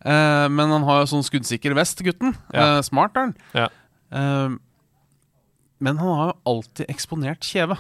Eh, 0.00 0.46
men 0.48 0.72
han 0.74 0.84
har 0.88 1.02
jo 1.02 1.08
sånn 1.14 1.24
skuddsikker 1.26 1.74
vest, 1.76 2.00
gutten. 2.04 2.34
Ja. 2.52 2.76
Eh, 2.78 2.82
smart 2.86 3.16
er 3.16 3.26
han. 3.28 3.34
Ja. 3.56 3.68
Eh, 4.12 4.58
men 5.80 5.96
han 6.00 6.14
har 6.18 6.32
jo 6.34 6.38
alltid 6.54 6.90
eksponert 6.92 7.44
kjeve. 7.48 7.78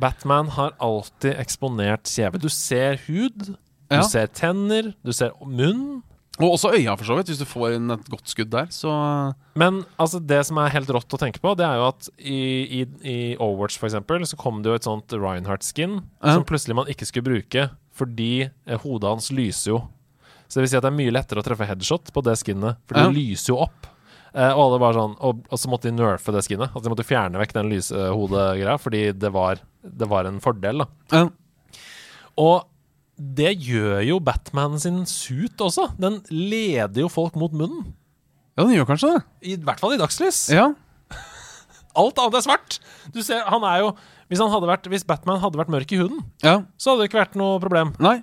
Batman 0.00 0.48
har 0.56 0.74
alltid 0.80 1.38
eksponert 1.40 2.08
kjeve. 2.08 2.40
Du 2.40 2.48
ser 2.52 2.98
hud, 3.06 3.54
Ja. 3.90 4.00
du 4.02 4.08
ser 4.08 4.26
tenner, 4.26 4.94
du 5.04 5.12
ser 5.12 5.30
munn. 5.44 6.02
Og 6.36 6.52
også 6.52 6.68
øya, 6.76 6.92
for 7.00 7.08
så 7.08 7.14
vidt. 7.16 7.30
Hvis 7.32 7.38
du 7.40 7.46
får 7.48 7.76
inn 7.78 7.90
et 7.94 8.08
godt 8.12 8.28
skudd 8.28 8.50
der, 8.52 8.66
så 8.74 8.90
Men 9.56 9.84
altså, 9.98 10.20
det 10.20 10.42
som 10.44 10.58
er 10.60 10.68
helt 10.74 10.90
rått 10.92 11.08
å 11.16 11.18
tenke 11.20 11.40
på, 11.40 11.54
det 11.56 11.64
er 11.64 11.78
jo 11.80 11.86
at 11.88 12.08
i, 12.20 12.82
i, 12.82 12.84
i 13.08 13.16
Overwatch 13.40 13.78
for 13.80 13.88
eksempel, 13.88 14.20
så 14.28 14.36
kom 14.36 14.60
det 14.62 14.68
jo 14.68 14.76
et 14.76 14.84
sånt 14.88 15.08
Reinhardt-skin 15.16 16.02
Ja. 16.22 16.34
som 16.34 16.44
plutselig 16.44 16.76
man 16.76 16.86
ikke 16.92 17.06
skulle 17.08 17.24
bruke 17.30 17.70
fordi 17.96 18.50
eh, 18.50 18.78
hodet 18.82 19.08
hans 19.08 19.30
lyser 19.32 19.70
jo. 19.72 19.78
Så 20.46 20.58
det 20.60 20.66
vil 20.66 20.68
si 20.74 20.76
at 20.76 20.84
det 20.84 20.92
er 20.92 20.98
mye 21.00 21.14
lettere 21.16 21.40
å 21.40 21.46
treffe 21.46 21.64
headshot 21.66 22.12
på 22.12 22.22
det 22.22 22.36
skinnet, 22.36 22.76
for 22.86 22.94
det 23.00 23.06
Ja. 23.06 23.14
lyser 23.16 23.54
jo 23.54 23.62
opp. 23.64 23.86
Eh, 24.36 24.52
og 24.52 24.60
alle 24.66 24.78
bare 24.82 24.94
sånn 25.00 25.16
og, 25.24 25.40
og 25.48 25.58
så 25.58 25.70
måtte 25.72 25.88
de 25.88 25.96
nerfe 25.96 26.30
det 26.36 26.44
skinnet. 26.44 26.68
Altså 26.76 26.84
de 26.84 26.92
måtte 26.92 27.08
fjerne 27.08 27.40
vekk 27.40 27.54
den 27.56 27.70
lysehodegreia 27.72 28.76
fordi 28.78 29.06
det 29.16 29.32
var, 29.32 29.56
det 29.82 30.06
var 30.12 30.28
en 30.28 30.38
fordel, 30.44 30.84
da. 30.84 31.24
Og 32.36 32.66
det 33.16 33.54
gjør 33.64 34.02
jo 34.04 34.18
Batman 34.20 34.76
sin 34.80 35.04
suit 35.08 35.60
også. 35.62 35.88
Den 36.00 36.20
leder 36.30 37.06
jo 37.06 37.12
folk 37.12 37.36
mot 37.40 37.54
munnen. 37.56 37.94
ja, 38.56 38.64
den 38.64 38.76
gjør 38.76 38.90
kanskje 38.90 39.14
det. 39.14 39.22
I 39.52 39.56
hvert 39.56 39.80
fall 39.80 39.96
i 39.96 40.00
dagslys. 40.00 40.46
Ja. 40.52 40.68
Alt 42.00 42.20
annet 42.20 42.38
er 42.40 42.44
svart. 42.44 42.78
Du 43.14 43.22
ser, 43.24 43.40
han 43.48 43.64
er 43.64 43.86
jo 43.86 43.94
hvis, 44.26 44.40
han 44.42 44.50
hadde 44.50 44.68
vært, 44.68 44.88
hvis 44.90 45.06
Batman 45.06 45.40
hadde 45.42 45.58
vært 45.60 45.70
mørk 45.70 45.92
i 45.94 46.00
huden, 46.00 46.24
ja. 46.42 46.58
så 46.76 46.92
hadde 46.92 47.04
det 47.04 47.10
ikke 47.12 47.22
vært 47.22 47.36
noe 47.38 47.60
problem. 47.62 47.94
Nei. 48.02 48.18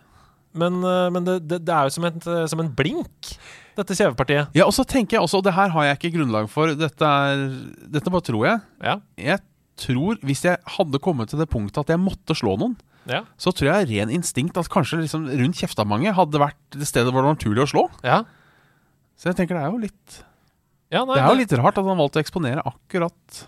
Men, 0.54 0.82
eh, 0.86 1.10
men 1.16 1.26
det, 1.26 1.38
det, 1.48 1.62
det 1.66 1.74
er 1.74 1.88
jo 1.88 1.94
som, 1.96 2.06
et, 2.10 2.26
eh, 2.30 2.44
som 2.52 2.62
en 2.62 2.70
blink, 2.76 3.32
dette 3.78 3.96
kjevepartiet. 3.98 4.52
Ja, 4.58 4.68
og 4.68 4.76
så 4.76 4.86
tenker 4.86 5.18
jeg 5.18 5.26
også, 5.26 5.40
og 5.40 5.48
det 5.48 5.56
her 5.56 5.72
har 5.74 5.88
jeg 5.88 5.98
ikke 5.98 6.14
grunnlag 6.20 6.52
for, 6.52 6.76
dette 6.78 7.08
er 7.08 7.48
Dette 7.96 8.14
bare 8.14 8.28
tror 8.28 8.46
jeg. 8.46 8.62
Ja. 8.84 8.98
Jeg 9.18 9.42
tror, 9.80 10.20
hvis 10.22 10.44
jeg 10.46 10.60
hadde 10.76 11.02
kommet 11.02 11.32
til 11.32 11.42
det 11.42 11.50
punktet 11.50 11.82
at 11.82 11.96
jeg 11.96 12.04
måtte 12.04 12.36
slå 12.38 12.58
noen, 12.60 12.76
Ja. 13.10 13.24
så 13.38 13.52
tror 13.52 13.68
jeg 13.72 13.90
ren 13.90 14.12
instinkt 14.16 14.56
at 14.58 14.70
kanskje 14.72 15.02
liksom 15.02 15.26
rundt 15.28 15.58
kjeftamanget 15.60 16.16
hadde 16.16 16.40
vært 16.40 16.60
det 16.78 16.88
stedet 16.88 17.12
hvor 17.12 17.20
det 17.24 17.28
var 17.32 17.36
naturlig 17.36 17.66
å 17.66 17.72
slå. 17.74 17.84
Ja. 18.06 18.22
Så 19.20 19.30
jeg 19.32 19.38
tenker 19.42 19.58
det 19.60 19.64
er 19.66 19.74
jo 19.74 19.82
litt 19.84 20.20
Ja, 20.94 21.04
nei, 21.06 21.16
Det 21.18 21.24
er 21.24 21.32
jo 21.34 21.40
litt 21.42 21.56
rart 21.60 21.78
at 21.82 21.86
han 21.88 22.00
valgte 22.00 22.20
å 22.22 22.24
eksponere 22.24 22.64
akkurat 22.70 23.44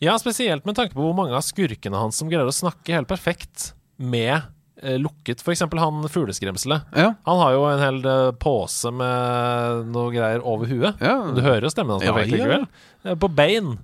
ja, 0.00 0.12
spesielt 0.22 0.62
med 0.68 0.76
tanke 0.78 0.94
på 0.94 1.02
hvor 1.02 1.14
mange 1.18 1.34
av 1.34 1.42
skurkene 1.42 1.98
hans 1.98 2.14
som 2.20 2.28
greier 2.30 2.46
å 2.46 2.54
snakke 2.54 2.94
helt 2.94 3.08
perfekt 3.10 3.72
med 3.98 4.36
eh, 4.78 4.94
lukket 5.02 5.40
F.eks. 5.42 5.64
han 5.66 6.04
fugleskremselet. 6.06 6.84
Ja. 6.94 7.08
Han 7.26 7.40
har 7.42 7.56
jo 7.56 7.64
en 7.66 7.82
hel 7.82 7.98
eh, 8.06 8.28
pose 8.38 8.92
med 8.94 9.88
noe 9.90 10.12
greier 10.14 10.44
over 10.46 10.70
huet. 10.70 11.02
ja. 11.02 11.16
Du 11.34 11.42
hører 11.42 11.66
jo 11.66 11.72
stemmen 11.74 11.96
hans 11.96 12.06
Ja, 12.06 12.14
perfekt. 12.14 12.70
Eh, 13.02 13.16
På 13.18 13.26
bein. 13.26 13.74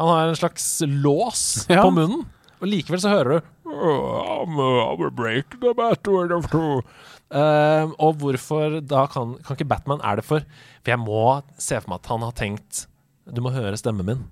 Han 0.00 0.08
har 0.14 0.30
en 0.30 0.40
slags 0.40 0.70
lås 0.88 1.66
på 1.68 1.90
munnen, 1.92 2.24
og 2.62 2.66
likevel 2.70 3.00
så 3.04 3.12
hører 3.12 3.36
du 3.42 3.52
«Oh, 3.68 4.44
I'm, 4.44 4.56
I'm 4.58 5.14
break 5.14 5.58
the 5.60 5.74
battle 5.76 6.32
of 6.36 6.48
two». 6.50 6.82
Uh, 7.28 7.92
og 8.00 8.16
hvorfor 8.22 8.78
da 8.80 9.02
kan, 9.12 9.34
kan 9.44 9.58
ikke 9.58 9.68
Batman 9.68 10.00
Er 10.00 10.16
det 10.16 10.24
for 10.24 10.40
For 10.80 10.88
jeg 10.94 11.00
må 11.02 11.42
se 11.60 11.76
for 11.76 11.90
meg 11.92 11.98
at 12.00 12.08
han 12.08 12.22
har 12.24 12.32
tenkt 12.32 12.86
Du 13.28 13.42
må 13.44 13.52
høre 13.52 13.76
stemmen 13.76 14.08
min. 14.08 14.22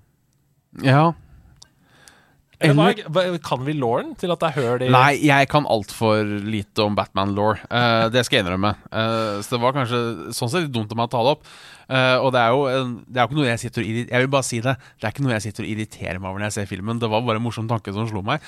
ja. 0.81 1.11
Eller 2.59 2.89
Eller- 3.05 3.33
er- 3.35 3.37
Kan 3.45 3.63
vi 3.65 3.73
Lauren 3.77 4.15
til 4.17 4.31
at 4.33 4.39
det 4.41 4.47
er 4.49 4.55
høl 4.61 4.81
i 4.81 4.89
Nei, 4.89 5.11
jeg 5.21 5.47
kan 5.51 5.65
altfor 5.69 6.23
lite 6.25 6.79
om 6.83 6.95
Batman-law. 6.97 7.51
Uh, 7.69 8.09
det 8.09 8.23
skal 8.25 8.39
jeg 8.39 8.45
innrømme. 8.47 8.71
Uh, 8.91 9.37
så 9.45 9.51
det 9.55 9.59
var 9.61 9.75
kanskje 9.75 9.99
sånn 10.33 10.49
sett 10.49 10.63
litt 10.65 10.71
dumt 10.73 10.89
av 10.91 10.97
meg 10.97 11.09
å 11.09 11.11
ta 11.13 11.21
det 11.27 11.33
opp. 11.35 11.43
Uh, 11.87 12.17
og 12.25 12.31
det 12.33 12.41
er 12.41 12.49
jo 12.51 12.63
Det 13.05 13.15
er 13.17 13.21
jo 13.21 13.27
ikke 13.29 13.37
noe 13.37 13.45
jeg 13.51 13.59
sitter 13.61 13.81
og 13.83 13.87
irri- 13.91 14.07
Jeg 14.09 14.19
vil 14.25 14.33
bare 14.33 14.43
si 14.49 14.59
det. 14.65 14.73
Det 14.97 15.05
er 15.07 15.13
ikke 15.13 15.23
noe 15.27 15.35
jeg 15.37 15.45
sitter 15.45 15.63
og 15.63 15.69
irriterer 15.75 16.19
meg 16.19 16.29
over 16.31 16.39
når 16.41 16.49
jeg 16.49 16.57
ser 16.57 16.71
filmen. 16.73 16.99
Det 16.99 17.09
var 17.13 17.21
bare 17.21 17.37
en 17.37 17.45
morsom 17.45 17.69
tanke 17.69 17.93
som 17.93 18.09
slo 18.09 18.23
meg. 18.25 18.41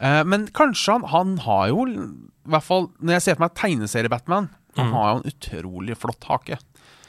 Eh, 0.00 0.20
men 0.28 0.46
kanskje 0.52 0.92
han, 0.98 1.08
han 1.08 1.36
har 1.46 1.68
jo 1.72 1.86
I 1.88 2.50
hvert 2.50 2.62
fall 2.66 2.88
når 3.00 3.16
jeg 3.16 3.22
ser 3.22 3.36
for 3.38 3.46
meg 3.46 3.54
tegneserie-Batman, 3.56 4.50
han 4.76 4.92
har 4.92 5.10
jo 5.14 5.20
en 5.22 5.30
utrolig 5.32 5.96
flott 5.96 6.24
hake. 6.28 6.58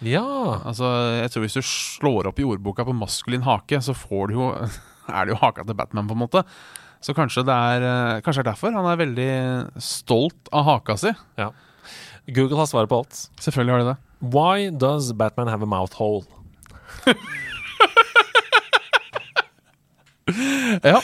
Ja. 0.05 0.23
Altså, 0.63 0.85
jeg 1.19 1.31
tror 1.33 1.41
Hvis 1.47 1.57
du 1.59 1.61
slår 1.65 2.27
opp 2.31 2.39
i 2.39 2.43
ordboka 2.47 2.85
på 2.85 2.93
maskulin 2.95 3.43
hake, 3.43 3.81
så 3.83 3.91
får 3.97 4.27
du 4.31 4.33
jo 4.39 4.49
er 5.15 5.25
det 5.25 5.35
jo 5.35 5.41
haka 5.41 5.63
til 5.63 5.77
Batman, 5.77 6.07
på 6.09 6.17
en 6.17 6.23
måte. 6.25 6.43
Så 7.03 7.13
kanskje 7.13 7.43
det 7.45 7.53
er 7.53 7.83
eh, 7.85 8.21
Kanskje 8.25 8.41
det 8.41 8.47
er 8.47 8.51
derfor 8.53 8.73
han 8.73 8.87
er 8.89 8.97
veldig 8.97 9.31
stolt 9.83 10.49
av 10.55 10.65
haka 10.65 10.97
si. 10.97 11.13
ja. 11.37 11.51
Google 12.25 12.57
har 12.57 12.65
svaret 12.65 12.89
på 12.89 12.97
alt. 13.03 13.19
Selvfølgelig 13.37 13.73
har 13.75 13.81
de 13.83 13.89
det. 13.91 13.97
Why 14.33 14.71
does 14.73 15.11
Batman 15.13 15.47
have 15.47 15.61
a 15.61 15.69
mouth 15.69 15.93
hole? 15.99 16.25
Ja. 20.83 21.01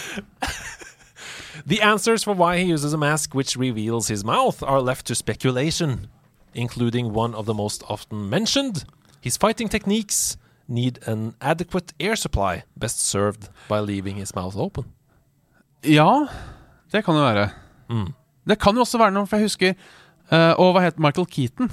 The 1.68 1.82
answers 1.82 2.24
for 2.24 2.34
why 2.34 2.58
he 2.58 2.74
uses 2.74 2.93
a 2.93 2.97
mask 2.97 3.36
which 3.36 3.56
reveals 3.56 4.08
his 4.08 4.24
mouth 4.24 4.64
are 4.64 4.82
left 4.82 5.06
to 5.08 5.16
speculation, 5.16 6.08
including 6.54 7.14
one 7.14 7.36
of 7.36 7.45
the 7.45 7.54
most 7.54 7.84
often 7.88 8.30
mentioned. 8.30 8.86
His 9.22 9.38
fighting 9.38 9.70
techniques 9.70 10.38
need 10.72 10.99
an 11.11 11.34
adequate 11.41 11.91
air 11.99 12.15
supply, 12.15 12.63
best 12.80 13.03
served 13.03 13.49
by 13.69 13.82
leaving 13.84 14.17
his 14.22 14.34
mouth 14.38 14.55
open. 14.57 14.88
ja, 15.84 16.07
det 16.93 17.03
kan 17.05 17.15
jo 17.17 17.24
være. 17.24 17.49
Mm. 17.89 18.09
Det 18.47 18.57
kan 18.61 18.76
jo 18.78 18.84
også 18.86 18.99
være 19.01 19.13
noe, 19.15 19.28
for 19.30 19.38
jeg 19.38 19.47
husker 19.49 19.74
uh, 20.32 20.53
Og 20.59 20.72
hva 20.74 20.82
het 20.88 20.97
Michael 21.01 21.28
Keaton? 21.30 21.69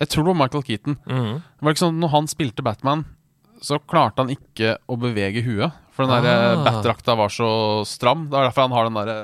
Jeg 0.00 0.08
tror 0.12 0.26
det 0.26 0.32
var 0.34 0.38
Michael 0.42 0.64
Keaton. 0.66 0.96
Mm. 1.08 1.38
Var 1.40 1.70
det 1.70 1.74
ikke 1.76 1.82
sånn 1.86 2.00
Når 2.02 2.10
han 2.12 2.26
spilte 2.28 2.64
Batman, 2.66 3.04
så 3.64 3.78
klarte 3.80 4.20
han 4.24 4.32
ikke 4.34 4.74
å 4.92 4.98
bevege 5.00 5.40
huet. 5.46 5.72
For 5.96 6.04
den 6.04 6.26
der 6.26 6.28
Ah. 6.28 6.58
ah. 6.58 6.64
Bat-drakta 6.66 7.14
var 7.16 7.32
så 7.32 7.48
stram. 7.88 8.26
Det 8.28 8.36
er 8.36 8.50
derfor 8.50 8.66
han 8.66 8.74
har 8.76 8.90
den 8.90 8.98
derre 8.98 9.16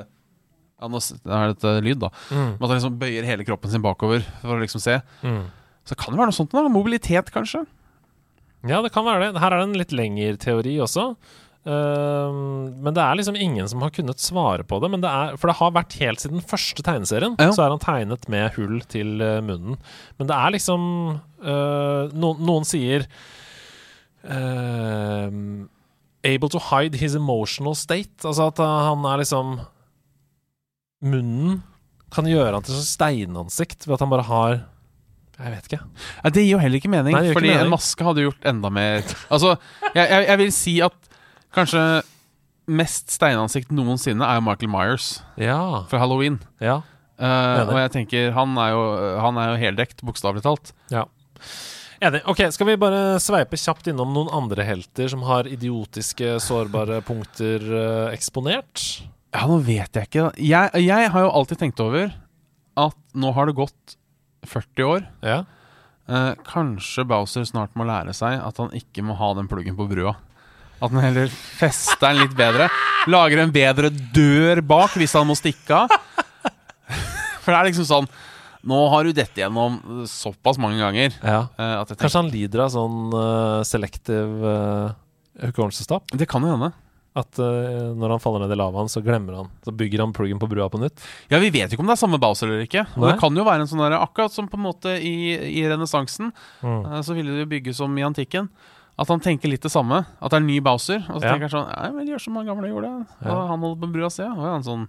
ja, 0.81 0.89
Nå 0.89 0.99
er 1.29 1.53
dette 1.53 1.75
lyd, 1.85 2.01
da. 2.03 2.09
Mm. 2.33 2.55
At 2.57 2.65
han 2.71 2.77
liksom 2.79 2.97
bøyer 2.99 3.29
hele 3.29 3.45
kroppen 3.47 3.71
sin 3.71 3.85
bakover 3.85 4.25
for 4.41 4.57
å 4.57 4.63
liksom 4.65 4.81
se. 4.83 4.97
Mm. 5.23 5.45
Så 5.87 5.95
kan 5.99 6.15
det 6.15 6.23
være 6.23 6.33
noe 6.33 6.39
sånt. 6.41 6.51
da 6.57 6.65
Mobilitet, 6.73 7.29
kanskje. 7.35 7.67
Ja, 8.69 8.83
det 8.85 8.93
kan 8.95 9.07
være 9.07 9.25
det. 9.25 9.41
Her 9.43 9.55
er 9.55 9.63
det 9.63 9.69
en 9.71 9.81
litt 9.81 9.95
lengre 9.97 10.37
teori 10.41 10.77
også. 10.85 11.13
Uh, 11.63 12.35
men 12.83 12.91
det 12.91 13.03
er 13.05 13.19
liksom 13.19 13.37
ingen 13.39 13.69
som 13.71 13.85
har 13.85 13.93
kunnet 13.95 14.23
svare 14.23 14.67
på 14.67 14.81
det. 14.83 14.91
Men 14.93 15.03
det 15.05 15.11
er, 15.11 15.37
for 15.39 15.51
det 15.51 15.59
har 15.59 15.75
vært 15.75 15.99
helt 16.01 16.23
siden 16.23 16.41
den 16.41 16.49
første 16.53 16.85
tegneserien. 16.87 17.37
Ja. 17.43 17.51
Så 17.55 17.65
er 17.67 17.75
han 17.75 17.83
tegnet 17.83 18.27
med 18.33 18.55
hull 18.59 18.81
til 18.93 19.23
eh, 19.23 19.43
munnen. 19.45 19.79
Men 20.19 20.31
det 20.31 20.39
er 20.39 20.57
liksom 20.57 20.89
uh, 21.43 22.11
no, 22.15 22.35
Noen 22.39 22.67
sier 22.69 23.07
uh, 24.27 25.31
Able 26.23 26.49
to 26.49 26.59
hide 26.71 26.99
his 26.99 27.15
emotional 27.15 27.75
state. 27.75 28.23
Altså 28.23 28.49
at 28.53 28.63
eh, 28.63 28.81
han 28.89 29.07
er 29.11 29.23
liksom 29.23 29.57
Munnen 31.03 31.63
kan 32.13 32.29
gjøre 32.29 32.53
han 32.55 32.67
til 32.67 32.77
sånn 32.77 32.87
steinansikt 32.87 33.89
ved 33.89 33.97
at 33.97 34.03
han 34.05 34.11
bare 34.13 34.27
har 34.29 34.59
Jeg 35.43 35.53
vet 35.57 35.69
ikke. 35.71 35.81
Ja, 36.23 36.31
det 36.31 36.43
gir 36.45 36.53
jo 36.55 36.61
heller 36.63 36.79
ikke 36.79 36.91
mening, 36.93 37.15
Nei, 37.17 37.33
fordi 37.35 37.49
ikke 37.51 37.59
mening. 37.59 37.67
en 37.67 37.75
maske 37.75 38.07
hadde 38.07 38.25
gjort 38.27 38.45
enda 38.53 38.71
mer 38.71 39.03
Altså, 39.33 39.57
jeg, 39.95 40.05
jeg, 40.07 40.27
jeg 40.29 40.39
vil 40.43 40.53
si 40.55 40.75
at 40.87 41.11
kanskje 41.57 41.83
mest 42.73 43.11
steinansikt 43.11 43.73
noensinne 43.75 44.23
er 44.25 44.39
jo 44.39 44.45
Michael 44.47 44.71
Myers 44.71 45.09
Ja. 45.41 45.83
fra 45.91 45.99
Halloween. 45.99 46.39
Ja. 46.63 46.81
Uh, 47.23 47.69
og 47.69 47.77
jeg 47.79 47.91
tenker 47.95 48.33
han 48.35 48.55
er 48.59 48.71
jo, 48.73 48.83
han 49.23 49.37
er 49.39 49.51
jo 49.53 49.59
heldekt, 49.67 50.01
bokstavelig 50.07 50.43
talt. 50.47 50.73
Ja. 50.91 51.05
Enig. 52.03 52.23
Ok, 52.27 52.41
Skal 52.55 52.67
vi 52.67 52.79
bare 52.83 53.19
sveipe 53.23 53.59
kjapt 53.61 53.87
innom 53.93 54.11
noen 54.15 54.31
andre 54.35 54.65
helter 54.67 55.11
som 55.13 55.23
har 55.29 55.47
idiotiske, 55.51 56.37
sårbare 56.43 57.01
punkter 57.09 57.63
uh, 57.63 58.09
eksponert? 58.15 59.03
Ja, 59.33 59.45
nå 59.49 59.61
vet 59.65 59.95
jeg 59.97 60.09
ikke. 60.11 60.31
Jeg, 60.43 60.83
jeg 60.87 61.11
har 61.15 61.27
jo 61.27 61.31
alltid 61.35 61.61
tenkt 61.63 61.83
over 61.83 62.11
at 62.83 62.97
nå 63.15 63.31
har 63.37 63.49
det 63.51 63.55
gått 63.59 63.97
40 64.49 64.89
år. 64.89 65.07
Ja. 65.25 65.43
Eh, 66.11 66.33
kanskje 66.47 67.05
Bowser 67.09 67.47
snart 67.47 67.77
må 67.79 67.87
lære 67.87 68.15
seg 68.17 68.41
at 68.43 68.59
han 68.59 68.73
ikke 68.77 69.05
må 69.07 69.17
ha 69.19 69.33
den 69.39 69.49
pluggen 69.51 69.79
på 69.79 69.87
brua. 69.91 70.17
At 70.83 70.91
han 70.91 71.05
heller 71.05 71.31
fester 71.31 72.11
den 72.11 72.25
litt 72.25 72.35
bedre. 72.39 72.67
Lager 73.11 73.45
en 73.45 73.55
bedre 73.55 73.93
dør 74.15 74.63
bak 74.67 74.97
hvis 74.99 75.15
han 75.19 75.29
må 75.29 75.37
stikke 75.39 75.85
av. 75.85 75.95
For 77.43 77.51
det 77.51 77.59
er 77.59 77.71
liksom 77.71 77.89
sånn 77.89 78.13
Nå 78.71 78.77
har 78.93 79.03
du 79.03 79.11
dette 79.11 79.41
gjennom 79.41 79.81
såpass 80.07 80.55
mange 80.63 80.79
ganger 80.79 81.09
ja. 81.11 81.41
eh, 81.59 81.73
at 81.81 81.89
jeg 81.91 81.97
tenker 81.97 82.05
Kanskje 82.05 82.21
han 82.21 82.29
lider 82.31 82.63
av 82.63 82.69
sånn 82.71 82.99
uh, 83.11 83.63
selektiv 83.67 84.45
uh, 84.47 84.93
hukommelsestap? 85.49 86.07
Det 86.15 86.29
kan 86.31 86.47
jo 86.47 86.53
hende. 86.53 86.71
At 87.15 87.39
uh, 87.39 87.93
når 87.93 88.15
han 88.15 88.21
faller 88.25 88.41
ned 88.47 88.53
i 88.55 88.57
lavaen, 88.57 88.89
så 88.89 89.03
glemmer 89.05 89.35
han 89.37 89.49
Så 89.67 89.73
bygger 89.77 90.01
han 90.01 90.15
pluggen 90.17 90.39
på 90.41 90.49
brua 90.49 90.71
på 90.73 90.79
nytt? 90.81 91.03
Ja, 91.29 91.39
Vi 91.43 91.51
vet 91.53 91.69
jo 91.69 91.77
ikke 91.77 91.85
om 91.85 91.91
det 91.91 91.99
er 91.99 92.01
samme 92.07 92.19
Bowser 92.23 92.49
eller 92.49 92.65
ikke. 92.65 92.87
Og 92.97 93.05
det 93.11 93.19
kan 93.21 93.37
jo 93.37 93.45
være 93.45 93.61
en 93.67 93.69
sånn 93.69 93.83
der, 93.85 93.99
Akkurat 94.01 94.33
som 94.33 94.49
på 94.49 94.57
en 94.57 94.65
måte 94.65 94.95
i, 94.97 95.35
i 95.61 95.67
renessansen, 95.69 96.33
Mm. 96.63 96.87
uh, 96.87 97.01
så 97.05 97.13
ville 97.15 97.35
det 97.37 97.45
jo 97.45 97.51
bygges 97.53 97.77
som 97.83 97.99
i 97.99 98.03
antikken. 98.07 98.49
At 98.99 99.09
han 99.09 99.21
tenker 99.21 99.49
litt 99.49 99.61
det 99.65 99.71
samme. 99.73 100.07
At 100.21 100.31
det 100.31 100.37
er 100.39 100.41
en 100.43 100.47
ny 100.47 100.61
Bowser. 100.61 101.05
Og 101.11 101.21
så 101.21 101.25
Ja. 101.25 101.33
tenker 101.35 101.49
han 101.49 101.53
sånn 101.53 101.69
Nei, 101.73 101.91
men 101.99 102.09
gjør 102.09 102.21
som 102.21 102.37
han 102.37 102.47
gamle 102.47 102.69
gjorde. 102.73 102.91
Og 103.21 103.27
Ja. 103.29 103.47
han 103.49 103.61
holder 103.61 103.81
på 103.87 103.93
brua 103.93 104.11
si. 104.11 104.23
Og 104.23 104.37
han 104.49 104.63
sånn 104.63 104.89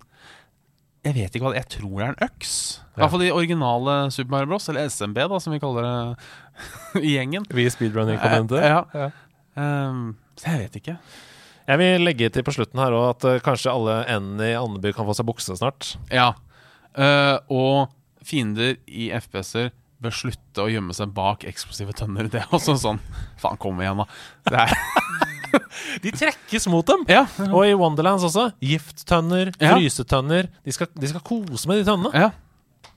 Jeg 1.04 1.16
vet 1.16 1.36
ikke 1.36 1.44
hva 1.44 1.52
det 1.54 1.68
Jeg 1.68 1.80
tror 1.82 1.98
det 2.00 2.06
er 2.08 2.10
en 2.16 2.30
øks. 2.30 2.80
I 2.80 2.80
Ja. 2.80 3.04
hvert 3.04 3.12
fall 3.12 3.20
de 3.20 3.32
originale 3.32 4.12
Super 4.12 4.32
Mario 4.32 4.46
Bros. 4.48 4.70
Eller 4.70 4.86
SMB, 4.88 5.16
da, 5.28 5.40
som 5.40 5.52
vi 5.52 5.60
kaller 5.60 5.84
det 5.84 7.04
i 7.04 7.18
gjengen. 7.18 7.44
Vi 7.52 7.66
i 7.66 7.70
speedrunning-kommentet. 7.70 8.64
Eh, 8.64 8.70
ja. 8.70 8.86
Ja. 8.94 9.10
Um, 9.90 10.16
så 10.38 10.46
jeg 10.52 10.60
vet 10.72 10.82
ikke. 10.84 10.98
Jeg 11.68 11.80
vil 11.80 12.03
legge 12.03 12.28
til 12.34 12.43
på 12.43 12.51
slutten 12.55 12.80
her 12.82 12.91
også, 12.91 13.11
at 13.14 13.28
eh, 13.30 13.41
kanskje 13.45 13.72
alle 13.72 13.93
n-ene 14.20 14.49
i 14.51 14.57
Andeby 14.59 14.91
kan 14.95 15.05
få 15.07 15.14
seg 15.16 15.28
bukse 15.30 15.55
snart. 15.55 15.93
Ja. 16.11 16.34
Uh, 16.97 17.38
og 17.49 17.93
fiender 18.28 18.76
i 18.88 19.07
FPS-er 19.16 19.72
bør 20.03 20.11
slutte 20.14 20.66
å 20.66 20.68
gjemme 20.70 20.93
seg 20.93 21.14
bak 21.16 21.45
eksplosive 21.47 21.95
tønner. 21.95 22.28
Det 22.30 22.41
er 22.43 22.51
også 22.53 22.76
sånn 22.78 22.99
Faen, 23.39 23.55
kom 23.57 23.80
igjen, 23.82 24.03
da. 24.03 24.07
Det 24.51 24.68
De 26.03 26.11
trekkes 26.11 26.66
mot 26.74 26.86
dem! 26.89 27.03
ja. 27.07 27.24
Og 27.53 27.64
i 27.70 27.74
Wonderlands 27.78 28.24
også. 28.26 28.49
Gifttønner, 28.64 29.51
Ja. 29.61 29.76
frysetønner. 29.78 30.47
De 30.66 30.74
skal, 30.74 30.89
de 30.97 31.07
skal 31.11 31.22
kose 31.26 31.70
med 31.70 31.80
de 31.82 31.86
tønnene. 31.88 32.11
ja. 32.18 32.32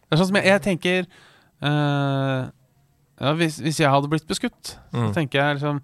Det 0.06 0.14
er 0.14 0.20
sånn 0.20 0.28
som 0.30 0.36
jeg, 0.38 0.46
jeg 0.46 0.62
tenker 0.62 1.06
uh, 1.66 2.46
ja, 3.18 3.32
hvis, 3.38 3.56
hvis 3.64 3.80
jeg 3.82 3.90
hadde 3.90 4.10
blitt 4.12 4.26
beskutt, 4.28 4.76
så 4.92 5.00
Mm. 5.06 5.12
tenker 5.16 5.40
jeg 5.40 5.56
liksom 5.58 5.80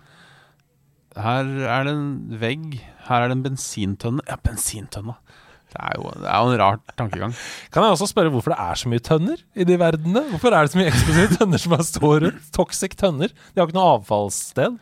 Her 1.17 1.49
er 1.69 1.85
det 1.89 1.93
en 1.97 2.07
vegg. 2.41 2.79
Her 3.09 3.25
er 3.25 3.29
det 3.33 3.37
en 3.39 3.45
bensintønne. 3.45 4.25
Ja, 4.31 4.37
bensintønne. 4.43 5.17
Det 5.73 5.81
er 5.81 5.95
jo, 5.97 6.11
det 6.21 6.29
er 6.29 6.39
jo 6.45 6.53
en 6.53 6.59
rar 6.61 6.79
tankegang. 7.01 7.35
Kan 7.73 7.85
jeg 7.87 7.95
også 7.95 8.07
spørre 8.11 8.29
hvorfor 8.33 8.53
det 8.53 8.59
er 8.61 8.77
så 8.77 8.91
mye 8.93 9.01
tønner 9.05 9.41
i 9.57 9.65
de 9.65 9.79
verdenene? 9.81 10.23
Hvorfor 10.35 10.53
er 10.53 10.67
det 10.67 10.73
så 10.75 10.81
mye 10.83 10.91
eksplosive 10.93 11.39
tønner 11.41 11.63
som 11.63 11.73
er 11.79 11.85
står 11.89 12.17
rundt? 12.27 12.49
Toxic 12.53 12.97
tønner. 13.01 13.33
De 13.55 13.61
har 13.63 13.69
ikke 13.71 13.79
noe 13.79 13.95
avfallssted 13.97 14.77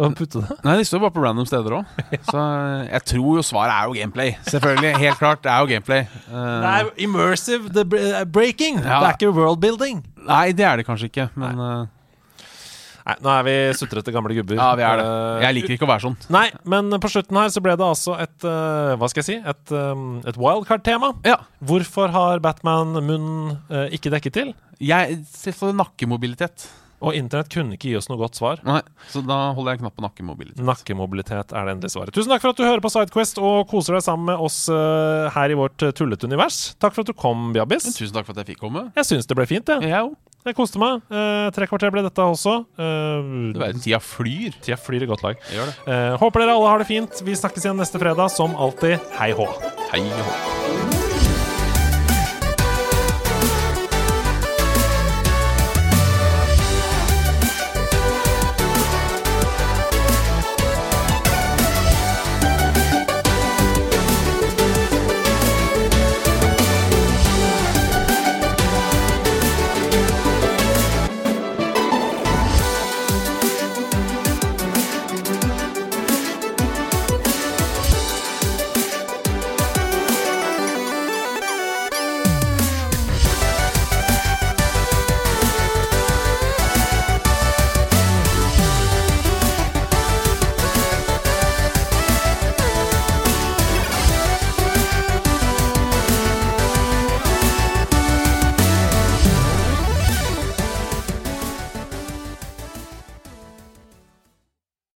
å 0.00 0.08
putte 0.16 0.40
det. 0.40 0.56
Nei, 0.64 0.78
de 0.80 0.86
står 0.88 1.02
bare 1.04 1.12
på 1.12 1.20
random 1.26 1.44
steder 1.44 1.74
òg. 1.76 2.00
Så 2.30 2.40
jeg 2.88 3.02
tror 3.12 3.36
jo 3.42 3.44
svaret 3.44 3.74
er 3.76 3.90
jo 3.90 3.98
gameplay. 4.00 4.32
Selvfølgelig. 4.48 4.94
Helt 5.04 5.20
klart, 5.20 5.42
det 5.44 5.52
er 5.52 5.60
jo 5.66 5.68
gameplay. 5.74 6.06
Uh, 6.30 6.40
Det 6.64 6.70
er 6.72 6.90
immersive 7.04 7.72
the 7.76 7.84
breaking. 8.24 8.80
Ja. 8.80 9.02
Det 9.02 9.10
er 9.10 9.18
ikke 9.18 9.34
world 9.36 9.60
building. 9.60 10.00
nei, 10.24 10.46
det 10.56 10.64
er 10.64 10.80
det 10.80 10.86
kanskje 10.88 11.10
ikke, 11.12 11.28
men 11.40 11.60
eh, 11.66 11.84
Nei, 13.06 13.14
nå 13.24 13.30
er 13.32 13.44
vi 13.46 13.54
sutrete 13.78 14.12
gamle 14.14 14.34
gubber. 14.36 14.56
ja, 14.60 14.70
vi 14.78 14.82
er 14.86 15.00
det. 15.00 15.06
Eh, 15.06 15.44
Jeg 15.46 15.56
liker 15.58 15.74
ikke 15.76 15.86
å 15.88 15.92
være 15.92 16.04
sånn. 16.08 16.16
Nei, 16.30 16.46
men 16.64 16.90
på 17.00 17.10
slutten 17.12 17.38
her 17.40 17.48
så 17.54 17.62
ble 17.64 17.76
det 17.80 17.86
altså 17.86 18.16
et 18.20 18.44
eh, 18.44 18.96
Hva 19.00 19.08
skal 19.12 19.22
jeg 19.24 19.28
si? 19.30 19.38
Et, 19.54 19.72
um, 19.72 20.20
et 20.28 20.36
wildcard-tema. 20.40 21.14
Ja. 21.26 21.38
Hvorfor 21.64 22.12
har 22.14 22.42
Batman 22.44 22.92
munnen 23.00 23.56
eh, 23.70 23.88
ikke 23.96 24.12
dekket 24.12 24.36
til? 24.36 24.52
Jeg 24.80 25.22
ser 25.30 25.56
for 25.56 25.72
nakkemobilitet. 25.76 26.68
Og 27.00 27.14
internett 27.16 27.48
kunne 27.48 27.78
ikke 27.78 27.88
gi 27.88 27.94
oss 27.96 28.10
noe 28.10 28.18
godt 28.20 28.36
svar. 28.36 28.58
Nei, 28.60 28.82
så 29.08 29.22
da 29.24 29.54
holder 29.56 29.72
jeg 29.72 29.80
knapp 29.80 29.94
på 29.96 30.02
nakkemobilitet. 30.04 30.60
Nakkemobilitet 30.68 31.54
er 31.56 31.64
det 31.64 31.72
endelige 31.72 31.94
svaret. 31.94 32.12
Tusen 32.12 32.28
takk 32.28 32.42
for 32.44 32.52
at 32.52 32.58
du 32.60 32.66
hører 32.66 32.82
på 32.84 32.90
Sidequest 32.92 33.40
og 33.40 33.62
koser 33.70 33.96
deg 33.96 34.04
sammen 34.04 34.28
med 34.28 34.42
oss 34.44 34.58
her 34.68 35.48
i 35.48 35.56
vårt 35.56 35.80
tullete 35.96 36.28
univers. 36.28 36.74
Takk 36.76 36.92
for 36.92 37.00
at 37.00 37.08
du 37.08 37.16
kom, 37.16 37.54
Bjabbis. 37.56 37.88
Tusen 37.96 38.12
takk 38.18 38.28
for 38.28 38.36
at 38.36 38.42
jeg 38.44 38.50
fikk 38.52 38.60
komme. 38.66 38.82
Jeg 39.00 39.08
syns 39.08 39.24
det 39.30 39.38
ble 39.40 39.48
fint, 39.48 39.72
jeg. 39.72 39.88
Jeg 39.88 40.10
òg. 40.10 40.12
Jeg 40.46 40.56
koste 40.56 40.80
meg. 40.80 41.02
Eh, 41.12 41.48
tre 41.52 41.66
kvarter 41.68 41.92
ble 41.92 42.04
dette 42.06 42.24
også. 42.24 42.54
Du 42.76 43.58
verden, 43.60 43.82
tida 43.84 44.00
flyr. 44.00 44.56
Tida 44.64 44.78
flyr 44.80 45.04
i 45.04 45.10
godt 45.10 45.24
lag. 45.26 45.42
Jeg 45.50 45.60
gjør 45.60 45.68
det. 45.72 45.76
Eh, 45.92 46.14
håper 46.22 46.44
dere 46.46 46.56
alle 46.56 46.70
har 46.72 46.80
det 46.80 46.88
fint. 46.88 47.20
Vi 47.26 47.36
snakkes 47.36 47.66
igjen 47.68 47.76
neste 47.80 48.00
fredag. 48.00 48.32
Som 48.32 48.56
alltid, 48.56 48.96
hei 49.20 49.34
hå. 49.36 49.50
Hei 49.92 50.06
hå. 50.08 50.89